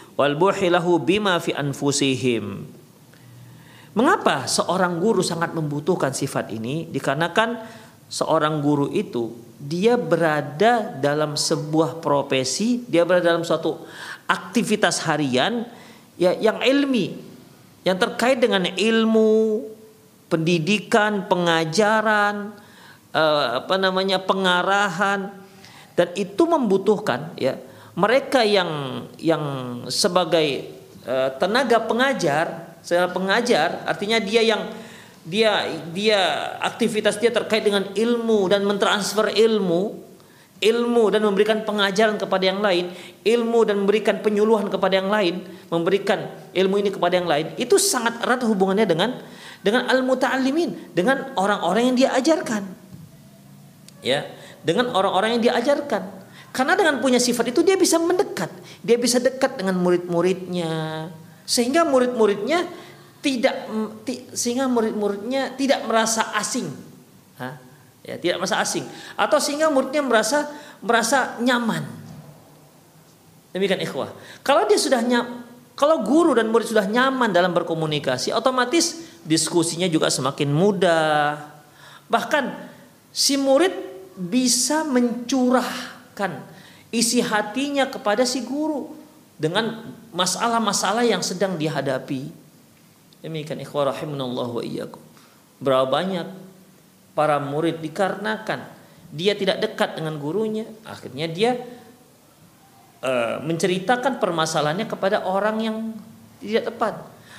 Mengapa 3.95 4.35
seorang 4.47 4.93
guru 5.03 5.19
sangat 5.19 5.51
membutuhkan 5.51 6.15
sifat 6.15 6.55
ini? 6.55 6.87
Dikarenakan 6.87 7.63
seorang 8.07 8.63
guru 8.63 8.87
itu 8.95 9.35
dia 9.59 9.99
berada 9.99 10.95
dalam 10.99 11.35
sebuah 11.35 11.99
profesi, 11.99 12.83
dia 12.87 13.03
berada 13.03 13.35
dalam 13.35 13.43
suatu 13.43 13.83
aktivitas 14.23 15.03
harian 15.03 15.67
ya 16.15 16.31
yang 16.35 16.63
ilmi 16.63 17.35
yang 17.83 17.99
terkait 17.99 18.39
dengan 18.39 18.65
ilmu, 18.65 19.67
pendidikan, 20.31 21.27
pengajaran, 21.27 22.55
uh, 23.15 23.63
apa 23.63 23.79
namanya 23.79 24.19
pengarahan. 24.19 25.31
Dan 25.95 26.11
itu 26.19 26.43
membutuhkan 26.43 27.31
ya 27.39 27.55
mereka 27.95 28.43
yang 28.43 29.03
yang 29.15 29.43
sebagai 29.87 30.67
uh, 31.07 31.31
tenaga 31.39 31.79
pengajar, 31.87 32.75
sebagai 32.83 33.15
pengajar 33.15 33.87
artinya 33.87 34.19
dia 34.19 34.43
yang 34.43 34.61
dia 35.25 35.65
dia 35.89 36.19
aktivitas 36.61 37.17
dia 37.17 37.33
terkait 37.33 37.65
dengan 37.65 37.89
ilmu 37.97 38.45
dan 38.45 38.61
mentransfer 38.61 39.33
ilmu 39.33 40.05
ilmu 40.61 41.03
dan 41.09 41.25
memberikan 41.25 41.65
pengajaran 41.65 42.15
kepada 42.21 42.45
yang 42.45 42.61
lain 42.61 42.93
ilmu 43.25 43.65
dan 43.65 43.81
memberikan 43.81 44.21
penyuluhan 44.21 44.69
kepada 44.69 45.01
yang 45.01 45.09
lain 45.09 45.41
memberikan 45.73 46.29
ilmu 46.53 46.75
ini 46.77 46.89
kepada 46.93 47.17
yang 47.17 47.25
lain 47.25 47.57
itu 47.57 47.75
sangat 47.81 48.21
erat 48.21 48.45
hubungannya 48.45 48.85
dengan 48.85 49.17
dengan 49.65 49.89
al 49.89 50.05
muta'allimin 50.05 50.93
dengan 50.93 51.33
orang-orang 51.41 51.89
yang 51.89 51.97
dia 51.97 52.09
ajarkan 52.21 52.84
ya 54.05 54.29
dengan 54.61 54.93
orang-orang 54.93 55.41
yang 55.41 55.49
diajarkan 55.49 56.05
karena 56.53 56.77
dengan 56.77 57.01
punya 57.01 57.17
sifat 57.17 57.49
itu 57.49 57.65
dia 57.65 57.73
bisa 57.73 57.97
mendekat 57.97 58.53
dia 58.85 59.01
bisa 59.01 59.17
dekat 59.17 59.57
dengan 59.57 59.81
murid-muridnya 59.81 61.09
sehingga 61.45 61.85
murid-muridnya 61.85 62.65
tidak 63.25 63.65
sehingga 64.37 64.69
murid-muridnya 64.69 65.57
tidak 65.57 65.81
merasa 65.89 66.29
asing. 66.37 66.69
Hah? 67.41 67.57
Ya, 68.05 68.21
tidak 68.21 68.37
merasa 68.45 68.61
asing 68.61 68.85
atau 69.17 69.41
sehingga 69.41 69.73
muridnya 69.73 70.05
merasa 70.05 70.45
merasa 70.77 71.41
nyaman. 71.41 71.81
Demikian 73.49 73.81
ikhwah. 73.81 74.13
Kalau 74.45 74.69
dia 74.69 74.77
sudah 74.77 75.01
nyam, 75.01 75.41
kalau 75.73 76.05
guru 76.05 76.37
dan 76.37 76.53
murid 76.53 76.69
sudah 76.69 76.85
nyaman 76.85 77.33
dalam 77.33 77.49
berkomunikasi, 77.55 78.29
otomatis 78.29 79.01
diskusinya 79.25 79.89
juga 79.89 80.13
semakin 80.13 80.53
mudah. 80.53 81.39
Bahkan 82.05 82.45
si 83.09 83.41
murid 83.41 83.73
bisa 84.15 84.87
mencurahkan 84.87 86.39
isi 86.89 87.19
hatinya 87.19 87.87
kepada 87.91 88.23
si 88.23 88.43
guru 88.47 88.95
dengan 89.35 89.91
masalah-masalah 90.15 91.03
yang 91.03 91.19
sedang 91.19 91.59
dihadapi. 91.59 92.31
Demikian 93.19 93.59
ikhwah 93.59 93.91
rahimunallah 93.91 94.47
wa 94.47 94.63
iyyakum. 94.63 95.03
Berapa 95.59 95.87
banyak 95.87 96.27
para 97.11 97.39
murid 97.43 97.83
dikarenakan 97.83 98.71
dia 99.11 99.35
tidak 99.35 99.63
dekat 99.63 99.95
dengan 99.99 100.19
gurunya, 100.19 100.67
akhirnya 100.83 101.27
dia 101.31 101.55
uh, 103.03 103.39
menceritakan 103.43 104.19
permasalahannya 104.19 104.87
kepada 104.87 105.23
orang 105.23 105.57
yang 105.63 105.77
tidak 106.43 106.71
tepat. 106.71 106.93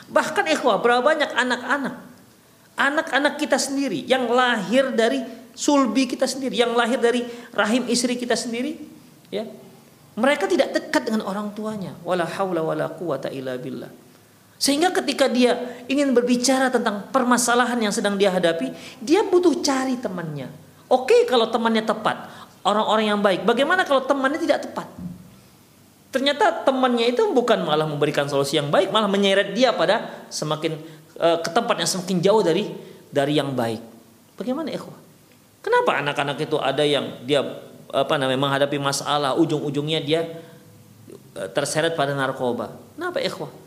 Bahkan 0.09 0.45
ikhwah, 0.57 0.81
berapa 0.81 1.03
banyak 1.05 1.31
anak-anak 1.33 2.07
anak-anak 2.77 3.41
kita 3.41 3.57
sendiri 3.57 4.05
yang 4.05 4.29
lahir 4.29 4.93
dari 4.93 5.25
sulbi 5.57 6.05
kita 6.05 6.29
sendiri, 6.29 6.61
yang 6.61 6.77
lahir 6.77 7.01
dari 7.01 7.25
rahim 7.57 7.89
istri 7.89 8.15
kita 8.21 8.37
sendiri, 8.37 8.77
ya. 9.33 9.49
Mereka 10.17 10.49
tidak 10.49 10.73
dekat 10.73 11.13
dengan 11.13 11.29
orang 11.29 11.53
tuanya. 11.53 11.93
Wala 12.01 12.25
haula 12.25 12.65
wala 12.65 12.89
quwata 12.89 13.29
illa 13.29 13.57
billah. 13.61 13.93
Sehingga 14.57 14.89
ketika 14.89 15.29
dia 15.29 15.85
ingin 15.85 16.17
berbicara 16.17 16.73
tentang 16.73 17.13
permasalahan 17.13 17.77
yang 17.77 17.93
sedang 17.93 18.17
dia 18.17 18.33
hadapi, 18.33 18.73
dia 19.05 19.21
butuh 19.21 19.61
cari 19.61 20.01
temannya. 20.01 20.49
Oke 20.89 21.29
kalau 21.29 21.53
temannya 21.53 21.85
tepat, 21.85 22.33
orang-orang 22.65 23.13
yang 23.13 23.21
baik. 23.21 23.45
Bagaimana 23.45 23.85
kalau 23.85 24.09
temannya 24.09 24.41
tidak 24.41 24.65
tepat? 24.65 24.89
Ternyata 26.09 26.65
temannya 26.65 27.13
itu 27.13 27.29
bukan 27.37 27.69
malah 27.69 27.85
memberikan 27.85 28.25
solusi 28.25 28.57
yang 28.57 28.73
baik, 28.73 28.89
malah 28.89 29.13
menyeret 29.13 29.53
dia 29.53 29.77
pada 29.77 30.25
semakin 30.33 30.81
uh, 31.21 31.45
ke 31.45 31.53
tempat 31.53 31.77
yang 31.77 31.91
semakin 31.93 32.17
jauh 32.25 32.41
dari 32.41 32.73
dari 33.13 33.37
yang 33.37 33.53
baik. 33.53 33.85
Bagaimana 34.41 34.73
ikhwah? 34.73 35.06
Kenapa 35.67 35.99
anak-anak 35.99 36.39
itu 36.39 36.57
ada 36.63 36.87
yang 36.87 37.27
dia 37.27 37.43
apa 37.91 38.15
namanya 38.15 38.39
menghadapi 38.39 38.79
masalah 38.79 39.35
ujung-ujungnya 39.35 39.99
dia 39.99 40.23
uh, 41.35 41.51
terseret 41.51 41.99
pada 41.99 42.15
narkoba? 42.15 42.71
Kenapa 42.95 43.19
ikhwah? 43.19 43.67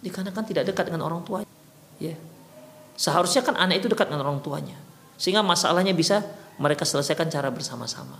dikarenakan 0.00 0.44
tidak 0.48 0.64
dekat 0.68 0.88
dengan 0.88 1.06
orang 1.06 1.20
tua. 1.24 1.44
Ya. 2.00 2.16
Seharusnya 2.96 3.44
kan 3.44 3.56
anak 3.56 3.84
itu 3.84 3.88
dekat 3.88 4.08
dengan 4.08 4.28
orang 4.28 4.40
tuanya. 4.40 4.76
Sehingga 5.20 5.44
masalahnya 5.44 5.92
bisa 5.92 6.24
mereka 6.56 6.84
selesaikan 6.84 7.28
cara 7.28 7.52
bersama-sama. 7.52 8.16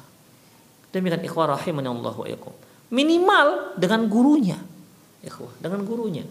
Demikian 0.93 1.25
ikhwah 1.25 1.57
rahimani 1.57 1.89
Allah 1.89 2.17
wa. 2.17 2.53
Minimal 2.93 3.77
dengan 3.81 4.05
gurunya. 4.09 4.59
Ikhwah, 5.21 5.53
dengan 5.61 5.85
gurunya. 5.85 6.25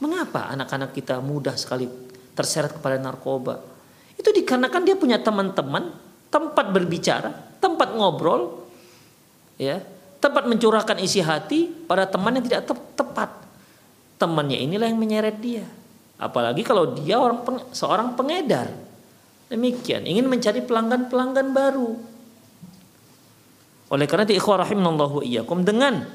Mengapa 0.00 0.48
anak-anak 0.48 0.96
kita 0.96 1.20
mudah 1.20 1.56
sekali 1.56 1.84
terseret 2.32 2.72
kepada 2.72 2.96
narkoba? 2.96 3.60
Itu 4.20 4.28
dikarenakan 4.36 4.84
dia 4.84 4.96
punya 5.00 5.16
teman-teman, 5.16 5.96
tempat 6.28 6.66
berbicara, 6.68 7.32
tempat 7.56 7.96
ngobrol, 7.96 8.68
ya, 9.56 9.80
tempat 10.20 10.44
mencurahkan 10.44 11.00
isi 11.00 11.24
hati 11.24 11.72
pada 11.88 12.04
teman 12.04 12.36
yang 12.36 12.44
tidak 12.44 12.68
tepat 12.68 13.40
temannya 14.20 14.60
inilah 14.60 14.92
yang 14.92 15.00
menyeret 15.00 15.40
dia. 15.40 15.64
Apalagi 16.20 16.60
kalau 16.60 16.92
dia 16.92 17.16
orang 17.16 17.40
peng, 17.40 17.58
seorang 17.72 18.12
pengedar. 18.12 18.68
Demikian, 19.48 20.04
ingin 20.04 20.28
mencari 20.28 20.60
pelanggan-pelanggan 20.60 21.48
baru. 21.56 21.96
Oleh 23.90 24.06
karena 24.06 24.28
itu 24.28 24.38
ikhwah 24.38 24.62
rahimallahu 24.62 25.24
iyyakum 25.24 25.66
dengan 25.66 26.06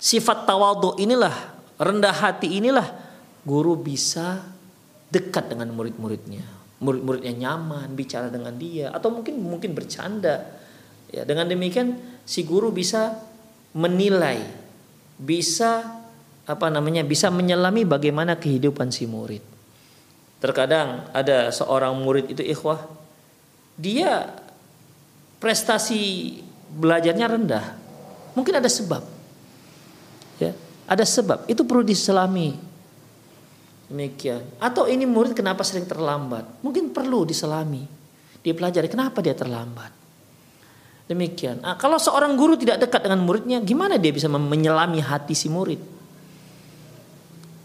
sifat 0.00 0.48
tawadhu 0.48 0.98
inilah, 0.98 1.30
rendah 1.78 2.10
hati 2.10 2.58
inilah 2.58 2.90
guru 3.46 3.78
bisa 3.78 4.42
dekat 5.12 5.52
dengan 5.52 5.70
murid-muridnya. 5.76 6.42
Murid-muridnya 6.82 7.32
nyaman 7.46 7.94
bicara 7.94 8.26
dengan 8.26 8.58
dia 8.58 8.90
atau 8.90 9.14
mungkin 9.14 9.38
mungkin 9.38 9.70
bercanda. 9.72 10.58
Ya, 11.14 11.22
dengan 11.22 11.46
demikian 11.46 11.94
si 12.26 12.42
guru 12.42 12.74
bisa 12.74 13.14
menilai, 13.70 14.42
bisa 15.16 16.02
apa 16.42 16.66
namanya 16.66 17.06
bisa 17.06 17.30
menyelami 17.30 17.86
bagaimana 17.86 18.34
kehidupan 18.34 18.90
si 18.90 19.06
murid. 19.06 19.44
Terkadang 20.42 21.06
ada 21.14 21.54
seorang 21.54 21.94
murid 22.02 22.34
itu 22.34 22.42
ikhwah, 22.42 22.82
dia 23.78 24.34
prestasi 25.38 26.38
belajarnya 26.74 27.26
rendah. 27.30 27.66
Mungkin 28.34 28.58
ada 28.58 28.66
sebab. 28.66 29.04
Ya, 30.42 30.56
ada 30.88 31.04
sebab. 31.06 31.46
Itu 31.46 31.62
perlu 31.62 31.86
diselami. 31.86 32.71
Demikian. 33.92 34.40
Atau 34.56 34.88
ini 34.88 35.04
murid 35.04 35.36
kenapa 35.36 35.60
sering 35.60 35.84
terlambat? 35.84 36.64
Mungkin 36.64 36.96
perlu 36.96 37.28
diselami. 37.28 37.84
Dia 38.40 38.56
pelajari 38.56 38.88
kenapa 38.88 39.20
dia 39.20 39.36
terlambat. 39.36 39.92
Demikian. 41.04 41.60
Nah, 41.60 41.76
kalau 41.76 42.00
seorang 42.00 42.32
guru 42.32 42.56
tidak 42.56 42.88
dekat 42.88 43.04
dengan 43.04 43.20
muridnya, 43.20 43.60
gimana 43.60 44.00
dia 44.00 44.08
bisa 44.08 44.32
menyelami 44.32 44.96
hati 45.04 45.36
si 45.36 45.52
murid? 45.52 45.76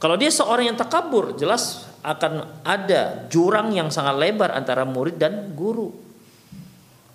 Kalau 0.04 0.20
dia 0.20 0.28
seorang 0.28 0.68
yang 0.68 0.76
takabur, 0.76 1.40
jelas 1.40 1.88
akan 2.04 2.62
ada 2.68 3.24
jurang 3.32 3.72
yang 3.72 3.88
sangat 3.88 4.20
lebar 4.20 4.52
antara 4.52 4.84
murid 4.84 5.16
dan 5.16 5.56
guru. 5.56 5.96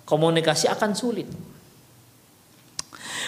Komunikasi 0.09 0.73
akan 0.73 0.91
sulit. 0.97 1.29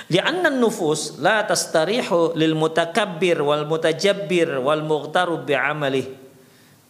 Lianna 0.05 0.53
nufus 0.53 1.17
la 1.17 1.41
tastarihu 1.41 2.37
lil 2.37 2.53
mutakabbir 2.53 3.41
wal 3.41 3.65
mutajabbir 3.65 4.61
wal 4.61 4.85
mughtaru 4.85 5.41
bi'amalih. 5.41 6.05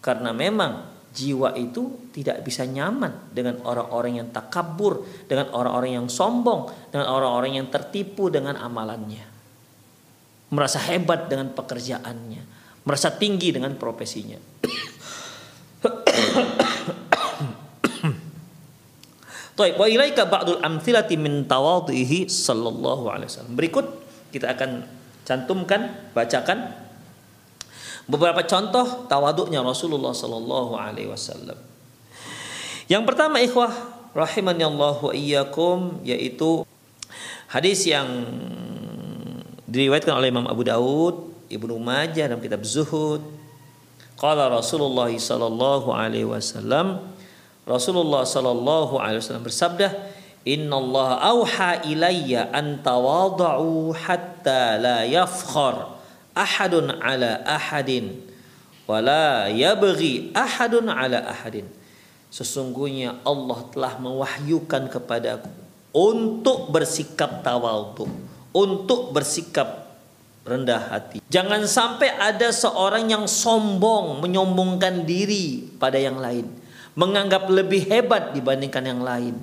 Karena 0.04 0.36
memang 0.36 0.96
jiwa 1.16 1.56
itu 1.56 2.12
tidak 2.12 2.44
bisa 2.44 2.68
nyaman 2.68 3.32
dengan 3.32 3.64
orang-orang 3.64 4.20
yang 4.20 4.28
takabur, 4.36 5.08
dengan 5.32 5.48
orang-orang 5.56 6.04
yang 6.04 6.08
sombong, 6.12 6.92
dengan 6.92 7.08
orang-orang 7.08 7.64
yang 7.64 7.72
tertipu 7.72 8.28
dengan 8.28 8.60
amalannya. 8.60 9.24
Merasa 10.52 10.84
hebat 10.92 11.32
dengan 11.32 11.56
pekerjaannya, 11.56 12.44
merasa 12.84 13.16
tinggi 13.16 13.56
dengan 13.56 13.80
profesinya. 13.80 14.38
Taib 19.56 19.80
wa 19.80 19.88
ilaika 19.88 20.28
ba'dul 20.28 20.60
amthilati 20.60 21.16
min 21.16 21.48
tawadhihi 21.48 22.28
sallallahu 22.28 23.08
alaihi 23.08 23.32
wasallam. 23.32 23.56
Berikut 23.56 23.86
kita 24.36 24.52
akan 24.52 24.84
cantumkan, 25.24 26.12
bacakan 26.12 26.76
beberapa 28.06 28.44
contoh 28.44 29.08
tawaduknya 29.08 29.64
Rasulullah 29.64 30.12
sallallahu 30.12 30.76
alaihi 30.76 31.08
wasallam. 31.08 31.56
Yang 32.92 33.04
pertama 33.08 33.40
ikhwah 33.40 33.72
rahimani 34.12 34.68
Allah 34.68 34.96
wa 35.00 35.14
iyyakum 35.16 36.04
yaitu 36.04 36.68
hadis 37.48 37.88
yang 37.88 38.06
diriwayatkan 39.72 40.14
oleh 40.20 40.30
Imam 40.30 40.46
Abu 40.52 40.68
Daud 40.68 41.32
Ibnu 41.48 41.80
Majah 41.80 42.28
dalam 42.30 42.44
kitab 42.44 42.62
Zuhud. 42.68 43.24
Qala 44.16 44.48
Rasulullah 44.48 45.12
sallallahu 45.12 45.92
alaihi 45.92 46.28
wasallam 46.28 47.04
Rasulullah 47.66 48.22
sallallahu 48.22 49.02
alaihi 49.02 49.26
wasallam 49.26 49.46
bersabda, 49.50 49.90
Inna 50.46 50.78
Allah 50.78 51.10
auha 51.34 51.82
ilayya 51.82 52.54
an 52.54 52.86
tawada'u 52.86 53.90
hatta 53.98 54.78
la 54.78 55.02
yafkhar 55.02 55.98
ahadun 56.38 56.94
ala 57.02 57.42
ahadin 57.42 58.22
wala 58.86 59.50
yabghi 59.50 60.30
ahadun 60.38 60.86
ala 60.86 61.26
ahadin. 61.26 61.66
Sesungguhnya 62.30 63.18
Allah 63.26 63.66
telah 63.74 63.98
mewahyukan 63.98 64.86
kepadaku 64.94 65.50
untuk 65.90 66.70
bersikap 66.70 67.42
tawadhu, 67.42 68.06
untuk 68.54 69.10
bersikap 69.16 69.90
rendah 70.46 70.94
hati. 70.94 71.26
Jangan 71.26 71.66
sampai 71.66 72.14
ada 72.14 72.54
seorang 72.54 73.10
yang 73.10 73.26
sombong, 73.26 74.22
menyombongkan 74.22 75.08
diri 75.08 75.66
pada 75.82 75.98
yang 75.98 76.22
lain, 76.22 76.46
menganggap 76.96 77.52
lebih 77.52 77.86
hebat 77.92 78.32
dibandingkan 78.32 78.84
yang 78.84 79.04
lain. 79.04 79.36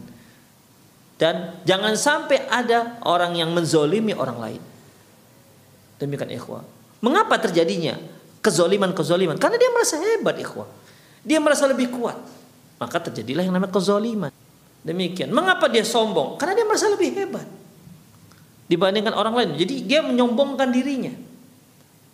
Dan 1.20 1.54
jangan 1.62 1.94
sampai 1.94 2.48
ada 2.50 2.98
orang 3.06 3.38
yang 3.38 3.52
menzolimi 3.54 4.10
orang 4.16 4.38
lain. 4.40 4.62
Demikian 6.00 6.34
ikhwah. 6.34 6.66
Mengapa 6.98 7.38
terjadinya 7.38 7.94
kezoliman-kezoliman? 8.42 9.38
Karena 9.38 9.60
dia 9.60 9.70
merasa 9.70 10.00
hebat 10.02 10.34
ikhwah. 10.40 10.66
Dia 11.22 11.38
merasa 11.38 11.70
lebih 11.70 11.94
kuat. 11.94 12.18
Maka 12.82 12.98
terjadilah 12.98 13.46
yang 13.46 13.54
namanya 13.54 13.70
kezoliman. 13.70 14.32
Demikian. 14.82 15.30
Mengapa 15.30 15.70
dia 15.70 15.86
sombong? 15.86 16.34
Karena 16.42 16.58
dia 16.58 16.66
merasa 16.66 16.90
lebih 16.90 17.14
hebat 17.14 17.46
dibandingkan 18.66 19.12
orang 19.12 19.34
lain. 19.36 19.50
Jadi 19.60 19.84
dia 19.84 20.00
menyombongkan 20.00 20.72
dirinya. 20.72 21.12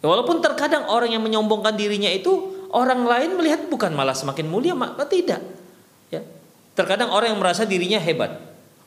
Ya, 0.03 0.07
walaupun 0.11 0.43
terkadang 0.43 0.91
orang 0.91 1.15
yang 1.15 1.23
menyombongkan 1.23 1.79
dirinya 1.79 2.11
itu 2.11 2.58
orang 2.73 3.05
lain 3.05 3.31
melihat 3.39 3.67
bukan 3.69 3.93
malah 3.93 4.17
semakin 4.17 4.47
mulia, 4.49 4.75
maka 4.77 5.09
tidak. 5.09 5.41
Ya. 6.13 6.25
Terkadang 6.77 7.13
orang 7.13 7.35
yang 7.35 7.41
merasa 7.41 7.65
dirinya 7.65 7.99
hebat, 8.01 8.39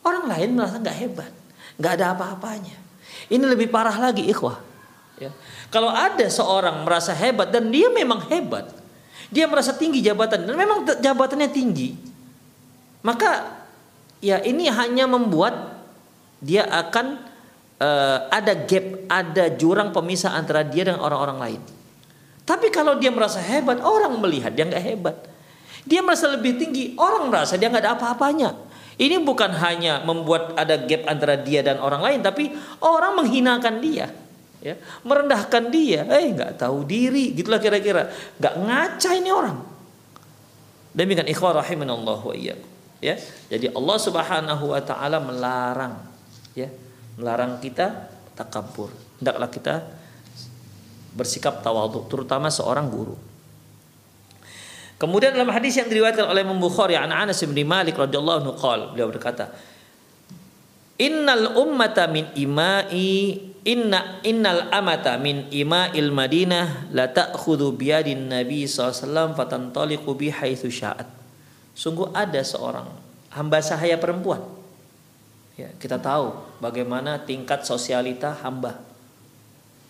orang 0.05 0.25
lain 0.29 0.49
merasa 0.57 0.77
nggak 0.79 0.97
hebat, 0.97 1.31
nggak 1.77 1.91
ada 1.99 2.05
apa-apanya. 2.15 2.77
Ini 3.31 3.43
lebih 3.43 3.71
parah 3.71 3.95
lagi, 3.97 4.27
ikhwah. 4.27 4.59
Ya. 5.21 5.29
Kalau 5.69 5.93
ada 5.93 6.25
seorang 6.27 6.83
merasa 6.83 7.13
hebat 7.13 7.53
dan 7.53 7.69
dia 7.69 7.87
memang 7.93 8.25
hebat, 8.27 8.73
dia 9.29 9.45
merasa 9.45 9.71
tinggi 9.71 10.01
jabatan 10.03 10.43
dan 10.49 10.55
memang 10.57 10.83
jabatannya 10.83 11.49
tinggi, 11.53 11.95
maka 13.05 13.61
ya 14.19 14.41
ini 14.43 14.67
hanya 14.67 15.07
membuat 15.07 15.79
dia 16.41 16.65
akan 16.65 17.21
uh, 17.81 18.17
ada 18.33 18.53
gap, 18.65 18.85
ada 19.09 19.45
jurang 19.53 19.93
pemisah 19.93 20.33
antara 20.33 20.65
dia 20.65 20.89
dan 20.89 20.97
orang-orang 20.97 21.37
lain. 21.37 21.61
Tapi 22.43 22.73
kalau 22.73 22.97
dia 22.97 23.13
merasa 23.13 23.37
hebat, 23.39 23.79
orang 23.81 24.17
melihat 24.17 24.51
dia 24.51 24.65
nggak 24.65 24.83
hebat. 24.83 25.17
Dia 25.85 26.01
merasa 26.05 26.29
lebih 26.29 26.57
tinggi, 26.61 26.93
orang 26.97 27.29
merasa 27.29 27.57
dia 27.57 27.69
nggak 27.69 27.83
ada 27.85 27.93
apa-apanya. 27.97 28.53
Ini 29.01 29.17
bukan 29.23 29.55
hanya 29.57 30.05
membuat 30.05 30.53
ada 30.53 30.77
gap 30.77 31.09
antara 31.09 31.39
dia 31.39 31.65
dan 31.65 31.81
orang 31.81 32.05
lain, 32.05 32.19
tapi 32.21 32.53
orang 32.85 33.17
menghinakan 33.17 33.81
dia, 33.81 34.13
ya, 34.61 34.77
merendahkan 35.01 35.73
dia. 35.73 36.05
Eh, 36.05 36.37
nggak 36.37 36.61
tahu 36.61 36.85
diri, 36.85 37.33
gitulah 37.33 37.57
kira-kira. 37.57 38.13
Nggak 38.37 38.55
ngaca 38.61 39.09
ini 39.17 39.29
orang. 39.33 39.57
Demikian 40.91 41.27
ikhwah 41.31 41.55
rahimanallah 41.65 42.19
wa 42.19 42.35
Ya, 43.01 43.17
jadi 43.49 43.73
Allah 43.73 43.97
Subhanahu 43.97 44.77
wa 44.77 44.81
taala 44.85 45.17
melarang 45.17 45.97
ya 46.53 46.69
melarang 47.17 47.57
kita 47.57 48.13
takabur. 48.37 48.93
Hendaklah 49.17 49.49
kita 49.49 49.75
bersikap 51.15 51.59
tawadhu, 51.63 52.07
terutama 52.07 52.47
seorang 52.47 52.87
guru. 52.87 53.15
Kemudian 55.01 55.33
dalam 55.33 55.49
hadis 55.49 55.81
yang 55.81 55.89
diriwayatkan 55.89 56.29
oleh 56.29 56.45
Imam 56.45 56.61
Bukhari 56.61 56.93
an 56.93 57.09
Anas 57.09 57.41
bin 57.41 57.57
Malik 57.65 57.97
radhiyallahu 57.97 58.37
anhu 58.45 58.53
beliau 58.93 59.09
berkata 59.09 59.49
Innal 61.01 61.57
ummata 61.57 62.05
min 62.05 62.29
imai 62.37 63.33
inna 63.65 64.21
innal 64.21 64.69
amata 64.69 65.17
min 65.17 65.49
ima'il 65.49 66.13
Madinah 66.13 66.93
la 66.93 67.09
ta'khudhu 67.09 67.73
biyadin 67.73 68.29
Nabi 68.29 68.69
SAW 68.69 69.33
fatantaliqu 69.33 70.13
bi 70.13 70.29
haitsu 70.29 70.69
sya'at. 70.69 71.09
Sungguh 71.73 72.13
ada 72.13 72.45
seorang 72.45 72.85
hamba 73.33 73.57
sahaya 73.65 73.97
perempuan 73.97 74.61
Ya, 75.59 75.69
kita 75.77 75.99
tahu 75.99 76.33
bagaimana 76.63 77.21
tingkat 77.21 77.67
sosialita 77.67 78.33
hamba. 78.39 78.81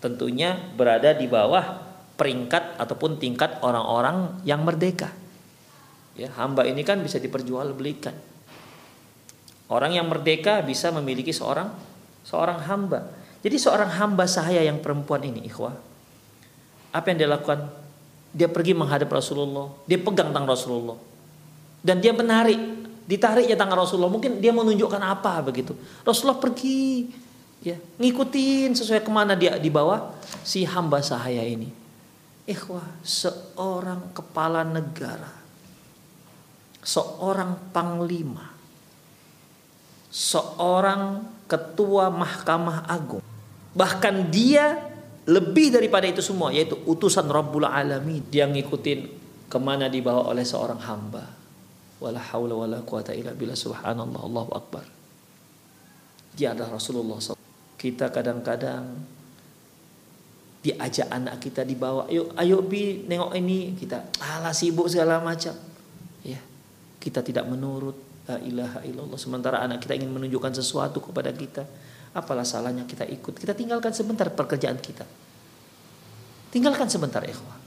Tentunya 0.01 0.57
berada 0.75 1.13
di 1.13 1.29
bawah 1.29 1.77
peringkat 2.17 2.81
ataupun 2.81 3.21
tingkat 3.21 3.61
orang-orang 3.61 4.41
yang 4.41 4.65
merdeka. 4.65 5.13
Ya, 6.17 6.27
hamba 6.35 6.65
ini 6.65 6.81
kan 6.81 6.99
bisa 6.99 7.21
diperjualbelikan. 7.21 8.13
Orang 9.71 9.95
yang 9.95 10.09
merdeka 10.11 10.59
bisa 10.65 10.91
memiliki 10.91 11.31
seorang 11.31 11.71
seorang 12.27 12.59
hamba. 12.67 13.07
Jadi 13.41 13.55
seorang 13.57 13.89
hamba 13.97 14.27
sahaya 14.27 14.61
yang 14.65 14.83
perempuan 14.83 15.23
ini, 15.23 15.47
ikhwah. 15.47 15.73
Apa 16.91 17.05
yang 17.13 17.17
dia 17.23 17.29
lakukan? 17.31 17.71
Dia 18.35 18.51
pergi 18.51 18.75
menghadap 18.75 19.07
Rasulullah, 19.07 19.71
dia 19.87 19.97
pegang 19.97 20.35
tangan 20.35 20.49
Rasulullah. 20.49 20.97
Dan 21.81 22.03
dia 22.03 22.13
menarik 22.13 22.81
ditariknya 23.11 23.59
tangan 23.59 23.83
Rasulullah 23.83 24.07
mungkin 24.07 24.39
dia 24.39 24.55
menunjukkan 24.55 25.01
apa 25.03 25.43
begitu 25.43 25.75
Rasulullah 26.07 26.39
pergi 26.39 27.11
ya 27.61 27.77
ngikutin 28.01 28.73
sesuai 28.73 29.05
ke 29.05 29.11
mana 29.13 29.37
dia 29.37 29.55
dibawa 29.57 30.17
si 30.41 30.65
hamba 30.65 30.99
sahaya 30.99 31.45
ini. 31.45 31.69
Ikhwah 32.49 33.05
seorang 33.05 34.11
kepala 34.17 34.65
negara 34.65 35.41
seorang 36.81 37.69
panglima 37.69 38.51
seorang 40.11 41.23
ketua 41.47 42.11
mahkamah 42.11 42.85
agung. 42.85 43.23
Bahkan 43.71 44.27
dia 44.27 44.91
lebih 45.23 45.71
daripada 45.71 46.03
itu 46.03 46.19
semua 46.19 46.51
yaitu 46.51 46.75
utusan 46.83 47.25
Rabbul 47.31 47.63
Alamin. 47.63 48.19
Dia 48.27 48.45
ngikutin 48.51 48.99
ke 49.47 49.57
mana 49.57 49.87
dibawa 49.87 50.27
oleh 50.27 50.43
seorang 50.43 50.83
hamba. 50.83 51.23
Wala 52.03 52.19
haula 52.19 52.59
wala 52.59 52.77
quwata 52.83 53.15
illa 53.15 53.31
billah 53.31 53.55
subhanallah 53.55 54.21
Allahu 54.27 54.51
akbar. 54.51 54.83
Dia 56.35 56.51
adalah 56.51 56.75
Rasulullah 56.75 57.17
SAW. 57.23 57.40
Kita 57.81 58.13
kadang-kadang. 58.13 58.85
Diajak 60.61 61.09
anak 61.09 61.41
kita 61.41 61.65
dibawa 61.65 62.05
ayo 62.05 62.29
ayo 62.37 62.61
bi 62.61 63.09
nengok 63.09 63.33
ini. 63.33 63.73
Kita 63.73 64.13
ala 64.21 64.53
sibuk 64.53 64.85
segala 64.85 65.17
macam. 65.17 65.57
Ya 66.21 66.37
kita 67.01 67.25
tidak 67.25 67.49
menurut 67.49 67.97
la 68.29 68.37
ilaha 68.37 68.85
illallah. 68.85 69.17
Sementara 69.17 69.65
anak 69.65 69.81
kita 69.81 69.97
ingin 69.97 70.13
menunjukkan 70.13 70.53
sesuatu 70.61 71.01
kepada 71.01 71.33
kita 71.33 71.65
apalah 72.13 72.45
salahnya 72.45 72.85
kita 72.85 73.09
ikut. 73.09 73.41
Kita 73.41 73.57
tinggalkan 73.57 73.89
sebentar 73.89 74.29
pekerjaan 74.29 74.77
kita. 74.77 75.01
Tinggalkan 76.53 76.85
sebentar 76.85 77.25
ikhwah. 77.25 77.57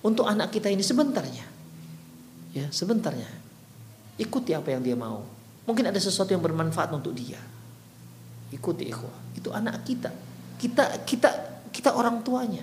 Untuk 0.00 0.24
anak 0.24 0.48
kita 0.48 0.72
ini 0.72 0.80
sebentarnya. 0.80 1.44
Ya 2.56 2.72
sebentarnya. 2.72 3.28
Ikuti 4.16 4.56
apa 4.56 4.72
yang 4.72 4.80
dia 4.80 4.96
mau. 4.96 5.28
Mungkin 5.68 5.92
ada 5.92 6.00
sesuatu 6.00 6.32
yang 6.32 6.40
bermanfaat 6.40 6.88
untuk 6.96 7.12
dia. 7.12 7.40
Ikuti 8.54 8.86
ikhwah. 8.86 9.34
Itu 9.34 9.50
anak 9.50 9.82
kita. 9.82 10.14
Kita 10.56 11.02
kita 11.02 11.30
kita 11.74 11.90
orang 11.98 12.22
tuanya. 12.22 12.62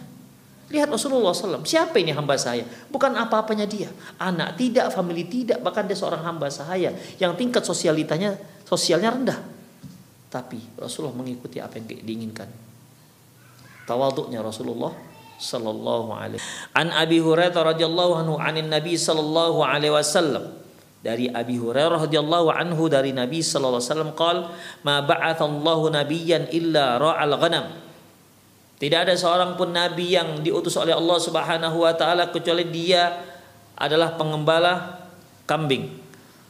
Lihat 0.72 0.88
Rasulullah 0.88 1.36
SAW. 1.36 1.68
Siapa 1.68 2.00
ini 2.00 2.16
hamba 2.16 2.40
saya? 2.40 2.64
Bukan 2.88 3.12
apa-apanya 3.12 3.68
dia. 3.68 3.92
Anak 4.16 4.56
tidak, 4.56 4.88
family 4.96 5.28
tidak. 5.28 5.60
Bahkan 5.60 5.84
dia 5.84 6.00
seorang 6.00 6.24
hamba 6.24 6.48
saya. 6.48 6.96
Yang 7.20 7.34
tingkat 7.36 7.68
sosialitanya, 7.68 8.40
sosialnya 8.64 9.12
rendah. 9.12 9.40
Tapi 10.32 10.80
Rasulullah 10.80 11.12
mengikuti 11.12 11.60
apa 11.60 11.76
yang 11.76 11.92
diinginkan. 11.92 12.48
Tawaduknya 13.84 14.40
Rasulullah 14.40 14.96
sallallahu 15.42 16.16
alaihi 16.16 16.40
An 16.72 16.94
Abi 16.96 17.20
Hurairah 17.20 17.76
radhiyallahu 17.76 18.14
anhu 18.24 18.36
anin 18.40 18.72
Nabi 18.72 18.96
sallallahu 18.96 19.66
alaihi 19.66 19.92
wasallam 19.92 20.61
dari 21.02 21.26
Abi 21.34 21.58
Hurairah 21.58 22.06
radhiyallahu 22.06 22.54
anhu 22.54 22.86
dari 22.86 23.10
Nabi 23.10 23.42
sallallahu 23.42 23.82
alaihi 23.82 23.90
wasallam 23.90 24.14
qol 24.14 24.38
ma 24.86 25.02
ba'athallahu 25.02 25.90
nabiyyan 25.98 26.54
illa 26.54 27.02
ra'al 27.02 27.36
ghanam. 27.42 27.66
Tidak 28.78 28.98
ada 28.98 29.14
seorang 29.14 29.58
pun 29.58 29.70
nabi 29.70 30.18
yang 30.18 30.42
diutus 30.42 30.74
oleh 30.74 30.94
Allah 30.94 31.18
Subhanahu 31.22 31.86
wa 31.86 31.94
taala 31.94 32.34
kecuali 32.34 32.66
dia 32.70 33.14
adalah 33.78 34.18
pengembala 34.18 35.06
kambing. 35.50 35.90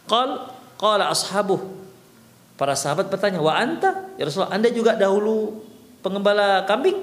Qol 0.08 0.40
qala 0.76 1.12
ashabuh. 1.12 1.60
Para 2.60 2.76
sahabat 2.76 3.08
bertanya 3.08 3.40
wa 3.40 3.56
anta? 3.56 4.16
Ya 4.20 4.28
Rasulullah 4.28 4.56
anda 4.56 4.72
juga 4.72 4.96
dahulu 5.00 5.64
pengembala 6.04 6.68
kambing? 6.68 7.00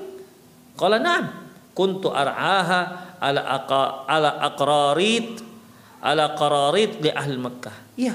Qala 0.76 1.00
na'am. 1.00 1.48
Kuntu 1.72 2.12
ar'aha 2.12 2.80
ala 3.20 3.40
aqa 3.56 4.08
ala 4.08 4.36
aqrarit 4.52 5.47
ala 6.02 6.34
qararid 6.38 7.02
di 7.02 7.10
ahli 7.10 7.36
Mekah. 7.38 7.76
Iya, 7.98 8.14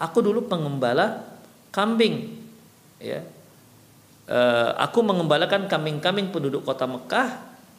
aku 0.00 0.20
dulu 0.20 0.44
pengembala 0.44 1.24
kambing. 1.72 2.30
Ya. 3.00 3.24
E, 4.24 4.38
aku 4.80 5.04
mengembalakan 5.04 5.68
kambing-kambing 5.68 6.32
penduduk 6.32 6.64
kota 6.64 6.88
Mekah 6.88 7.28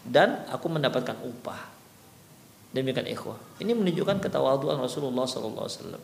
dan 0.05 0.45
aku 0.49 0.69
mendapatkan 0.69 1.17
upah. 1.21 1.73
Demikian 2.75 3.07
ikhwah. 3.07 3.39
Ini 3.63 3.71
menunjukkan 3.71 4.19
ketawaduan 4.19 4.75
Rasulullah 4.77 5.23
wasallam. 5.25 6.03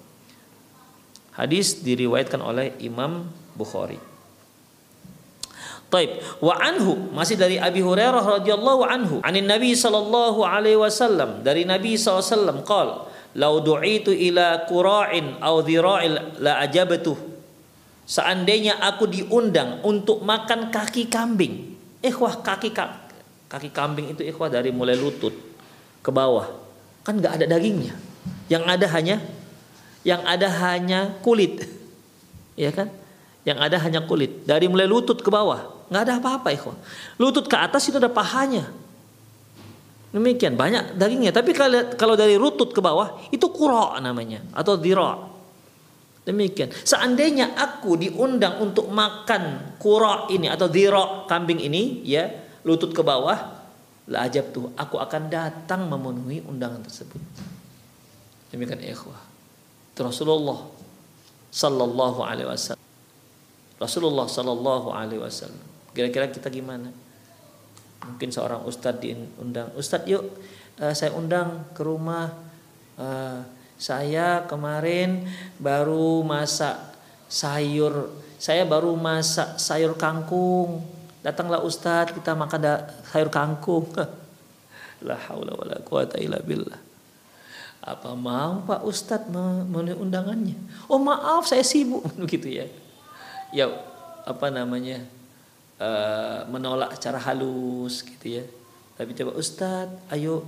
Hadis 1.35 1.83
diriwayatkan 1.83 2.39
oleh 2.39 2.75
Imam 2.79 3.27
Bukhari. 3.55 3.99
Taib. 5.91 6.23
Wa 6.39 6.55
anhu 6.63 7.11
masih 7.11 7.35
dari 7.35 7.59
Abi 7.59 7.83
Hurairah 7.83 8.39
radhiyallahu 8.39 8.81
anhu, 8.87 9.15
anin 9.27 9.43
Nabi 9.43 9.75
sallallahu 9.75 10.47
alaihi 10.47 10.79
wasallam 10.79 11.43
dari 11.43 11.67
Nabi 11.67 11.99
sallallahu 11.99 12.23
alaihi 12.23 12.31
wasallam 12.31 12.57
qol, 12.63 12.89
"Lau 13.37 13.63
du'itu 13.63 14.11
ila 14.11 14.67
qura'in 14.67 15.39
aw 15.39 15.61
dhira'il 15.63 16.41
la 16.43 16.63
ajabtu." 16.63 17.15
Seandainya 18.03 18.81
aku 18.83 19.07
diundang 19.07 19.79
untuk 19.87 20.19
makan 20.25 20.67
kaki 20.73 21.07
kambing. 21.07 21.79
Ikhwah 22.03 22.43
kaki 22.43 22.75
kaki 23.47 23.69
kambing 23.71 24.11
itu 24.11 24.25
ikhwah 24.25 24.51
dari 24.51 24.73
mulai 24.73 24.99
lutut 24.99 25.31
ke 26.03 26.09
bawah. 26.11 26.49
Kan 27.07 27.23
nggak 27.23 27.39
ada 27.39 27.45
dagingnya. 27.47 27.95
Yang 28.51 28.63
ada 28.67 28.87
hanya 28.99 29.17
yang 30.01 30.21
ada 30.27 30.47
hanya 30.49 31.15
kulit. 31.23 31.63
Ya 32.59 32.73
kan? 32.73 32.91
Yang 33.47 33.57
ada 33.63 33.77
hanya 33.79 34.01
kulit 34.03 34.43
dari 34.43 34.67
mulai 34.67 34.89
lutut 34.89 35.23
ke 35.23 35.29
bawah 35.31 35.81
nggak 35.91 36.03
ada 36.07 36.13
apa-apa 36.23 36.49
ikhwan. 36.55 36.79
Lutut 37.19 37.51
ke 37.51 37.57
atas 37.59 37.83
itu 37.91 37.99
ada 37.99 38.07
pahanya. 38.07 38.71
Demikian 40.11 40.59
banyak 40.59 40.99
dagingnya. 40.99 41.31
Tapi 41.31 41.55
kalau 41.95 42.15
dari 42.19 42.35
lutut 42.35 42.75
ke 42.75 42.83
bawah 42.83 43.31
itu 43.31 43.47
kuro 43.47 43.95
namanya 44.03 44.43
atau 44.51 44.75
dira. 44.75 45.15
Demikian. 46.21 46.69
Seandainya 46.69 47.57
aku 47.57 47.97
diundang 47.97 48.61
untuk 48.61 48.91
makan 48.91 49.75
kuro 49.81 50.29
ini 50.29 50.51
atau 50.51 50.69
dira 50.69 51.25
kambing 51.25 51.63
ini, 51.63 52.05
ya 52.05 52.27
lutut 52.67 52.93
ke 52.93 53.01
bawah, 53.01 53.39
lah 54.11 54.19
ajab 54.27 54.53
tuh 54.53 54.69
aku 54.75 54.99
akan 55.01 55.31
datang 55.31 55.87
memenuhi 55.87 56.45
undangan 56.45 56.83
tersebut. 56.85 57.17
Demikian 58.53 58.83
ikhwah. 58.83 59.17
Rasulullah 60.01 60.65
sallallahu 61.53 62.19
alaihi 62.25 62.49
wasallam. 62.49 62.85
Rasulullah 63.77 64.25
sallallahu 64.29 64.93
alaihi 64.93 65.21
wasallam 65.21 65.61
Kira-kira 65.91 66.31
kita 66.31 66.47
gimana? 66.47 66.89
Mungkin 68.01 68.29
seorang 68.33 68.65
ustadz 68.65 69.01
diundang, 69.01 69.69
ustadz 69.77 70.09
yuk 70.09 70.23
uh, 70.81 70.93
saya 70.93 71.13
undang 71.13 71.69
ke 71.77 71.81
rumah. 71.85 72.33
Uh, 72.97 73.41
saya 73.81 74.45
kemarin 74.45 75.25
baru 75.57 76.21
masak 76.21 76.77
sayur, 77.25 78.13
saya 78.37 78.61
baru 78.65 78.93
masak 78.93 79.57
sayur 79.57 79.97
kangkung. 79.97 80.85
Datanglah 81.21 81.61
ustadz 81.65 82.13
kita 82.13 82.33
makan 82.37 82.61
sayur 83.09 83.29
kangkung. 83.33 83.89
La 85.05 85.17
haula 85.17 85.57
wala 85.57 85.81
quwata 85.81 86.21
illa 86.21 86.37
billah. 86.41 86.77
Apa 87.81 88.13
mau 88.13 88.61
Pak 88.61 88.85
Ustadz 88.85 89.33
memenuhi 89.33 89.97
undangannya? 89.97 90.53
Oh 90.85 91.01
maaf 91.01 91.49
saya 91.49 91.65
sibuk 91.65 92.05
begitu 92.21 92.53
ya. 92.61 92.65
Ya 93.49 93.65
apa 94.21 94.53
namanya? 94.53 95.01
Uh, 95.81 96.45
menolak 96.47 96.95
secara 96.95 97.17
halus 97.17 98.05
gitu 98.05 98.39
ya. 98.39 98.45
Tapi 98.95 99.17
coba 99.17 99.33
Ustadz, 99.33 100.13
ayo 100.13 100.45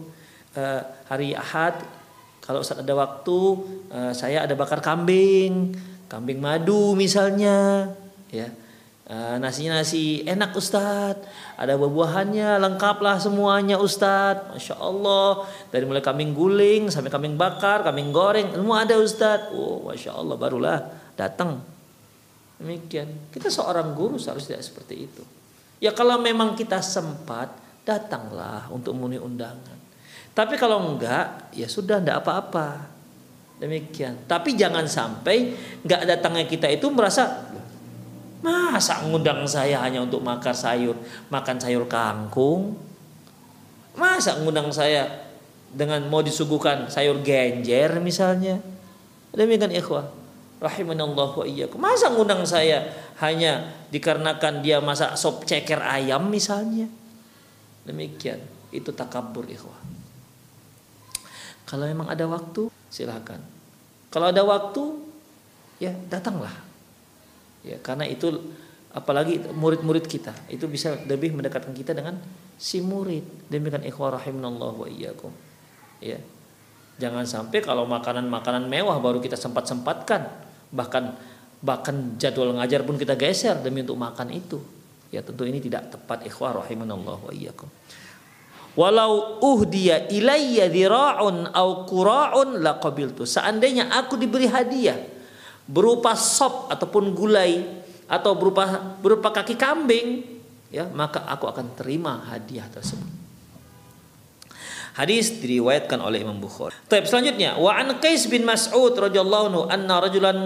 uh, 0.54 0.82
hari 1.10 1.34
Ahad 1.34 1.82
kalau 2.44 2.62
Ustadz 2.62 2.86
ada 2.86 2.94
waktu, 2.94 3.40
uh, 3.90 4.14
saya 4.14 4.46
ada 4.46 4.54
bakar 4.54 4.84
kambing, 4.84 5.74
kambing 6.06 6.38
madu 6.38 6.94
misalnya, 6.94 7.90
ya. 8.30 8.52
Uh, 9.04 9.36
nasinya 9.36 9.84
nasi 9.84 10.24
enak 10.24 10.56
Ustadz 10.56 11.28
Ada 11.60 11.76
buah-buahannya 11.76 12.56
lengkap 12.56 13.04
lah 13.04 13.20
semuanya 13.20 13.76
Ustadz 13.76 14.56
Masya 14.56 14.80
Allah. 14.80 15.44
Dari 15.76 15.84
mulai 15.84 16.00
kambing 16.00 16.32
guling 16.32 16.88
sampai 16.88 17.12
kambing 17.12 17.36
bakar 17.36 17.84
Kambing 17.84 18.16
goreng 18.16 18.56
semua 18.56 18.88
ada 18.88 18.96
Ustadz 18.96 19.52
Oh 19.52 19.92
Masya 19.92 20.16
Allah 20.16 20.40
barulah 20.40 20.88
datang 21.20 21.73
Demikian. 22.64 23.28
Kita 23.28 23.52
seorang 23.52 23.92
guru 23.92 24.16
seharusnya 24.16 24.56
tidak 24.56 24.72
seperti 24.72 24.96
itu. 25.04 25.24
Ya 25.84 25.92
kalau 25.92 26.16
memang 26.16 26.56
kita 26.56 26.80
sempat, 26.80 27.52
datanglah 27.84 28.72
untuk 28.72 28.96
memenuhi 28.96 29.20
undangan. 29.20 29.76
Tapi 30.32 30.56
kalau 30.56 30.96
enggak, 30.96 31.52
ya 31.52 31.68
sudah 31.68 32.00
enggak 32.00 32.24
apa-apa. 32.24 32.88
Demikian. 33.60 34.24
Tapi 34.24 34.56
jangan 34.56 34.88
sampai 34.88 35.52
enggak 35.84 36.08
datangnya 36.08 36.48
kita 36.48 36.72
itu 36.72 36.88
merasa 36.88 37.52
masa 38.40 39.04
ngundang 39.04 39.44
saya 39.44 39.84
hanya 39.84 40.00
untuk 40.00 40.24
makan 40.24 40.56
sayur, 40.56 40.96
makan 41.28 41.60
sayur 41.60 41.84
kangkung. 41.92 42.80
Masa 44.00 44.40
ngundang 44.40 44.72
saya 44.72 45.28
dengan 45.68 46.00
mau 46.08 46.24
disuguhkan 46.24 46.88
sayur 46.88 47.20
genjer 47.20 48.00
misalnya. 48.00 48.64
Demikian 49.36 49.76
ikhwah 49.76 50.23
rahimanallahu 50.64 51.44
wa 51.44 51.46
iyyakum. 51.46 51.84
Masa 51.84 52.08
ngundang 52.08 52.48
saya 52.48 52.88
hanya 53.20 53.68
dikarenakan 53.92 54.64
dia 54.64 54.80
masak 54.80 55.20
sop 55.20 55.44
ceker 55.44 55.84
ayam 55.84 56.32
misalnya? 56.32 56.88
Demikian. 57.84 58.40
Itu 58.72 58.96
takabur 58.96 59.46
ikhwah. 59.46 59.78
Kalau 61.68 61.86
memang 61.86 62.08
ada 62.10 62.24
waktu, 62.26 62.72
silahkan. 62.88 63.38
Kalau 64.10 64.32
ada 64.32 64.42
waktu, 64.42 64.98
ya 65.84 65.92
datanglah. 66.08 66.54
Ya, 67.64 67.78
karena 67.80 68.08
itu 68.08 68.32
apalagi 68.94 69.42
murid-murid 69.56 70.06
kita 70.06 70.36
itu 70.52 70.70
bisa 70.70 70.94
lebih 71.10 71.34
mendekatkan 71.34 71.74
kita 71.74 71.98
dengan 71.98 72.20
si 72.56 72.80
murid. 72.80 73.24
Demikian 73.52 73.84
ikhwah 73.84 74.16
rahimanallahu 74.16 74.86
wa 74.86 74.90
iyyakum. 74.90 75.34
Ya. 76.00 76.18
Jangan 77.02 77.26
sampai 77.26 77.60
kalau 77.66 77.90
makanan-makanan 77.90 78.70
mewah 78.70 79.02
baru 79.02 79.18
kita 79.18 79.34
sempat-sempatkan 79.34 80.53
bahkan 80.74 81.14
bahkan 81.64 82.18
jadwal 82.20 82.52
ngajar 82.58 82.84
pun 82.84 82.98
kita 83.00 83.16
geser 83.16 83.62
demi 83.62 83.86
untuk 83.86 83.96
makan 83.96 84.34
itu. 84.34 84.60
Ya 85.14 85.22
tentu 85.22 85.46
ini 85.46 85.62
tidak 85.62 85.94
tepat 85.94 86.26
ikhwah 86.26 86.66
rahimanallah 86.66 87.18
wa 87.22 87.32
iyyakum. 87.32 87.70
Walau 88.74 89.38
uhdiya 89.38 90.10
ilayya 90.10 90.66
dhira'un 90.66 91.54
au 91.54 91.86
qura'un 91.86 92.58
laqabiltu 92.58 93.22
seandainya 93.22 93.94
aku 93.94 94.18
diberi 94.18 94.50
hadiah 94.50 94.98
berupa 95.70 96.18
sop 96.18 96.74
ataupun 96.74 97.14
gulai 97.14 97.62
atau 98.10 98.34
berupa 98.34 98.98
berupa 98.98 99.30
kaki 99.30 99.56
kambing 99.56 100.26
ya 100.74 100.90
maka 100.90 101.22
aku 101.30 101.46
akan 101.48 101.78
terima 101.78 102.26
hadiah 102.34 102.66
tersebut 102.74 103.23
Hadis 104.94 105.42
diriwayatkan 105.42 105.98
oleh 105.98 106.22
Imam 106.22 106.38
Bukhari. 106.38 106.78
Baik, 106.86 107.10
selanjutnya 107.10 107.58
wa 107.58 107.74
an 107.74 107.98
Qais 107.98 108.30
bin 108.30 108.46
Mas'ud 108.46 108.94
radhiyallahu 108.94 109.46
anhu 109.50 109.62
anna 109.66 109.98
rajulan 109.98 110.38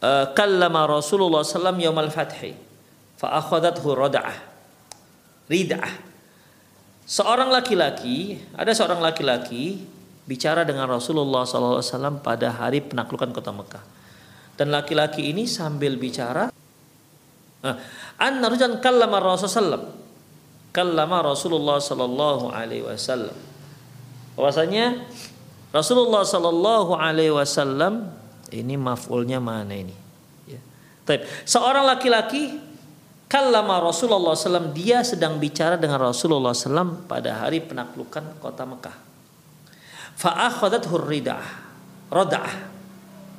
uh, 0.00 0.32
kallama 0.32 0.88
Rasulullah 0.88 1.44
sallam 1.44 1.76
yaumal 1.76 2.08
fathi 2.08 2.56
fa 3.20 3.36
akhadathu 3.36 3.84
rada'ah. 3.92 4.36
Rid'ah. 5.52 5.92
Seorang 7.08 7.52
laki-laki, 7.52 8.36
ada 8.56 8.72
seorang 8.72 9.00
laki-laki 9.00 9.80
bicara 10.28 10.60
dengan 10.64 10.92
Rasulullah 10.92 11.48
SAW 11.48 12.20
pada 12.20 12.52
hari 12.52 12.84
penaklukan 12.84 13.32
kota 13.32 13.48
Mekah. 13.48 13.84
Dan 14.60 14.68
laki-laki 14.68 15.32
ini 15.32 15.48
sambil 15.48 15.96
bicara, 16.00 16.52
uh, 17.64 17.76
an 18.16 18.40
rajulan 18.40 18.80
kallama 18.80 19.20
Rasulullah 19.20 20.07
kallama 20.78 21.34
Rasulullah 21.34 21.82
sallallahu 21.82 22.54
alaihi 22.54 22.86
wasallam. 22.86 23.34
Bahwasanya 24.38 25.02
Rasulullah 25.74 26.22
sallallahu 26.22 26.94
alaihi 26.94 27.34
wasallam 27.34 28.14
ini 28.54 28.78
maf'ulnya 28.78 29.42
mana 29.42 29.74
ini? 29.74 29.92
Ya. 30.46 30.62
Taib. 31.02 31.26
Seorang 31.42 31.82
laki-laki 31.82 32.62
kallama 33.26 33.82
Rasulullah 33.82 34.38
SAW 34.38 34.70
dia 34.70 35.02
sedang 35.02 35.36
bicara 35.42 35.74
dengan 35.74 35.98
Rasulullah 36.00 36.54
SAW 36.54 37.10
pada 37.10 37.42
hari 37.42 37.58
penaklukan 37.58 38.38
kota 38.38 38.62
Mekah. 38.62 38.96
Fa'akhadathu 40.14 40.94
ridah, 41.10 41.44
radah, 42.08 42.48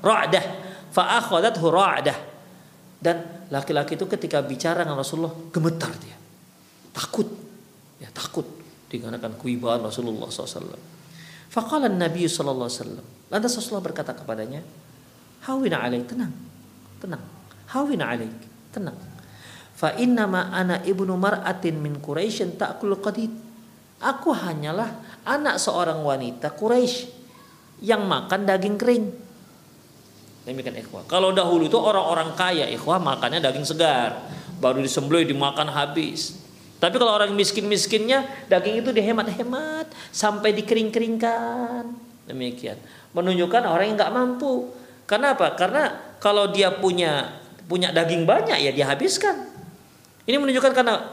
ra'dah, 0.03 0.45
fa'akhadathu 0.91 1.65
ra'dah. 1.71 2.19
Dan 2.99 3.47
laki-laki 3.47 3.95
itu 3.95 4.05
ketika 4.05 4.43
bicara 4.43 4.83
dengan 4.83 4.99
Rasulullah 4.99 5.33
gemetar 5.49 5.89
dia 6.03 6.18
takut 6.99 7.31
ya 8.03 8.11
takut 8.11 8.43
dikarenakan 8.91 9.39
kewibawaan 9.39 9.87
Rasulullah 9.87 10.27
SAW. 10.27 10.75
Faqala 11.47 11.87
Nabi 11.87 12.27
wasallam. 12.27 13.05
Lantas 13.31 13.55
Rasulullah 13.55 13.85
berkata 13.85 14.11
kepadanya, 14.11 14.61
"Hawina 15.47 15.79
alaik, 15.81 16.09
tenang. 16.11 16.33
Tenang. 16.99 17.23
Hawina 17.71 18.11
alaik, 18.11 18.33
tenang. 18.75 18.97
Fa 19.73 19.95
innama 19.95 20.51
ana 20.51 20.83
ibnu 20.83 21.15
mar'atin 21.15 21.79
min 21.79 21.97
Quraisy 22.03 22.59
ta'kul 22.59 22.99
qadid." 22.99 23.31
Aku 23.99 24.31
hanyalah 24.31 25.23
anak 25.27 25.59
seorang 25.59 25.99
wanita 26.03 26.55
Quraisy 26.55 27.11
yang 27.83 28.07
makan 28.07 28.47
daging 28.47 28.75
kering. 28.79 29.05
Demikian 30.47 30.79
ikhwah. 30.79 31.03
Kalau 31.05 31.35
dahulu 31.35 31.67
itu 31.67 31.75
orang-orang 31.75 32.33
kaya 32.33 32.65
ikhwah 32.71 32.97
makannya 32.97 33.43
daging 33.43 33.67
segar, 33.67 34.23
baru 34.57 34.79
disembelih 34.81 35.27
dimakan 35.27 35.67
habis. 35.69 36.39
Tapi 36.79 36.95
kalau 36.95 37.11
orang 37.11 37.35
miskin-miskinnya 37.35 38.47
daging 38.47 38.79
itu 38.79 38.89
dihemat-hemat 38.95 39.91
sampai 40.15 40.55
dikering-keringkan. 40.55 41.91
Demikian. 42.31 42.79
Menunjukkan 43.11 43.67
orang 43.67 43.91
yang 43.91 43.97
nggak 43.99 44.15
mampu. 44.15 44.71
Karena 45.03 45.35
apa? 45.35 45.59
Karena 45.59 46.15
kalau 46.23 46.47
dia 46.49 46.71
punya 46.71 47.39
punya 47.67 47.91
daging 47.91 48.23
banyak 48.23 48.57
ya 48.63 48.71
dia 48.71 48.85
habiskan. 48.87 49.45
Ini 50.23 50.39
menunjukkan 50.39 50.71
karena 50.71 51.09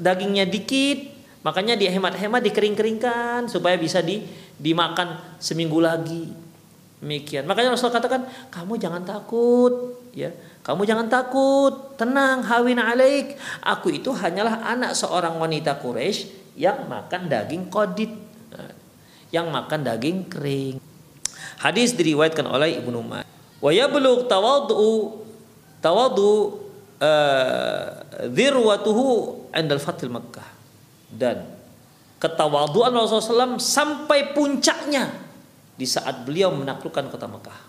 dagingnya 0.00 0.48
dikit, 0.48 1.12
makanya 1.44 1.76
dia 1.76 1.92
hemat-hemat 1.92 2.40
dikering-keringkan 2.40 3.50
supaya 3.50 3.76
bisa 3.76 4.00
di 4.00 4.24
dimakan 4.56 5.36
seminggu 5.36 5.82
lagi. 5.82 6.32
Demikian. 7.00 7.48
Makanya 7.48 7.74
Rasul 7.74 7.88
katakan, 7.88 8.28
kamu 8.52 8.76
jangan 8.76 9.02
takut, 9.08 9.96
ya. 10.12 10.28
Kamu 10.70 10.86
jangan 10.86 11.10
takut, 11.10 11.98
tenang, 11.98 12.46
hawin 12.46 12.78
alaik. 12.78 13.34
Aku 13.58 13.90
itu 13.90 14.14
hanyalah 14.14 14.62
anak 14.70 14.94
seorang 14.94 15.34
wanita 15.34 15.82
Quraisy 15.82 16.54
yang 16.54 16.86
makan 16.86 17.26
daging 17.26 17.66
kodit, 17.66 18.14
yang 19.34 19.50
makan 19.50 19.82
daging 19.82 20.30
kering. 20.30 20.78
Hadis 21.58 21.98
diriwayatkan 21.98 22.46
oleh 22.46 22.78
Ibnu 22.78 23.02
Umar. 23.02 23.26
Wa 23.58 23.74
yablugh 23.74 24.30
tawadhu 24.30 25.26
tawadhu 25.82 26.30
dzirwatuhu 28.30 29.06
uh, 29.50 29.58
indal 29.58 29.82
fatil 29.82 30.14
Makkah. 30.14 30.46
Dan 31.10 31.50
ketawaduan 32.22 32.94
Rasulullah 32.94 33.58
SAW 33.58 33.58
sampai 33.58 34.30
puncaknya 34.30 35.10
di 35.74 35.82
saat 35.82 36.22
beliau 36.22 36.54
menaklukkan 36.54 37.10
kota 37.10 37.26
Mekah. 37.26 37.60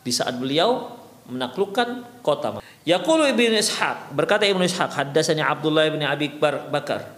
Di 0.00 0.08
saat 0.08 0.40
beliau 0.40 1.03
menaklukkan 1.28 2.20
kota 2.20 2.58
Mekah. 2.58 2.66
Yaqulu 2.84 3.24
Ibnu 3.32 3.56
Ishaq 3.56 4.12
berkata 4.12 4.44
Ibnu 4.44 4.64
Ishaq 4.64 4.92
haddatsani 4.92 5.40
Abdullah 5.40 5.88
bin 5.88 6.04
Abi 6.04 6.28
Bakar 6.36 7.08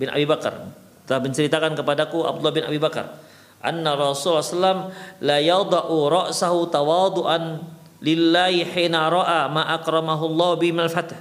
bin 0.00 0.08
Abi 0.08 0.24
Bakar 0.24 0.72
telah 1.04 1.20
menceritakan 1.20 1.76
kepadaku 1.76 2.24
Abdullah 2.24 2.54
bin 2.56 2.64
Abi 2.64 2.80
Bakar 2.80 3.20
anna 3.60 3.92
Rasulullah 3.92 4.40
SAW 4.40 4.88
la 5.20 5.36
yada'u 5.36 5.96
ra'sahu 6.08 6.72
tawadu'an 6.72 7.60
lillahi 8.00 8.64
hina 8.64 9.12
ra'a 9.12 9.52
ma 9.52 9.76
akramahu 9.76 10.32
Allah 10.32 10.50
bimal 10.56 10.88
fatah 10.88 11.20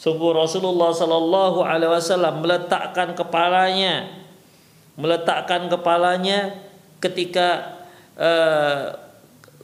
sungguh 0.00 0.32
Rasulullah 0.32 0.96
sallallahu 0.96 1.60
alaihi 1.60 1.92
wasallam 1.92 2.40
meletakkan 2.40 3.12
kepalanya 3.12 4.08
meletakkan 4.96 5.68
kepalanya 5.68 6.56
ketika 7.04 7.76
uh, 8.16 9.03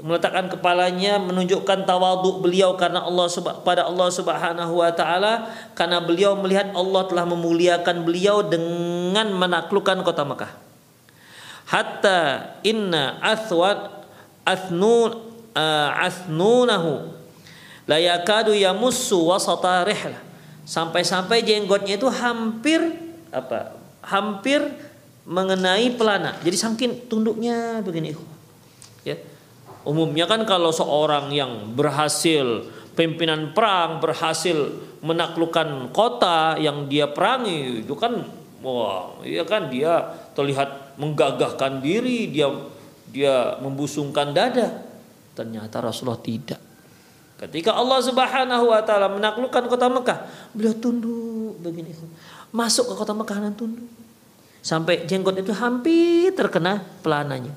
meletakkan 0.00 0.48
kepalanya 0.48 1.20
menunjukkan 1.20 1.84
tawaduk 1.84 2.44
beliau 2.44 2.76
karena 2.76 3.04
Allah 3.04 3.28
pada 3.62 3.84
Allah 3.84 4.08
Subhanahu 4.08 4.80
wa 4.80 4.90
taala 4.92 5.48
karena 5.76 6.00
beliau 6.00 6.36
melihat 6.36 6.72
Allah 6.72 7.04
telah 7.06 7.24
memuliakan 7.28 8.02
beliau 8.04 8.40
dengan 8.44 9.32
menaklukkan 9.36 10.00
kota 10.04 10.24
Mekah. 10.24 10.52
Hatta 11.70 12.18
inna 12.66 13.20
athwat 13.22 14.08
athnun 14.42 15.30
uh, 15.54 17.00
la 17.86 17.98
yakadu 18.00 18.56
yamussu 18.56 19.30
wasata 19.30 19.86
rihlah. 19.86 20.18
Sampai-sampai 20.66 21.42
jenggotnya 21.42 21.98
itu 21.98 22.06
hampir 22.06 22.78
apa? 23.34 23.74
Hampir 24.06 24.62
mengenai 25.26 25.94
pelana. 25.94 26.38
Jadi 26.42 26.56
saking 26.56 26.90
tunduknya 27.10 27.82
begini. 27.82 28.14
Ya. 29.06 29.18
Umumnya 29.80 30.28
kan 30.28 30.44
kalau 30.44 30.68
seorang 30.68 31.32
yang 31.32 31.72
berhasil 31.72 32.68
pimpinan 32.92 33.56
perang 33.56 33.96
berhasil 33.96 34.52
menaklukkan 35.00 35.88
kota 35.88 36.60
yang 36.60 36.84
dia 36.84 37.08
perangi 37.08 37.80
itu 37.80 37.96
kan 37.96 38.28
wah 38.60 39.16
iya 39.24 39.40
kan 39.48 39.72
dia 39.72 40.04
terlihat 40.36 41.00
menggagahkan 41.00 41.80
diri 41.80 42.28
dia 42.28 42.52
dia 43.08 43.56
membusungkan 43.58 44.36
dada. 44.36 44.84
Ternyata 45.32 45.80
Rasulullah 45.80 46.20
tidak. 46.20 46.60
Ketika 47.40 47.72
Allah 47.72 48.04
Subhanahu 48.04 48.68
wa 48.68 48.84
taala 48.84 49.08
menaklukkan 49.08 49.64
kota 49.64 49.88
Mekah 49.88 50.18
beliau 50.52 50.76
tunduk 50.76 51.56
begini. 51.64 51.96
Masuk 52.52 52.92
ke 52.92 52.94
kota 53.00 53.16
Mekah 53.16 53.48
dan 53.48 53.56
tunduk. 53.56 53.88
Sampai 54.60 55.08
jenggot 55.08 55.40
itu 55.40 55.56
hampir 55.56 56.36
terkena 56.36 56.84
pelananya 57.00 57.56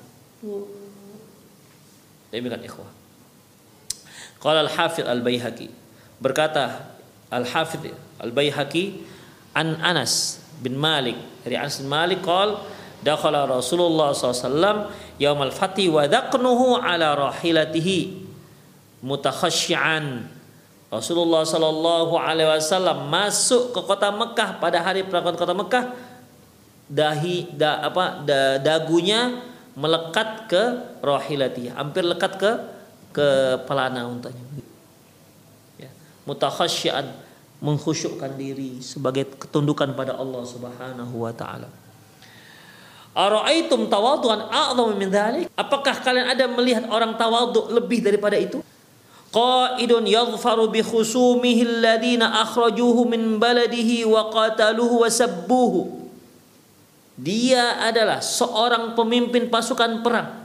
Demikian 2.34 2.66
ikhwah. 2.66 2.90
Qala 4.42 4.66
al-Hafidh 4.66 5.06
al-Baihaqi. 5.06 5.70
Berkata 6.18 6.90
al-Hafidh 7.30 7.94
al-Baihaqi 8.18 9.06
an 9.54 9.78
Anas 9.78 10.42
bin 10.58 10.74
Malik. 10.74 11.14
Dari 11.46 11.54
Anas 11.54 11.78
bin 11.78 11.86
Malik 11.86 12.26
qol 12.26 12.58
dakhala 13.06 13.46
Rasulullah 13.46 14.10
SAW 14.10 14.90
yaum 15.22 15.38
al-fati 15.46 15.86
wa 15.86 16.10
daqnuhu 16.10 16.82
ala 16.82 17.30
rahilatihi 17.30 18.26
mutakhasyian 19.04 20.26
Rasulullah 20.88 21.42
Sallallahu 21.42 22.14
Alaihi 22.14 22.46
Wasallam 22.48 23.10
masuk 23.10 23.74
ke 23.74 23.80
kota 23.82 24.14
Mekah 24.14 24.62
pada 24.62 24.78
hari 24.78 25.02
perang 25.02 25.34
kota 25.34 25.50
Mekah 25.50 25.90
dahi 26.86 27.50
da, 27.50 27.82
apa 27.90 28.22
da, 28.22 28.62
dagunya 28.62 29.42
melekat 29.74 30.46
ke 30.46 30.62
rohilati, 31.02 31.70
hampir 31.70 32.06
lekat 32.06 32.32
ke 32.38 32.50
ke 33.14 33.28
pelana 33.66 34.10
untanya. 34.10 34.42
Ya. 35.78 35.90
Mutakhasyian 36.26 37.14
mengkhusyukkan 37.62 38.34
diri 38.34 38.82
sebagai 38.82 39.24
ketundukan 39.38 39.94
pada 39.94 40.18
Allah 40.18 40.42
Subhanahu 40.42 41.14
wa 41.22 41.32
taala. 41.32 41.70
Ara'aitum 43.14 43.86
tawadu'an 43.86 44.50
a'zamu 44.50 44.98
min 44.98 45.06
dhalik? 45.06 45.46
Apakah 45.54 46.02
kalian 46.02 46.34
ada 46.34 46.50
melihat 46.50 46.90
orang 46.90 47.14
tawadhu 47.14 47.70
lebih 47.70 48.02
daripada 48.02 48.34
itu? 48.34 48.58
Qaidun 49.30 50.06
yaghfaru 50.06 50.70
bi 50.70 50.82
khusumihi 50.82 51.62
alladhina 51.62 52.42
akhrajuhu 52.42 53.06
min 53.06 53.38
baladihi 53.38 54.02
wa 54.02 54.30
qataluhu 54.34 55.06
wa 55.06 55.10
sabbuhu. 55.10 56.03
Dia 57.14 57.78
adalah 57.78 58.18
seorang 58.18 58.98
pemimpin 58.98 59.46
pasukan 59.46 60.02
perang 60.02 60.44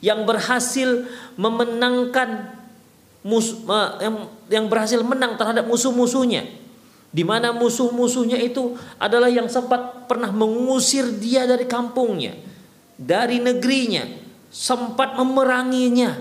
yang 0.00 0.24
berhasil 0.24 1.04
memenangkan 1.36 2.56
mus, 3.20 3.52
yang, 4.48 4.66
berhasil 4.68 5.00
menang 5.04 5.36
terhadap 5.36 5.68
musuh-musuhnya. 5.68 6.48
Di 7.10 7.26
mana 7.26 7.50
musuh-musuhnya 7.50 8.38
itu 8.38 8.78
adalah 8.96 9.26
yang 9.26 9.50
sempat 9.50 10.06
pernah 10.06 10.30
mengusir 10.30 11.04
dia 11.18 11.42
dari 11.44 11.66
kampungnya, 11.66 12.38
dari 12.96 13.42
negerinya, 13.42 14.06
sempat 14.48 15.18
memeranginya, 15.18 16.16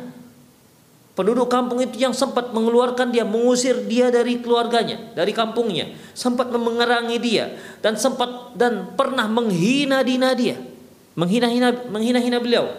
penduduk 1.19 1.51
kampung 1.51 1.83
itu 1.83 1.99
yang 1.99 2.15
sempat 2.15 2.55
mengeluarkan 2.55 3.11
dia, 3.11 3.27
mengusir 3.27 3.75
dia 3.91 4.07
dari 4.07 4.39
keluarganya, 4.39 5.11
dari 5.11 5.35
kampungnya, 5.35 5.91
sempat 6.15 6.47
memengerangi 6.47 7.19
dia 7.19 7.59
dan 7.83 7.99
sempat 7.99 8.55
dan 8.55 8.95
pernah 8.95 9.27
menghina-dina 9.27 10.31
dia, 10.31 10.55
menghina-hina 11.19 11.91
menghina-hina 11.91 12.39
beliau. 12.39 12.71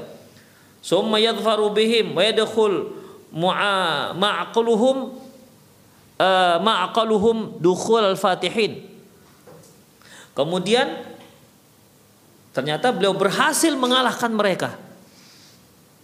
Summa 0.81 1.21
yadhfaru 1.21 1.69
bihim 1.77 2.17
wa 2.17 2.25
yadkhul 2.25 2.97
ma'aqluhum 4.17 5.21
uh, 6.17 6.57
ma'aqaluhum 6.65 7.61
dukhul 7.61 8.17
al-fatihin. 8.17 8.89
Kemudian 10.33 11.05
ternyata 12.57 12.89
beliau 12.89 13.13
berhasil 13.13 13.77
mengalahkan 13.77 14.33
mereka. 14.33 14.81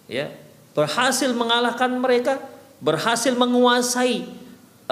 Ya, 0.04 0.36
berhasil 0.76 1.32
mengalahkan 1.32 1.96
mereka, 1.96 2.36
berhasil 2.84 3.32
menguasai 3.32 4.28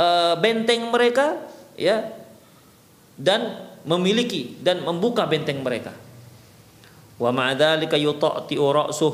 uh, 0.01 0.35
benteng 0.41 0.89
mereka, 0.89 1.45
ya, 1.77 2.09
dan 3.21 3.69
memiliki 3.85 4.57
dan 4.65 4.81
membuka 4.81 5.29
benteng 5.29 5.61
mereka. 5.61 5.93
Wa 7.21 7.31
ma'adzalika 7.31 8.01
yuta'ti'u 8.01 8.65
ra'suh 8.73 9.13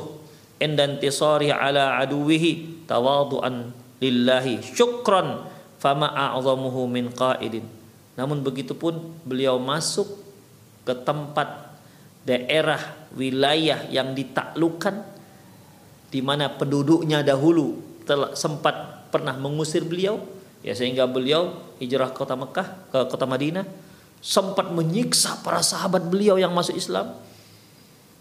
indan 0.63 0.97
tisari 0.97 1.51
ala 1.51 1.99
aduwihi 1.99 2.87
tawadu'an 2.87 3.75
lillahi 3.99 4.63
syukran 4.63 5.45
fama 5.77 6.07
a'zamuhu 6.07 6.87
min 6.87 7.11
qa'idin. 7.11 7.67
Namun 8.15 8.41
begitu 8.41 8.73
pun 8.73 9.11
beliau 9.27 9.59
masuk 9.59 10.07
ke 10.87 10.95
tempat 11.03 11.77
daerah 12.25 12.79
wilayah 13.13 13.85
yang 13.91 14.15
ditaklukkan 14.15 15.20
di 16.11 16.19
mana 16.19 16.51
penduduknya 16.51 17.23
dahulu 17.23 17.79
telah 18.03 18.35
sempat 18.35 19.07
pernah 19.09 19.33
mengusir 19.39 19.87
beliau 19.87 20.19
ya 20.61 20.75
sehingga 20.75 21.07
beliau 21.07 21.55
hijrah 21.79 22.11
ke 22.11 22.17
kota 22.19 22.35
Mekah 22.35 22.67
ke 22.91 22.99
kota 23.07 23.25
Madinah 23.25 23.65
sempat 24.21 24.69
menyiksa 24.69 25.39
para 25.41 25.63
sahabat 25.63 26.05
beliau 26.05 26.35
yang 26.37 26.51
masuk 26.51 26.75
Islam 26.75 27.15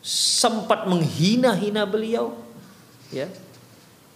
sempat 0.01 0.89
menghina-hina 0.89 1.85
beliau 1.85 2.33
ya 3.11 3.29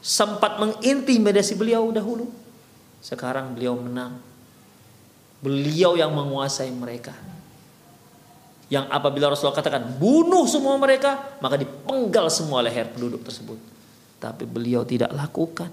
sempat 0.05 0.61
mengintimidasi 0.61 1.57
beliau 1.57 1.89
dahulu. 1.89 2.29
Sekarang 3.01 3.57
beliau 3.57 3.81
menang. 3.81 4.20
Beliau 5.41 5.97
yang 5.97 6.12
menguasai 6.12 6.68
mereka 6.68 7.16
yang 8.72 8.88
apabila 8.88 9.28
Rasulullah 9.28 9.60
katakan 9.60 10.00
bunuh 10.00 10.48
semua 10.48 10.80
mereka 10.80 11.36
maka 11.40 11.60
dipenggal 11.60 12.32
semua 12.32 12.64
leher 12.64 12.88
penduduk 12.88 13.20
tersebut 13.24 13.74
tapi 14.24 14.48
beliau 14.48 14.88
tidak 14.88 15.12
lakukan. 15.12 15.68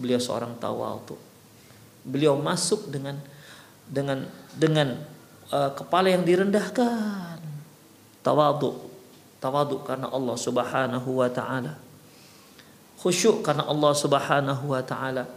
Beliau 0.00 0.16
seorang 0.16 0.56
tawadu. 0.56 1.20
Beliau 2.00 2.32
masuk 2.40 2.88
dengan 2.88 3.20
dengan 3.84 4.24
dengan 4.56 4.96
uh, 5.52 5.68
kepala 5.76 6.08
yang 6.08 6.24
direndahkan. 6.24 7.36
Tawadu. 8.24 8.88
Tawadu 9.36 9.84
karena 9.84 10.08
Allah 10.08 10.36
Subhanahu 10.40 11.20
wa 11.20 11.28
taala. 11.28 11.76
Khusyuk 13.04 13.44
karena 13.44 13.68
Allah 13.68 13.92
Subhanahu 13.92 14.64
wa 14.72 14.80
taala. 14.80 15.28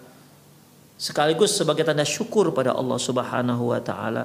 Sekaligus 0.96 1.52
sebagai 1.52 1.84
tanda 1.84 2.08
syukur 2.08 2.56
pada 2.56 2.72
Allah 2.72 2.96
Subhanahu 2.96 3.76
wa 3.76 3.82
taala 3.84 4.24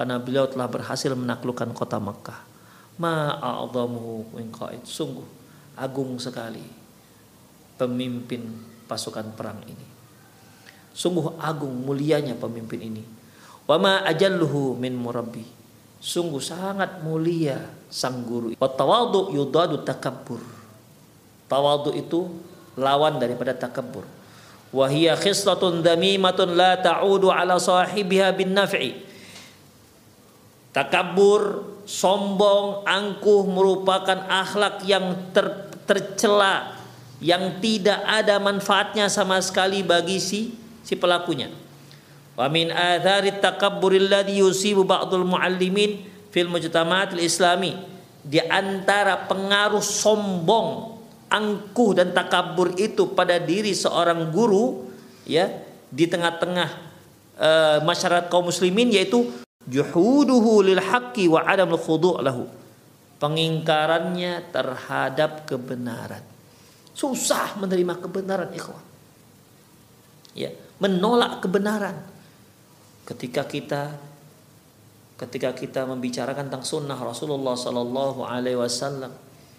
karena 0.00 0.16
beliau 0.16 0.48
telah 0.48 0.64
berhasil 0.64 1.12
menaklukkan 1.12 1.76
kota 1.76 2.00
Mekah. 2.00 2.40
Ma'a'adhamuhu 2.96 4.32
min 4.32 4.48
qaid. 4.48 4.80
Sungguh 4.88 5.28
agung 5.76 6.16
sekali 6.16 6.64
pemimpin 7.76 8.48
pasukan 8.88 9.28
perang 9.36 9.60
ini. 9.68 9.84
Sungguh 10.96 11.36
agung 11.36 11.84
mulianya 11.84 12.32
pemimpin 12.32 12.80
ini. 12.80 13.04
Wa 13.68 13.76
ma 13.76 14.00
ajalluhu 14.08 14.80
min 14.80 14.96
murabbi. 14.96 15.44
Sungguh 16.00 16.40
sangat 16.40 17.04
mulia 17.04 17.60
sang 17.92 18.24
guru. 18.24 18.56
Wa 18.56 18.72
tawadu 18.72 19.36
yudadu 19.36 19.84
takabbur. 19.84 20.40
Tawadu 21.44 21.92
itu 21.92 22.24
lawan 22.80 23.20
daripada 23.20 23.52
takabbur. 23.52 24.08
Wa 24.72 24.88
hiya 24.88 25.12
khislatun 25.20 25.84
damimatun 25.84 26.56
la 26.56 26.80
ta'udu 26.80 27.28
ala 27.28 27.60
sahibiha 27.60 28.32
bin 28.32 28.56
naf'i. 28.56 29.09
Takabur, 30.70 31.66
sombong, 31.82 32.86
angkuh 32.86 33.42
merupakan 33.50 34.22
akhlak 34.30 34.86
yang 34.86 35.34
ter, 35.34 35.74
tercela 35.82 36.78
yang 37.18 37.58
tidak 37.58 37.98
ada 38.06 38.38
manfaatnya 38.38 39.10
sama 39.10 39.42
sekali 39.42 39.82
bagi 39.82 40.22
si 40.22 40.54
si 40.86 40.94
pelakunya. 40.94 41.50
Wa 42.38 42.46
min 42.46 42.70
atharit 42.70 43.42
takabburil 43.42 44.06
ladzi 44.06 44.38
yusibu 44.38 44.86
ba'dul 44.86 45.26
muallimin 45.26 46.06
fil 46.30 46.46
mujtama'atil 46.46 47.20
islami 47.20 47.74
di 48.22 48.38
antara 48.38 49.26
pengaruh 49.26 49.82
sombong, 49.82 50.96
angkuh 51.26 51.98
dan 51.98 52.14
takabur 52.14 52.78
itu 52.78 53.10
pada 53.12 53.42
diri 53.42 53.74
seorang 53.74 54.30
guru 54.30 54.86
ya 55.26 55.50
di 55.90 56.06
tengah-tengah 56.06 56.68
uh, 57.40 57.78
masyarakat 57.82 58.30
kaum 58.30 58.48
muslimin 58.48 58.94
yaitu 58.94 59.26
juhuduhu 59.68 60.64
lil 60.64 60.80
haqqi 60.80 61.28
wa 61.28 61.44
adam 61.44 61.76
khudu' 61.76 62.20
lahu. 62.24 62.48
Pengingkarannya 63.20 64.48
terhadap 64.48 65.44
kebenaran. 65.44 66.24
Susah 66.96 67.56
menerima 67.60 68.00
kebenaran 68.00 68.48
ikhwan. 68.56 68.84
Ya 70.32 70.52
menolak 70.80 71.44
kebenaran. 71.44 72.00
Ketika 73.04 73.44
kita 73.44 73.92
ketika 75.20 75.52
kita 75.52 75.84
membicarakan 75.84 76.48
tentang 76.48 76.64
sunnah 76.64 76.96
Rasulullah 76.96 77.52
sallallahu 77.52 78.24
alaihi 78.24 78.56
wasallam 78.56 79.12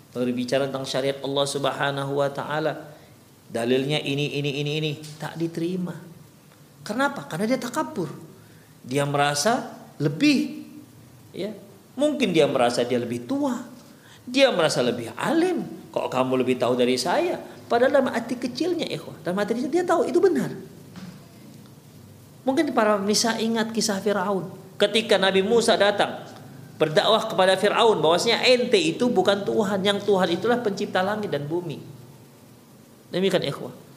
berbicara 0.09 0.65
tentang 0.65 0.89
syariat 0.89 1.21
Allah 1.21 1.45
Subhanahu 1.45 2.17
wa 2.17 2.29
taala 2.33 2.97
dalilnya 3.45 4.01
ini 4.01 4.41
ini 4.41 4.51
ini 4.65 4.71
ini 4.81 4.91
tak 5.21 5.37
diterima. 5.37 5.93
Kenapa? 6.81 7.29
Karena 7.29 7.45
dia 7.45 7.61
takabur. 7.61 8.09
Dia 8.81 9.05
merasa 9.05 9.80
lebih. 10.01 10.65
Ya. 11.31 11.53
Mungkin 11.93 12.33
dia 12.33 12.49
merasa 12.49 12.81
dia 12.81 12.97
lebih 12.97 13.29
tua. 13.29 13.61
Dia 14.25 14.49
merasa 14.49 14.81
lebih 14.81 15.13
alim. 15.13 15.61
Kok 15.93 16.09
kamu 16.09 16.41
lebih 16.41 16.57
tahu 16.57 16.73
dari 16.73 16.97
saya? 16.97 17.37
Padahal 17.69 18.01
dalam 18.01 18.09
hati 18.11 18.35
kecilnya 18.35 18.83
ikhwah 18.83 19.15
dalam 19.23 19.39
hati 19.39 19.55
kecilnya 19.55 19.75
dia 19.79 19.85
tahu 19.85 20.03
itu 20.09 20.19
benar. 20.19 20.51
Mungkin 22.41 22.73
para 22.73 22.97
bisa 22.97 23.37
ingat 23.37 23.69
kisah 23.69 24.01
Firaun. 24.01 24.49
Ketika 24.75 25.21
Nabi 25.21 25.45
Musa 25.45 25.77
datang 25.77 26.25
berdakwah 26.81 27.29
kepada 27.29 27.53
Firaun 27.53 28.01
bahwasanya 28.01 28.41
ente 28.41 28.81
itu 28.81 29.07
bukan 29.07 29.45
Tuhan. 29.45 29.85
Yang 29.85 30.09
Tuhan 30.09 30.29
itulah 30.33 30.57
pencipta 30.59 31.05
langit 31.05 31.29
dan 31.29 31.45
bumi. 31.45 31.77
Demikian 33.13 33.45
ikhwah 33.45 33.90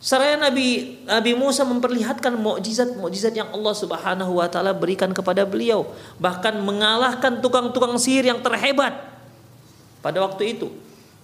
Seraya 0.00 0.40
Nabi 0.40 0.96
Nabi 1.04 1.36
Musa 1.36 1.60
memperlihatkan 1.60 2.32
mukjizat-mukjizat 2.40 3.36
yang 3.36 3.52
Allah 3.52 3.74
Subhanahu 3.76 4.40
wa 4.40 4.48
taala 4.48 4.72
berikan 4.72 5.12
kepada 5.12 5.44
beliau, 5.44 5.92
bahkan 6.16 6.56
mengalahkan 6.56 7.36
tukang-tukang 7.44 8.00
sihir 8.00 8.24
yang 8.24 8.40
terhebat 8.40 8.96
pada 10.00 10.24
waktu 10.24 10.56
itu. 10.56 10.72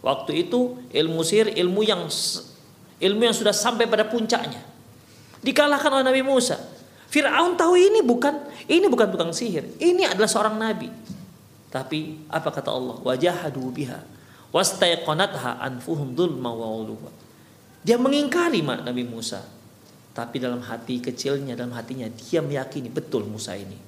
Waktu 0.04 0.44
itu 0.44 0.76
ilmu 0.92 1.24
sihir 1.24 1.56
ilmu 1.56 1.88
yang 1.88 2.04
ilmu 3.00 3.22
yang 3.24 3.32
sudah 3.32 3.56
sampai 3.56 3.88
pada 3.88 4.04
puncaknya. 4.04 4.60
Dikalahkan 5.40 5.96
oleh 5.96 6.04
Nabi 6.04 6.20
Musa. 6.20 6.60
Firaun 7.08 7.56
tahu 7.56 7.80
ini 7.80 8.04
bukan 8.04 8.44
ini 8.68 8.92
bukan 8.92 9.08
tukang 9.08 9.32
sihir, 9.32 9.64
ini 9.80 10.04
adalah 10.04 10.28
seorang 10.28 10.52
nabi. 10.52 10.92
Tapi 11.72 12.28
apa 12.28 12.52
kata 12.52 12.76
Allah? 12.76 13.00
Wajahadu 13.00 13.72
biha 13.72 14.04
wastaiqanatha 14.52 15.64
anfuhum 15.64 16.12
dzulma 16.12 16.52
wa 16.52 16.84
dia 17.86 17.94
mengingkari 18.02 18.66
mak 18.66 18.82
Nabi 18.82 19.06
Musa. 19.06 19.46
Tapi 20.10 20.42
dalam 20.42 20.58
hati 20.64 20.98
kecilnya, 20.98 21.54
dalam 21.54 21.70
hatinya 21.78 22.10
dia 22.10 22.42
meyakini 22.42 22.90
betul 22.90 23.22
Musa 23.30 23.54
ini. 23.54 23.78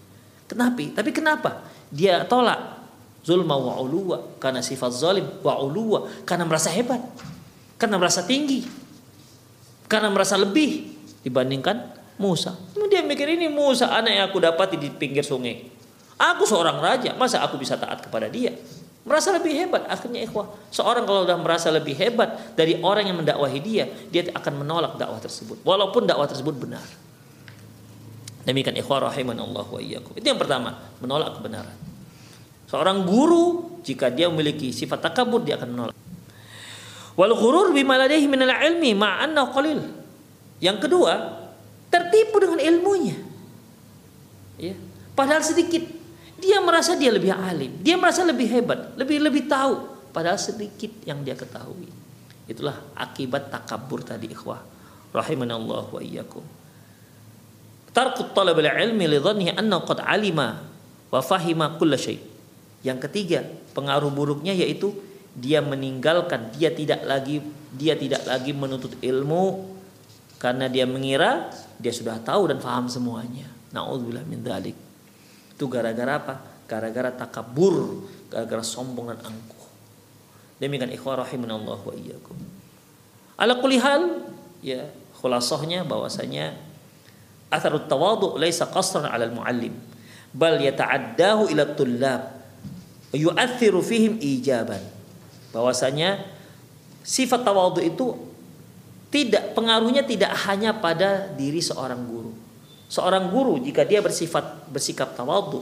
Kenapa? 0.47 1.03
Tapi 1.03 1.11
kenapa? 1.11 1.67
Dia 1.91 2.23
tolak 2.23 2.79
zulma 3.27 3.59
wa 3.59 3.75
uluwa 3.83 4.39
karena 4.39 4.63
sifat 4.63 4.93
zalim 4.95 5.27
wa 5.43 5.59
uluwa 5.59 6.07
karena 6.23 6.47
merasa 6.47 6.71
hebat. 6.71 7.03
Karena 7.75 7.99
merasa 7.99 8.23
tinggi. 8.23 8.63
Karena 9.91 10.15
merasa 10.15 10.39
lebih 10.39 10.95
dibandingkan 11.27 11.99
Musa. 12.23 12.55
Dia 12.87 13.03
mikir 13.03 13.27
ini 13.35 13.51
Musa 13.51 13.91
anak 13.91 14.13
yang 14.15 14.25
aku 14.31 14.39
dapati 14.39 14.79
di 14.79 14.95
pinggir 14.95 15.27
sungai. 15.27 15.75
Aku 16.19 16.47
seorang 16.47 16.79
raja, 16.79 17.15
masa 17.19 17.43
aku 17.43 17.59
bisa 17.59 17.75
taat 17.75 18.03
kepada 18.03 18.31
dia? 18.31 18.55
Merasa 19.09 19.33
lebih 19.33 19.57
hebat. 19.57 19.89
Akhirnya 19.89 20.21
ikhwah 20.29 20.53
seorang 20.69 21.09
kalau 21.09 21.25
sudah 21.25 21.39
merasa 21.41 21.73
lebih 21.73 21.97
hebat 21.97 22.53
dari 22.53 22.77
orang 22.85 23.09
yang 23.09 23.17
mendakwahi 23.19 23.59
dia 23.65 23.89
dia 24.13 24.29
akan 24.37 24.61
menolak 24.63 25.01
dakwah 25.01 25.17
tersebut. 25.17 25.65
Walaupun 25.65 26.05
dakwah 26.05 26.29
tersebut 26.29 26.53
benar. 26.61 26.85
Demikian 28.45 28.77
ikhwah 28.77 29.09
rahiman 29.09 29.41
Allah 29.41 29.65
wa 29.65 29.81
iyyakum. 29.81 30.13
Itu 30.13 30.29
yang 30.29 30.37
pertama 30.37 30.77
menolak 31.01 31.41
kebenaran. 31.41 31.77
Seorang 32.69 33.09
guru 33.09 33.81
jika 33.81 34.13
dia 34.13 34.29
memiliki 34.29 34.71
sifat 34.77 35.01
takabur 35.01 35.41
dia 35.41 35.57
akan 35.57 35.69
menolak. 35.73 35.97
Wal 37.19 37.35
ghurur 37.35 37.73
bima 37.75 37.99
ladaihi 37.99 38.29
min 38.29 38.45
ilmi 38.45 38.93
ma'anna 38.95 39.51
qalil. 39.51 39.81
Yang 40.61 40.87
kedua 40.87 41.13
tertipu 41.89 42.37
dengan 42.39 42.61
ilmunya. 42.63 43.17
Ya. 44.61 44.77
Padahal 45.19 45.43
sedikit 45.43 45.98
dia 46.39 46.63
merasa 46.63 46.95
dia 46.95 47.11
lebih 47.11 47.35
alim, 47.35 47.83
dia 47.83 47.99
merasa 47.99 48.23
lebih 48.23 48.47
hebat, 48.47 48.95
lebih 48.95 49.19
lebih 49.19 49.51
tahu 49.51 49.99
padahal 50.15 50.39
sedikit 50.39 50.91
yang 51.03 51.27
dia 51.27 51.35
ketahui. 51.35 51.91
Itulah 52.49 52.97
akibat 52.97 53.53
takabur 53.53 54.01
tadi 54.01 54.33
ikhwah. 54.33 54.63
Rahimanallah 55.13 55.85
wa 55.93 56.01
iyyakum. 56.01 56.41
Tarku 57.93 58.33
talab 58.33 58.57
ilmi 58.57 59.05
li 59.05 59.19
dhannihi 59.21 59.53
anna 59.59 59.83
qad 59.85 60.01
alima 60.01 60.63
wa 61.13 61.21
fahima 61.21 61.77
kull 61.77 61.93
syai. 61.99 62.17
Yang 62.87 63.11
ketiga, 63.11 63.45
pengaruh 63.75 64.09
buruknya 64.09 64.55
yaitu 64.55 64.95
dia 65.35 65.61
meninggalkan, 65.61 66.55
dia 66.57 66.73
tidak 66.73 67.05
lagi 67.05 67.43
dia 67.75 67.99
tidak 67.99 68.25
lagi 68.25 68.57
menuntut 68.57 68.97
ilmu 69.03 69.77
karena 70.41 70.71
dia 70.73 70.89
mengira 70.89 71.53
dia 71.77 71.93
sudah 71.93 72.17
tahu 72.25 72.49
dan 72.49 72.63
faham 72.65 72.89
semuanya. 72.89 73.45
Nauzubillah 73.77 74.25
min 74.25 74.41
dzalik. 74.41 74.88
Itu 75.59 75.67
gara-gara 75.67 76.23
apa? 76.23 76.39
Gara-gara 76.71 77.11
takabur, 77.11 78.07
gara-gara 78.31 78.63
sombong 78.63 79.11
dan 79.11 79.19
angkuh. 79.27 79.67
Demikian 80.63 80.95
ikhwah 80.95 81.19
rahimanallah 81.27 81.83
wa 81.83 81.95
iyyakum. 81.99 82.39
Ala 83.35 83.59
kulli 83.59 83.83
hal, 83.83 84.23
ya, 84.63 84.87
khulasahnya 85.19 85.83
bahwasanya 85.83 86.55
atharut 87.51 87.91
tawadu 87.91 88.39
laisa 88.39 88.71
qasran 88.71 89.11
'ala 89.11 89.27
al-muallim, 89.27 89.75
bal 90.31 90.63
yata'addahu 90.63 91.51
ila 91.51 91.75
tullab 91.75 92.23
yu'athiru 93.11 93.83
fihim 93.83 94.23
ijaban. 94.23 94.87
Bahwasanya 95.51 96.23
sifat 97.03 97.43
tawadu 97.43 97.83
itu 97.83 98.15
tidak 99.11 99.59
pengaruhnya 99.59 100.07
tidak 100.07 100.31
hanya 100.47 100.71
pada 100.71 101.27
diri 101.35 101.59
seorang 101.59 101.99
guru 102.07 102.28
Seorang 102.89 103.29
guru 103.29 103.61
jika 103.61 103.85
dia 103.85 104.01
bersifat 104.01 104.65
bersikap 104.73 105.13
tawadhu, 105.13 105.61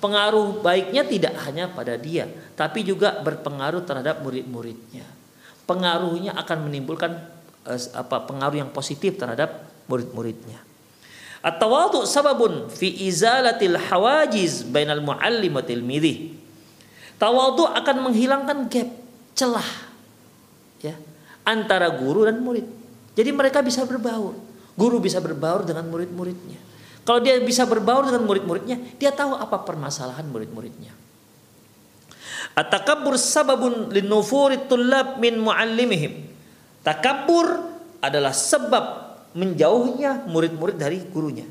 pengaruh 0.00 0.60
baiknya 0.60 1.04
tidak 1.08 1.34
hanya 1.48 1.72
pada 1.72 1.96
dia, 1.96 2.28
tapi 2.52 2.84
juga 2.84 3.16
berpengaruh 3.24 3.80
terhadap 3.84 4.20
murid-muridnya. 4.20 5.08
Pengaruhnya 5.64 6.36
akan 6.36 6.68
menimbulkan 6.68 7.16
eh, 7.64 7.80
apa 7.96 8.28
pengaruh 8.28 8.60
yang 8.60 8.70
positif 8.72 9.16
terhadap 9.16 9.64
murid-muridnya. 9.88 10.60
At-tawadhu 11.40 12.04
sababun 12.04 12.68
fi 12.68 13.08
izalatil 13.08 13.80
hawajiz 13.80 14.68
bainal 14.68 15.00
muallim 15.00 15.56
wa 15.56 15.64
tilmidhi. 15.64 16.36
Tawadhu 17.16 17.68
akan 17.68 17.96
menghilangkan 18.08 18.68
gap, 18.68 18.88
celah. 19.36 19.70
Ya. 20.80 20.96
antara 21.44 21.92
guru 21.92 22.24
dan 22.24 22.40
murid. 22.40 22.64
Jadi 23.12 23.32
mereka 23.36 23.60
bisa 23.60 23.84
berbaur. 23.84 24.49
Guru 24.80 24.96
bisa 24.96 25.20
berbaur 25.20 25.68
dengan 25.68 25.84
murid-muridnya. 25.92 26.56
Kalau 27.04 27.20
dia 27.20 27.36
bisa 27.44 27.68
berbaur 27.68 28.08
dengan 28.08 28.24
murid-muridnya, 28.24 28.80
dia 28.96 29.12
tahu 29.12 29.36
apa 29.36 29.60
permasalahan 29.60 30.24
murid-muridnya. 30.24 30.96
At-takabbur 32.56 33.20
sababun 33.20 33.92
linufuri 33.92 34.64
tullab 34.64 35.20
min 35.20 35.36
muallimihim. 35.36 36.32
Takabur 36.80 37.60
adalah 38.00 38.32
sebab 38.32 38.84
menjauhnya 39.36 40.24
murid-murid 40.24 40.80
dari 40.80 41.04
gurunya. 41.04 41.44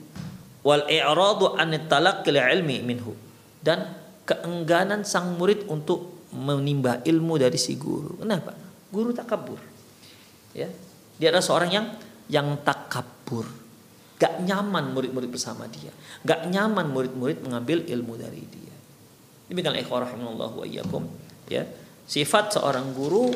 Wal 0.66 0.90
i'radu 0.90 1.54
an 1.54 1.78
talaqqil 1.86 2.36
ilmi 2.36 2.82
minhu. 2.82 3.14
Dan 3.62 3.94
keengganan 4.26 5.06
sang 5.06 5.38
murid 5.38 5.70
untuk 5.70 6.26
menimba 6.34 7.06
ilmu 7.06 7.38
dari 7.38 7.62
si 7.62 7.78
guru. 7.78 8.18
Kenapa? 8.22 8.58
Guru 8.90 9.14
takabur. 9.14 9.62
Ya. 10.58 10.70
Dia 11.20 11.36
adalah 11.36 11.46
seorang 11.46 11.70
yang 11.70 11.86
yang 12.30 12.62
takabur. 12.62 13.46
Gak 14.20 14.44
nyaman 14.46 14.94
murid-murid 14.94 15.32
bersama 15.32 15.66
dia. 15.66 15.90
Gak 16.24 16.48
nyaman 16.48 16.92
murid-murid 16.92 17.42
mengambil 17.44 17.84
ilmu 17.84 18.14
dari 18.20 18.44
dia. 18.46 18.76
Demikian 19.50 19.76
ikhwah 19.82 20.06
rahimallahu 20.06 20.62
wa 20.62 20.66
iyyakum 20.68 21.10
ya. 21.50 21.66
Sifat 22.06 22.54
seorang 22.54 22.94
guru 22.94 23.34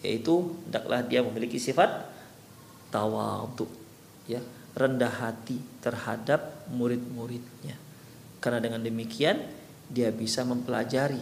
yaitu 0.00 0.56
hendaklah 0.68 1.04
dia 1.04 1.20
memiliki 1.20 1.60
sifat 1.60 2.08
tawadhu 2.88 3.68
ya, 4.24 4.40
rendah 4.72 5.12
hati 5.12 5.60
terhadap 5.84 6.64
murid-muridnya. 6.72 7.76
Karena 8.40 8.58
dengan 8.64 8.80
demikian 8.80 9.36
dia 9.90 10.08
bisa 10.08 10.46
mempelajari 10.48 11.20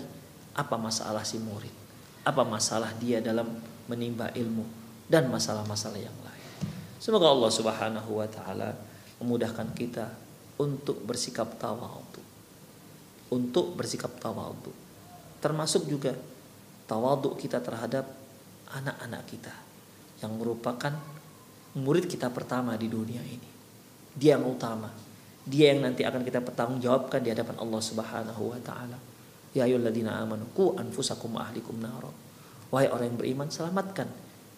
apa 0.55 0.77
masalah 0.79 1.27
si 1.27 1.43
murid, 1.43 1.73
apa 2.23 2.43
masalah 2.47 2.95
dia 2.99 3.19
dalam 3.19 3.47
menimba 3.91 4.31
ilmu 4.35 4.63
dan 5.11 5.27
masalah-masalah 5.33 5.99
yang 5.99 6.15
lain. 6.23 6.28
Semoga 6.99 7.31
Allah 7.31 7.51
Subhanahu 7.51 8.11
wa 8.19 8.29
taala 8.31 8.75
memudahkan 9.23 9.71
kita 9.75 10.07
untuk 10.59 11.03
bersikap 11.07 11.59
tawadhu 11.59 12.29
untuk 13.33 13.77
bersikap 13.77 14.17
tawadhu. 14.17 14.73
Termasuk 15.39 15.87
juga 15.87 16.17
tawadhu 16.89 17.37
kita 17.37 17.61
terhadap 17.61 18.09
anak-anak 18.73 19.23
kita 19.29 19.55
yang 20.25 20.35
merupakan 20.35 20.93
murid 21.79 22.11
kita 22.11 22.33
pertama 22.33 22.75
di 22.75 22.89
dunia 22.91 23.23
ini. 23.23 23.49
Dia 24.19 24.37
yang 24.37 24.49
utama. 24.51 24.91
Dia 25.49 25.73
yang 25.73 25.89
nanti 25.89 26.05
akan 26.05 26.27
kita 26.27 26.45
pertanggungjawabkan 26.45 27.25
di 27.25 27.33
hadapan 27.33 27.57
Allah 27.61 27.81
Subhanahu 27.81 28.43
wa 28.53 28.61
taala. 28.61 28.99
Ya 29.57 29.65
ayyuhalladzina 29.65 30.21
amanu 30.21 30.49
qu 30.53 30.77
anfusakum 30.77 31.39
ahlikum 31.39 31.79
nar. 31.81 32.05
Wahai 32.69 32.93
orang 32.93 33.15
yang 33.15 33.19
beriman, 33.21 33.49
selamatkan 33.49 34.11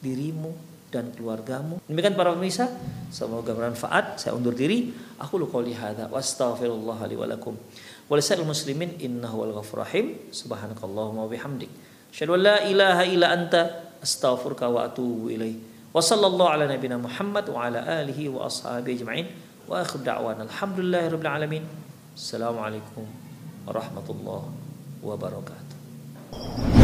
dirimu 0.02 0.50
dan 0.90 1.14
keluargamu. 1.14 1.78
Demikian 1.86 2.18
para 2.18 2.34
pemirsa, 2.34 2.66
semoga 3.14 3.54
bermanfaat. 3.54 4.18
Saya 4.18 4.34
undur 4.34 4.52
diri. 4.52 4.90
Aku 5.22 5.38
lu 5.38 5.46
qouli 5.46 5.72
hadza 5.72 6.10
wa 6.10 6.18
astaghfirullah 6.18 6.98
li 7.06 7.16
wa 7.16 7.26
lakum. 7.30 7.54
Walisa'il 8.10 8.42
muslimin 8.42 8.98
innahu 8.98 9.46
wal 9.46 9.62
ghafur 9.62 9.86
rahim. 9.86 10.18
Subhanakallahumma 10.34 11.24
wa 11.24 11.30
bihamdik. 11.30 11.70
Asyhadu 12.10 12.34
an 12.34 12.42
la 12.42 12.56
ilaha 12.66 13.02
illa 13.06 13.30
anta 13.30 13.94
astaghfiruka 14.02 14.66
wa 14.66 14.90
ilaih. 15.30 15.56
Wa 15.94 16.02
sallallahu 16.02 16.50
ala 16.50 16.66
nabiyyina 16.66 16.98
Muhammad 16.98 17.46
wa 17.50 17.70
ala 17.70 17.86
alihi 18.02 18.26
wa 18.26 18.50
ashabihi 18.50 19.02
ajma'in. 19.02 19.26
Wa 19.70 19.86
akhir 19.86 20.02
da'wana 20.02 20.42
alhamdulillahi 20.50 21.06
rabbil 21.14 21.30
alamin. 21.30 21.62
Assalamualaikum 22.18 23.06
warahmatullahi 23.66 24.50
wabarakatuh. 25.06 26.79